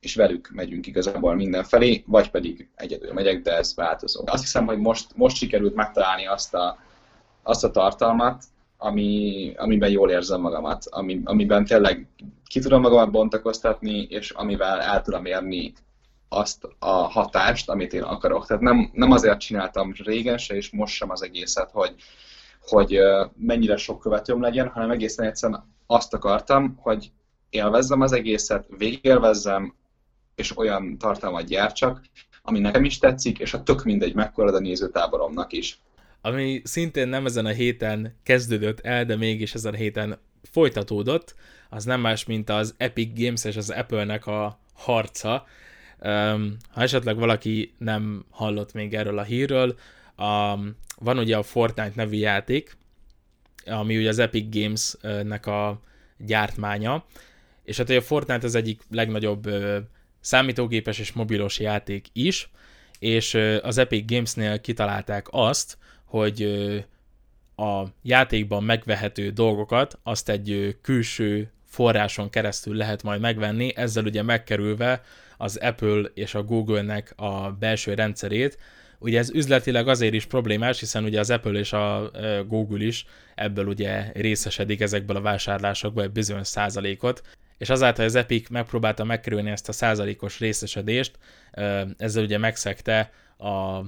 és 0.00 0.14
velük 0.14 0.50
megyünk 0.52 0.86
igazából 0.86 1.34
mindenfelé, 1.34 2.04
vagy 2.06 2.30
pedig 2.30 2.68
egyedül 2.74 3.12
megyek, 3.12 3.42
de 3.42 3.56
ez 3.56 3.74
változó. 3.74 4.22
Azt 4.26 4.42
hiszem, 4.42 4.66
hogy 4.66 4.78
most, 4.78 5.16
most 5.16 5.36
sikerült 5.36 5.74
megtalálni 5.74 6.26
azt 6.26 6.54
a, 6.54 6.78
azt 7.42 7.64
a 7.64 7.70
tartalmat, 7.70 8.44
ami, 8.76 9.52
amiben 9.56 9.90
jól 9.90 10.10
érzem 10.10 10.40
magamat, 10.40 10.84
ami, 10.90 11.20
amiben 11.24 11.64
tényleg 11.64 12.08
ki 12.46 12.60
tudom 12.60 12.80
magamat 12.80 13.10
bontakoztatni, 13.10 14.06
és 14.10 14.30
amivel 14.30 14.80
el 14.80 15.02
tudom 15.02 15.24
érni 15.24 15.72
azt 16.28 16.68
a 16.78 16.90
hatást, 16.90 17.68
amit 17.68 17.92
én 17.92 18.02
akarok. 18.02 18.46
Tehát 18.46 18.62
nem, 18.62 18.90
nem 18.92 19.10
azért 19.10 19.40
csináltam 19.40 19.92
régen 20.04 20.38
se, 20.38 20.54
és 20.54 20.70
most 20.70 20.94
sem 20.94 21.10
az 21.10 21.22
egészet, 21.22 21.70
hogy, 21.70 21.94
hogy 22.60 22.98
mennyire 23.36 23.76
sok 23.76 24.00
követőm 24.00 24.40
legyen, 24.40 24.68
hanem 24.68 24.90
egészen 24.90 25.26
egyszerűen 25.26 25.64
azt 25.86 26.14
akartam, 26.14 26.78
hogy 26.80 27.10
élvezzem 27.50 28.00
az 28.00 28.12
egészet, 28.12 28.66
végélvezzem, 28.78 29.74
és 30.38 30.56
olyan 30.56 30.98
tartalmat 30.98 31.46
gyártsak, 31.46 32.00
ami 32.42 32.58
nekem 32.58 32.84
is 32.84 32.98
tetszik, 32.98 33.38
és 33.38 33.54
a 33.54 33.62
tök 33.62 33.84
mindegy 33.84 34.14
mekkora 34.14 34.52
a 34.52 34.58
nézőtáboromnak 34.58 35.52
is. 35.52 35.78
Ami 36.20 36.60
szintén 36.64 37.08
nem 37.08 37.26
ezen 37.26 37.46
a 37.46 37.50
héten 37.50 38.16
kezdődött 38.22 38.80
el, 38.80 39.04
de 39.04 39.16
mégis 39.16 39.54
ezen 39.54 39.72
a 39.72 39.76
héten 39.76 40.18
folytatódott, 40.42 41.34
az 41.68 41.84
nem 41.84 42.00
más, 42.00 42.24
mint 42.24 42.50
az 42.50 42.74
Epic 42.76 43.20
Games 43.20 43.44
és 43.44 43.56
az 43.56 43.70
Apple-nek 43.70 44.26
a 44.26 44.58
harca. 44.74 45.46
Um, 46.00 46.56
ha 46.70 46.82
esetleg 46.82 47.16
valaki 47.16 47.74
nem 47.78 48.24
hallott 48.30 48.72
még 48.72 48.94
erről 48.94 49.18
a 49.18 49.22
hírről, 49.22 49.78
um, 50.18 50.76
van 50.98 51.18
ugye 51.18 51.36
a 51.36 51.42
Fortnite 51.42 51.92
nevű 51.94 52.16
játék, 52.16 52.76
ami 53.66 53.96
ugye 53.96 54.08
az 54.08 54.18
Epic 54.18 54.56
Games-nek 54.56 55.46
a 55.46 55.80
gyártmánya, 56.18 57.04
és 57.62 57.76
hát 57.76 57.90
a 57.90 58.00
Fortnite 58.00 58.46
az 58.46 58.54
egyik 58.54 58.82
legnagyobb 58.90 59.48
számítógépes 60.20 60.98
és 60.98 61.12
mobilos 61.12 61.58
játék 61.58 62.06
is, 62.12 62.50
és 62.98 63.34
az 63.62 63.78
Epic 63.78 64.10
Gamesnél 64.10 64.60
kitalálták 64.60 65.26
azt, 65.30 65.78
hogy 66.04 66.42
a 67.56 67.84
játékban 68.02 68.64
megvehető 68.64 69.30
dolgokat 69.30 69.98
azt 70.02 70.28
egy 70.28 70.76
külső 70.82 71.52
forráson 71.64 72.30
keresztül 72.30 72.76
lehet 72.76 73.02
majd 73.02 73.20
megvenni, 73.20 73.72
ezzel 73.76 74.04
ugye 74.04 74.22
megkerülve 74.22 75.02
az 75.36 75.56
Apple 75.56 76.00
és 76.14 76.34
a 76.34 76.42
Google-nek 76.42 77.12
a 77.16 77.50
belső 77.50 77.94
rendszerét. 77.94 78.58
Ugye 78.98 79.18
ez 79.18 79.30
üzletileg 79.30 79.88
azért 79.88 80.14
is 80.14 80.24
problémás, 80.24 80.78
hiszen 80.78 81.04
ugye 81.04 81.20
az 81.20 81.30
Apple 81.30 81.58
és 81.58 81.72
a 81.72 82.10
Google 82.46 82.84
is 82.84 83.06
ebből 83.34 83.66
ugye 83.66 84.10
részesedik 84.14 84.80
ezekből 84.80 85.16
a 85.16 85.20
vásárlásokból 85.20 86.02
egy 86.02 86.10
bizonyos 86.10 86.46
százalékot, 86.46 87.22
és 87.58 87.70
azáltal 87.70 88.04
az 88.04 88.14
Epic 88.14 88.48
megpróbálta 88.48 89.04
megkerülni 89.04 89.50
ezt 89.50 89.68
a 89.68 89.72
százalékos 89.72 90.38
részesedést, 90.38 91.18
ezzel 91.96 92.22
ugye 92.22 92.38
megszegte 92.38 93.12
a 93.38 93.80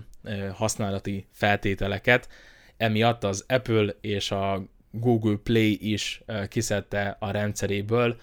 használati 0.52 1.26
feltételeket, 1.32 2.28
emiatt 2.76 3.24
az 3.24 3.44
Apple 3.48 3.94
és 4.00 4.30
a 4.30 4.64
Google 4.90 5.36
Play 5.42 5.78
is 5.80 6.22
kiszedte 6.48 7.16
a 7.18 7.30
rendszeréből 7.30 8.20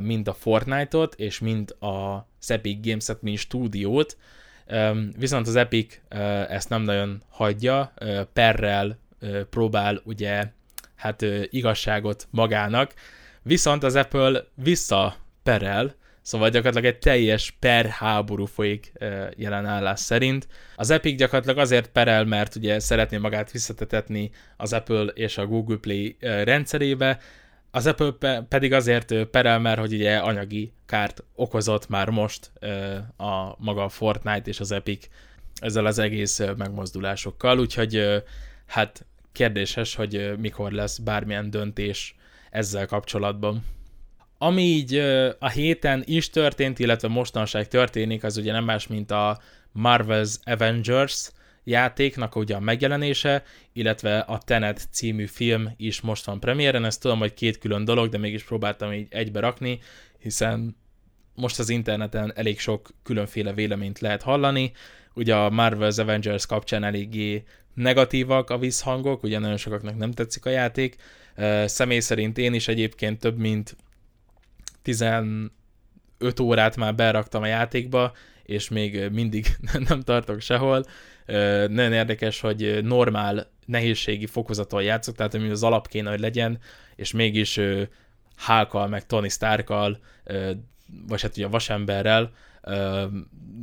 mind 0.00 0.28
a 0.28 0.34
Fortnite-ot, 0.34 1.14
és 1.14 1.38
mind 1.38 1.70
a 1.80 2.26
Epic 2.46 2.86
Games-et, 2.86 3.22
mint 3.22 3.38
stúdiót, 3.38 4.16
viszont 5.18 5.46
az 5.46 5.56
Epic 5.56 6.00
ezt 6.48 6.68
nem 6.68 6.82
nagyon 6.82 7.22
hagyja, 7.28 7.92
perrel 8.32 8.98
próbál 9.50 10.00
ugye 10.04 10.44
hát 10.94 11.24
igazságot 11.50 12.28
magának, 12.30 12.94
viszont 13.42 13.82
az 13.82 13.94
Apple 13.94 14.44
visszaperel, 14.54 15.98
Szóval 16.22 16.50
gyakorlatilag 16.50 16.94
egy 16.94 16.98
teljes 16.98 17.56
per 17.58 17.86
háború 17.86 18.44
folyik 18.44 18.92
jelen 19.36 19.66
állás 19.66 20.00
szerint. 20.00 20.48
Az 20.76 20.90
Epic 20.90 21.18
gyakorlatilag 21.18 21.58
azért 21.58 21.88
perel, 21.88 22.24
mert 22.24 22.54
ugye 22.54 22.78
szeretné 22.78 23.16
magát 23.16 23.50
visszatetetni 23.50 24.30
az 24.56 24.72
Apple 24.72 25.04
és 25.04 25.38
a 25.38 25.46
Google 25.46 25.76
Play 25.76 26.16
rendszerébe, 26.20 27.18
az 27.70 27.86
Apple 27.86 28.42
pedig 28.48 28.72
azért 28.72 29.24
perel, 29.24 29.58
mert 29.58 29.78
hogy 29.78 29.92
ugye 29.92 30.16
anyagi 30.16 30.72
kárt 30.86 31.24
okozott 31.34 31.88
már 31.88 32.08
most 32.08 32.50
a 33.16 33.54
maga 33.58 33.84
a 33.84 33.88
Fortnite 33.88 34.50
és 34.50 34.60
az 34.60 34.72
Epic 34.72 35.08
ezzel 35.60 35.86
az 35.86 35.98
egész 35.98 36.40
megmozdulásokkal, 36.56 37.58
úgyhogy 37.58 38.22
hát 38.66 39.06
kérdéses, 39.32 39.94
hogy 39.94 40.38
mikor 40.38 40.72
lesz 40.72 40.98
bármilyen 40.98 41.50
döntés 41.50 42.14
ezzel 42.50 42.86
kapcsolatban. 42.86 43.64
Ami 44.38 44.62
így 44.62 44.94
a 45.38 45.48
héten 45.48 46.02
is 46.06 46.30
történt, 46.30 46.78
illetve 46.78 47.08
mostanság 47.08 47.68
történik, 47.68 48.24
az 48.24 48.36
ugye 48.36 48.52
nem 48.52 48.64
más, 48.64 48.86
mint 48.86 49.10
a 49.10 49.40
Marvel's 49.78 50.34
Avengers 50.44 51.30
játéknak 51.64 52.36
ugye 52.36 52.54
a 52.54 52.60
megjelenése, 52.60 53.42
illetve 53.72 54.18
a 54.18 54.38
Tenet 54.38 54.88
című 54.90 55.26
film 55.26 55.70
is 55.76 56.00
most 56.00 56.24
van 56.24 56.40
premiéren, 56.40 56.84
ezt 56.84 57.00
tudom, 57.00 57.18
hogy 57.18 57.34
két 57.34 57.58
külön 57.58 57.84
dolog, 57.84 58.08
de 58.08 58.18
mégis 58.18 58.44
próbáltam 58.44 58.92
így 58.92 59.06
egybe 59.10 59.40
rakni, 59.40 59.78
hiszen 60.18 60.76
most 61.34 61.58
az 61.58 61.68
interneten 61.68 62.32
elég 62.34 62.58
sok 62.58 62.90
különféle 63.02 63.52
véleményt 63.52 63.98
lehet 63.98 64.22
hallani, 64.22 64.72
ugye 65.14 65.34
a 65.34 65.50
Marvel's 65.50 66.00
Avengers 66.00 66.46
kapcsán 66.46 66.84
eléggé 66.84 67.44
negatívak 67.80 68.50
a 68.50 68.58
visszhangok, 68.58 69.22
ugye 69.22 69.38
nagyon 69.38 69.56
sokaknak 69.56 69.96
nem 69.96 70.12
tetszik 70.12 70.46
a 70.46 70.50
játék, 70.50 70.96
személy 71.64 72.00
szerint 72.00 72.38
én 72.38 72.54
is 72.54 72.68
egyébként 72.68 73.20
több 73.20 73.38
mint 73.38 73.76
15 74.82 75.50
órát 76.40 76.76
már 76.76 76.94
beraktam 76.94 77.42
a 77.42 77.46
játékba, 77.46 78.12
és 78.42 78.68
még 78.68 79.08
mindig 79.12 79.46
nem 79.88 80.00
tartok 80.00 80.40
sehol. 80.40 80.84
Nagyon 81.66 81.92
érdekes, 81.92 82.40
hogy 82.40 82.78
normál 82.82 83.50
nehézségi 83.66 84.26
fokozaton 84.26 84.82
játszok, 84.82 85.16
tehát 85.16 85.34
ami 85.34 85.48
az 85.48 85.62
alap 85.62 85.88
kéne, 85.88 86.10
hogy 86.10 86.20
legyen, 86.20 86.58
és 86.96 87.12
mégis 87.12 87.60
Hálkal, 88.36 88.88
meg 88.88 89.06
Tony 89.06 89.28
Starkkal, 89.28 89.98
vagy 91.08 91.22
hát 91.22 91.36
ugye 91.36 91.46
a 91.46 91.50
vasemberrel 91.50 92.32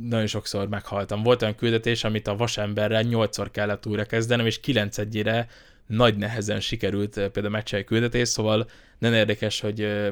nagyon 0.00 0.26
sokszor 0.26 0.68
meghaltam. 0.68 1.22
Volt 1.22 1.42
olyan 1.42 1.54
küldetés, 1.54 2.04
amit 2.04 2.26
a 2.26 2.36
vasemberrel 2.36 3.04
8-szor 3.06 3.48
kellett 3.52 3.86
újra 3.86 4.04
kezdenem, 4.04 4.46
és 4.46 4.60
9 4.60 4.98
egyére 4.98 5.48
nagy 5.86 6.16
nehezen 6.16 6.60
sikerült 6.60 7.12
például 7.14 7.48
meccselj 7.48 7.84
küldetés, 7.84 8.28
szóval 8.28 8.68
nem 8.98 9.12
érdekes, 9.12 9.60
hogy 9.60 10.08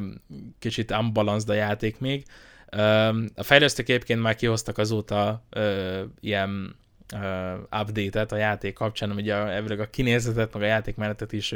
kicsit 0.58 0.90
unbalanced 0.90 1.48
a 1.48 1.54
játék 1.54 1.98
még. 1.98 2.24
A 3.34 3.42
fejlesztők 3.42 3.88
egyébként 3.88 4.22
már 4.22 4.34
kihoztak 4.34 4.78
azóta 4.78 5.44
ilyen 6.20 6.76
update-et 7.80 8.32
a 8.32 8.36
játék 8.36 8.74
kapcsán, 8.74 9.10
ugye 9.10 9.34
a, 9.34 9.80
a 9.80 9.90
kinézetet, 9.90 10.52
meg 10.52 10.62
a 10.62 10.66
játékmenetet 10.66 11.32
is 11.32 11.54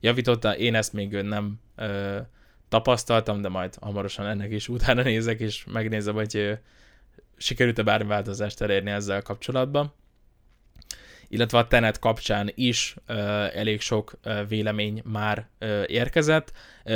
javította. 0.00 0.56
Én 0.56 0.74
ezt 0.74 0.92
még 0.92 1.12
nem 1.12 1.60
tapasztaltam, 2.68 3.40
de 3.40 3.48
majd 3.48 3.74
hamarosan 3.80 4.26
ennek 4.26 4.50
is 4.50 4.68
utána 4.68 5.02
nézek, 5.02 5.40
és 5.40 5.64
megnézem, 5.72 6.14
hogy 6.14 6.58
sikerült-e 7.36 7.82
bármi 7.82 8.08
változást 8.08 8.60
elérni 8.60 8.90
ezzel 8.90 9.22
kapcsolatban 9.22 9.92
illetve 11.28 11.58
a 11.58 11.66
Tenet 11.66 11.98
kapcsán 11.98 12.50
is 12.54 12.96
uh, 13.08 13.16
elég 13.56 13.80
sok 13.80 14.18
uh, 14.24 14.48
vélemény 14.48 15.02
már 15.04 15.48
uh, 15.60 15.82
érkezett. 15.86 16.52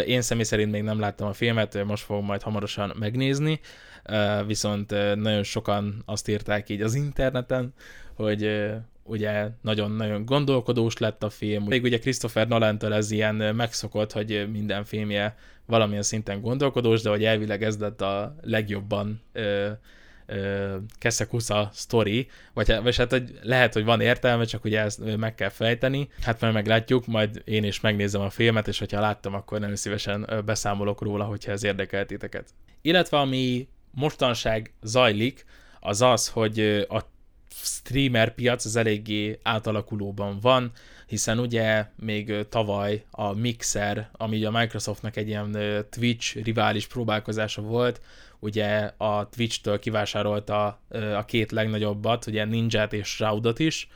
Én 0.07 0.23
személy 0.23 0.45
szerint 0.45 0.71
még 0.71 0.83
nem 0.83 1.01
láttam 1.01 1.29
a 1.29 1.33
filmet, 1.33 1.85
most 1.85 2.05
fogom 2.05 2.25
majd 2.25 2.43
hamarosan 2.43 2.93
megnézni, 2.99 3.61
uh, 4.09 4.47
viszont 4.47 4.93
uh, 4.93 5.15
nagyon 5.15 5.43
sokan 5.43 6.03
azt 6.07 6.29
írták 6.29 6.69
így 6.69 6.83
az 6.83 6.95
interneten, 6.95 7.75
hogy 8.15 8.45
uh, 8.45 8.75
ugye 9.03 9.49
nagyon-nagyon 9.61 10.25
gondolkodós 10.25 10.99
lett 10.99 11.23
a 11.23 11.31
film. 11.31 11.65
Még 11.65 11.83
ugye 11.83 11.99
Christopher 11.99 12.49
nolan 12.49 12.93
ez 12.93 13.11
ilyen 13.11 13.35
megszokott, 13.35 14.13
hogy 14.13 14.49
minden 14.53 14.85
filmje 14.85 15.37
valamilyen 15.67 16.03
szinten 16.03 16.41
gondolkodós, 16.41 17.03
de 17.03 17.11
hogy 17.11 17.25
elvileg 17.25 17.63
ez 17.63 17.79
lett 17.79 18.01
a 18.01 18.37
legjobban 18.41 19.23
uh, 19.35 19.69
Kessekusza 20.99 21.71
sztori, 21.73 22.29
vagy, 22.55 22.71
hát, 22.71 22.83
vagy 22.83 22.97
hát 22.97 23.11
hogy 23.11 23.39
lehet, 23.43 23.73
hogy 23.73 23.85
van 23.85 24.01
értelme, 24.01 24.45
csak 24.45 24.65
ugye 24.65 24.81
ezt 24.81 25.17
meg 25.17 25.35
kell 25.35 25.49
fejteni. 25.49 26.09
Hát 26.21 26.41
majd 26.41 26.53
meglátjuk, 26.53 27.07
majd 27.07 27.43
én 27.45 27.65
is 27.65 27.81
megnézem 27.81 28.21
a 28.21 28.31
filmet, 28.31 28.69
és 28.69 28.79
hogyha 28.79 29.01
láttam, 29.01 29.35
akkor 29.35 29.61
nagyon 29.61 29.77
szívesen 29.77 30.43
beszámolok 30.45 31.01
róla, 31.01 31.25
hogyha 31.25 31.53
ez 31.53 31.65
érdekel 31.65 32.07
titeket. 32.07 32.49
Illetve 32.83 33.19
ami 33.19 33.69
mostanság 33.91 34.73
zajlik, 34.83 35.45
az 35.81 36.03
az, 36.03 36.29
hogy 36.29 36.87
a 36.89 37.12
streamer 37.55 38.35
piac 38.35 38.65
az 38.65 38.77
eléggé 38.77 39.39
átalakulóban 39.43 40.39
van, 40.41 40.71
hiszen 41.07 41.39
ugye 41.39 41.87
még 41.97 42.49
tavaly 42.49 43.05
a 43.11 43.33
Mixer, 43.33 44.09
ami 44.13 44.45
a 44.45 44.51
Microsoftnak 44.51 45.17
egy 45.17 45.29
ilyen 45.29 45.57
Twitch 45.91 46.45
rivális 46.45 46.87
próbálkozása 46.87 47.63
volt, 47.63 48.01
ugye 48.39 48.91
a 48.97 49.29
Twitch-től 49.29 49.79
kivásárolta 49.79 50.81
a 51.17 51.25
két 51.25 51.51
legnagyobbat, 51.51 52.27
ugye 52.27 52.45
Ninja-t 52.45 52.93
és 52.93 53.09
Shroudot 53.09 53.59
is, 53.59 53.89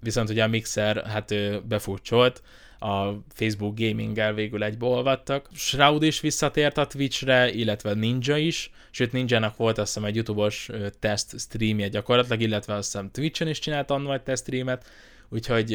viszont 0.00 0.30
ugye 0.30 0.44
a 0.44 0.48
Mixer 0.48 1.06
hát 1.06 1.34
befutcsolt, 1.66 2.42
a 2.78 3.12
Facebook 3.28 3.78
Gaming-gel 3.78 4.34
végül 4.34 4.62
egybe 4.64 4.86
olvadtak. 4.86 5.48
Shroud 5.54 6.02
is 6.02 6.20
visszatért 6.20 6.78
a 6.78 6.86
Twitch-re, 6.86 7.52
illetve 7.52 7.94
Ninja 7.94 8.36
is, 8.36 8.70
sőt 8.90 9.12
Ninja-nak 9.12 9.56
volt 9.56 9.78
azt 9.78 9.94
hiszem 9.94 10.08
egy 10.08 10.14
YouTube-os 10.14 10.70
teszt 10.98 11.40
streamje 11.40 11.88
gyakorlatilag, 11.88 12.40
illetve 12.40 12.74
azt 12.74 12.92
hiszem 12.92 13.10
Twitch-en 13.10 13.48
is 13.48 13.58
csinált 13.58 13.90
annól 13.90 14.22
teszt 14.22 14.42
streamet, 14.42 14.86
úgyhogy 15.28 15.68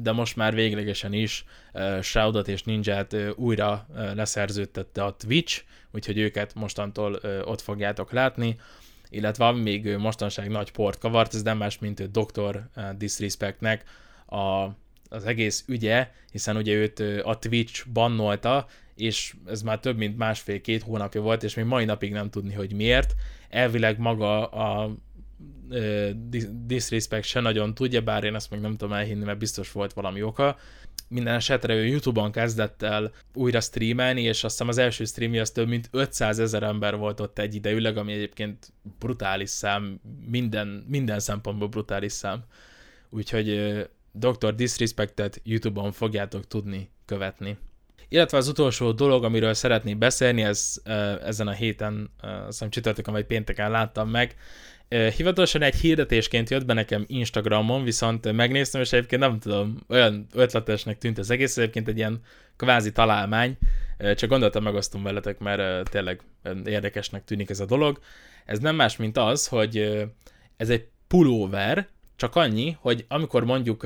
de 0.00 0.12
most 0.12 0.36
már 0.36 0.54
véglegesen 0.54 1.12
is 1.12 1.44
Shroudot 2.02 2.48
és 2.48 2.62
Ninját 2.62 3.16
újra 3.36 3.86
leszerződtette 4.14 5.04
a 5.04 5.16
Twitch, 5.16 5.62
úgyhogy 5.90 6.18
őket 6.18 6.54
mostantól 6.54 7.20
ott 7.44 7.60
fogjátok 7.60 8.12
látni, 8.12 8.56
illetve 9.08 9.46
ami 9.46 9.60
még 9.60 9.96
mostanság 9.96 10.48
nagy 10.48 10.70
port 10.72 10.98
kavart, 10.98 11.34
ez 11.34 11.42
nem 11.42 11.58
más, 11.58 11.78
mint 11.78 12.10
Dr. 12.10 12.62
Disrespectnek 12.96 13.84
a, 14.26 14.68
az 15.12 15.24
egész 15.24 15.64
ügye, 15.66 16.10
hiszen 16.30 16.56
ugye 16.56 16.74
őt 16.74 17.00
a 17.22 17.38
Twitch 17.38 17.88
bannolta, 17.92 18.66
és 18.94 19.34
ez 19.46 19.62
már 19.62 19.80
több 19.80 19.96
mint 19.96 20.16
másfél-két 20.16 20.82
hónapja 20.82 21.20
volt, 21.20 21.42
és 21.42 21.54
még 21.54 21.64
mai 21.64 21.84
napig 21.84 22.12
nem 22.12 22.30
tudni, 22.30 22.52
hogy 22.52 22.72
miért. 22.72 23.14
Elvileg 23.48 23.98
maga 23.98 24.46
a 24.46 24.96
Disrespect 26.66 27.24
se 27.24 27.40
nagyon 27.40 27.74
tudja, 27.74 28.00
bár 28.00 28.24
én 28.24 28.34
ezt 28.34 28.50
még 28.50 28.60
nem 28.60 28.76
tudom 28.76 28.92
elhinni, 28.92 29.24
mert 29.24 29.38
biztos 29.38 29.72
volt 29.72 29.92
valami 29.92 30.22
oka. 30.22 30.56
Minden 31.08 31.34
esetre 31.34 31.74
ő 31.74 31.86
YouTube-on 31.86 32.32
kezdett 32.32 32.82
el 32.82 33.12
újra 33.34 33.60
streamelni, 33.60 34.22
és 34.22 34.44
azt 34.44 34.52
hiszem 34.52 34.68
az 34.68 34.78
első 34.78 35.04
streamje 35.04 35.40
az 35.40 35.50
több 35.50 35.68
mint 35.68 35.88
500 35.90 36.38
ezer 36.38 36.62
ember 36.62 36.96
volt 36.96 37.20
ott 37.20 37.38
egy 37.38 37.54
idejűleg, 37.54 37.96
ami 37.96 38.12
egyébként 38.12 38.72
brutális 38.98 39.50
szám, 39.50 40.00
minden, 40.26 40.84
minden 40.88 41.20
szempontból 41.20 41.68
brutális 41.68 42.12
szám. 42.12 42.44
Úgyhogy 43.10 43.48
Dr. 44.12 44.54
Disrespectet 44.54 45.40
YouTube-on 45.44 45.92
fogjátok 45.92 46.46
tudni 46.46 46.90
követni. 47.04 47.58
Illetve 48.08 48.36
az 48.36 48.48
utolsó 48.48 48.92
dolog, 48.92 49.24
amiről 49.24 49.54
szeretnék 49.54 49.98
beszélni, 49.98 50.42
ez 50.42 50.74
ezen 51.22 51.48
a 51.48 51.52
héten, 51.52 52.10
azt 52.20 52.46
hiszem 52.46 52.70
csütörtökön 52.70 53.14
vagy 53.14 53.26
pénteken 53.26 53.70
láttam 53.70 54.08
meg, 54.08 54.36
Hivatalosan 55.16 55.62
egy 55.62 55.74
hirdetésként 55.74 56.50
jött 56.50 56.64
be 56.64 56.72
nekem 56.72 57.04
Instagramon, 57.06 57.84
viszont 57.84 58.32
megnéztem, 58.32 58.80
és 58.80 58.92
egyébként 58.92 59.20
nem 59.20 59.38
tudom, 59.38 59.78
olyan 59.88 60.26
ötletesnek 60.32 60.98
tűnt 60.98 61.18
az 61.18 61.30
egész, 61.30 61.56
egyébként 61.56 61.88
egy 61.88 61.96
ilyen 61.96 62.20
kvázi 62.56 62.92
találmány, 62.92 63.58
csak 63.98 64.28
gondoltam 64.28 64.62
megosztom 64.62 65.02
veletek, 65.02 65.38
mert 65.38 65.90
tényleg 65.90 66.20
érdekesnek 66.64 67.24
tűnik 67.24 67.50
ez 67.50 67.60
a 67.60 67.64
dolog. 67.64 68.00
Ez 68.44 68.58
nem 68.58 68.74
más, 68.74 68.96
mint 68.96 69.16
az, 69.16 69.46
hogy 69.46 70.06
ez 70.56 70.70
egy 70.70 70.88
pulóver, 71.06 71.88
csak 72.16 72.36
annyi, 72.36 72.76
hogy 72.80 73.04
amikor 73.08 73.44
mondjuk, 73.44 73.80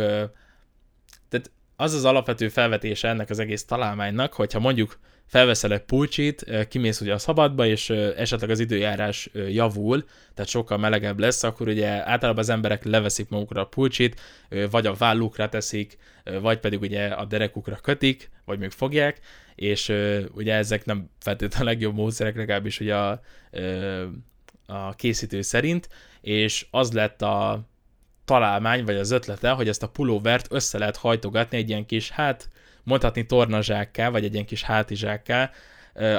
tehát 1.28 1.50
az 1.76 1.94
az 1.94 2.04
alapvető 2.04 2.48
felvetése 2.48 3.08
ennek 3.08 3.30
az 3.30 3.38
egész 3.38 3.64
találmánynak, 3.64 4.32
hogyha 4.32 4.58
mondjuk 4.58 4.98
felveszel 5.26 5.72
egy 5.72 5.82
pulcsit, 5.82 6.66
kimész 6.68 7.00
ugye 7.00 7.12
a 7.12 7.18
szabadba, 7.18 7.66
és 7.66 7.90
esetleg 7.90 8.50
az 8.50 8.60
időjárás 8.60 9.30
javul, 9.32 10.04
tehát 10.34 10.50
sokkal 10.50 10.78
melegebb 10.78 11.18
lesz, 11.18 11.42
akkor 11.42 11.68
ugye 11.68 11.88
általában 11.88 12.42
az 12.42 12.48
emberek 12.48 12.84
leveszik 12.84 13.28
magukra 13.28 13.60
a 13.60 13.66
pulcsit, 13.66 14.20
vagy 14.70 14.86
a 14.86 14.94
vállukra 14.94 15.48
teszik, 15.48 15.98
vagy 16.40 16.58
pedig 16.58 16.80
ugye 16.80 17.06
a 17.06 17.24
derekukra 17.24 17.76
kötik, 17.76 18.30
vagy 18.44 18.58
még 18.58 18.70
fogják, 18.70 19.20
és 19.54 19.92
ugye 20.32 20.54
ezek 20.54 20.84
nem 20.84 21.10
feltétlenül 21.18 21.68
a 21.68 21.70
legjobb 21.70 21.94
módszerek, 21.94 22.36
legalábbis 22.36 22.80
ugye 22.80 22.96
a, 22.96 23.20
a 24.66 24.94
készítő 24.94 25.42
szerint, 25.42 25.88
és 26.20 26.66
az 26.70 26.92
lett 26.92 27.22
a 27.22 27.68
találmány, 28.26 28.84
vagy 28.84 28.96
az 28.96 29.10
ötlete, 29.10 29.50
hogy 29.50 29.68
ezt 29.68 29.82
a 29.82 29.88
pulóvert 29.88 30.46
össze 30.50 30.78
lehet 30.78 30.96
hajtogatni 30.96 31.56
egy 31.56 31.68
ilyen 31.68 31.86
kis, 31.86 32.10
hát 32.10 32.50
mondhatni 32.82 33.26
tornazsákká, 33.26 34.08
vagy 34.08 34.24
egy 34.24 34.32
ilyen 34.32 34.46
kis 34.46 34.62
hátizsákká, 34.62 35.50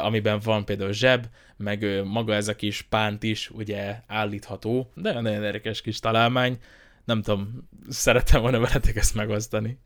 amiben 0.02 0.40
van 0.44 0.66
például 0.66 0.94
zseb, 0.94 1.26
meg 1.58 2.04
maga 2.06 2.34
ez 2.34 2.48
a 2.48 2.56
kis 2.56 2.82
pánt 2.82 3.24
is 3.24 3.50
ugye 3.50 4.00
állítható, 4.08 4.92
de 4.96 5.14
nagyon 5.14 5.44
érdekes 5.44 5.82
kis 5.82 6.00
találmány. 6.00 6.58
Nem 7.06 7.22
tudom, 7.22 7.70
szerettem 7.90 8.42
volna 8.42 8.60
veletek 8.60 8.96
ezt 8.96 9.16
megosztani. 9.16 9.80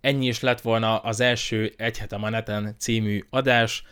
Ennyi 0.00 0.26
is 0.26 0.40
lett 0.40 0.60
volna 0.60 0.98
az 0.98 1.20
első 1.20 1.72
Egy 1.76 1.98
hete 1.98 2.16
a 2.16 2.28
neten 2.28 2.74
című 2.78 3.24
adás. 3.30 3.84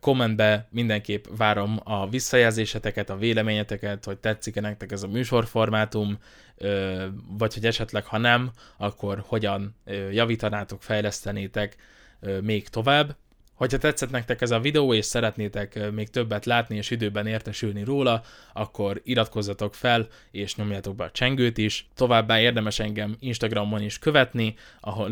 Kommentbe 0.00 0.68
mindenképp 0.70 1.24
várom 1.36 1.80
a 1.84 2.08
visszajelzéseteket, 2.08 3.10
a 3.10 3.16
véleményeteket, 3.16 4.04
hogy 4.04 4.18
tetszik-e 4.18 4.60
nektek 4.60 4.92
ez 4.92 5.02
a 5.02 5.08
műsorformátum, 5.08 6.18
vagy 7.28 7.54
hogy 7.54 7.66
esetleg 7.66 8.04
ha 8.04 8.18
nem, 8.18 8.50
akkor 8.76 9.24
hogyan 9.26 9.76
javítanátok, 10.10 10.82
fejlesztenétek 10.82 11.76
még 12.40 12.68
tovább. 12.68 13.16
Hogyha 13.54 13.78
tetszett 13.78 14.10
nektek 14.10 14.40
ez 14.40 14.50
a 14.50 14.60
videó, 14.60 14.94
és 14.94 15.04
szeretnétek 15.04 15.90
még 15.92 16.10
többet 16.10 16.44
látni 16.44 16.76
és 16.76 16.90
időben 16.90 17.26
értesülni 17.26 17.84
róla, 17.84 18.22
akkor 18.52 19.00
iratkozzatok 19.04 19.74
fel, 19.74 20.08
és 20.30 20.56
nyomjátok 20.56 20.96
be 20.96 21.04
a 21.04 21.10
csengőt 21.10 21.58
is. 21.58 21.88
Továbbá 21.94 22.40
érdemes 22.40 22.78
engem 22.78 23.16
Instagramon 23.18 23.82
is 23.82 23.98
követni, 23.98 24.54
ahol 24.80 25.10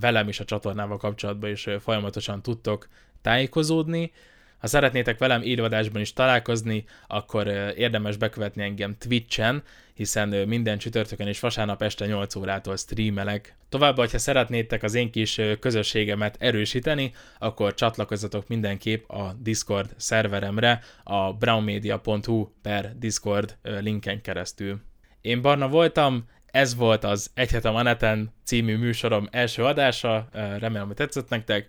velem 0.00 0.28
és 0.28 0.40
a 0.40 0.44
csatornával 0.44 0.96
kapcsolatban 0.96 1.50
is 1.50 1.68
folyamatosan 1.80 2.42
tudtok 2.42 2.88
tájékozódni. 3.22 4.12
Ha 4.58 4.66
szeretnétek 4.66 5.18
velem 5.18 5.42
élőadásban 5.42 6.00
is 6.00 6.12
találkozni, 6.12 6.84
akkor 7.06 7.46
érdemes 7.76 8.16
bekövetni 8.16 8.62
engem 8.62 8.96
Twitch-en, 8.98 9.62
hiszen 9.94 10.28
minden 10.28 10.78
csütörtökön 10.78 11.26
és 11.26 11.40
vasárnap 11.40 11.82
este 11.82 12.06
8 12.06 12.34
órától 12.34 12.76
streamelek. 12.76 13.56
Továbbá, 13.68 14.06
ha 14.10 14.18
szeretnétek 14.18 14.82
az 14.82 14.94
én 14.94 15.10
kis 15.10 15.40
közösségemet 15.60 16.36
erősíteni, 16.38 17.12
akkor 17.38 17.74
csatlakozzatok 17.74 18.48
mindenképp 18.48 19.08
a 19.08 19.36
Discord 19.40 19.90
szerveremre, 19.96 20.80
a 21.02 21.32
brownmedia.hu 21.32 22.48
per 22.62 22.92
Discord 22.98 23.56
linken 23.80 24.20
keresztül. 24.20 24.80
Én 25.20 25.42
Barna 25.42 25.68
voltam, 25.68 26.24
ez 26.46 26.74
volt 26.74 27.04
az 27.04 27.30
Egy 27.34 27.62
Neten 27.62 28.32
című 28.44 28.76
műsorom 28.76 29.28
első 29.30 29.64
adása, 29.64 30.28
remélem, 30.32 30.86
hogy 30.86 30.96
tetszett 30.96 31.28
nektek. 31.28 31.68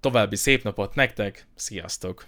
További 0.00 0.36
szép 0.36 0.62
napot 0.62 0.94
nektek, 0.94 1.46
sziasztok! 1.54 2.26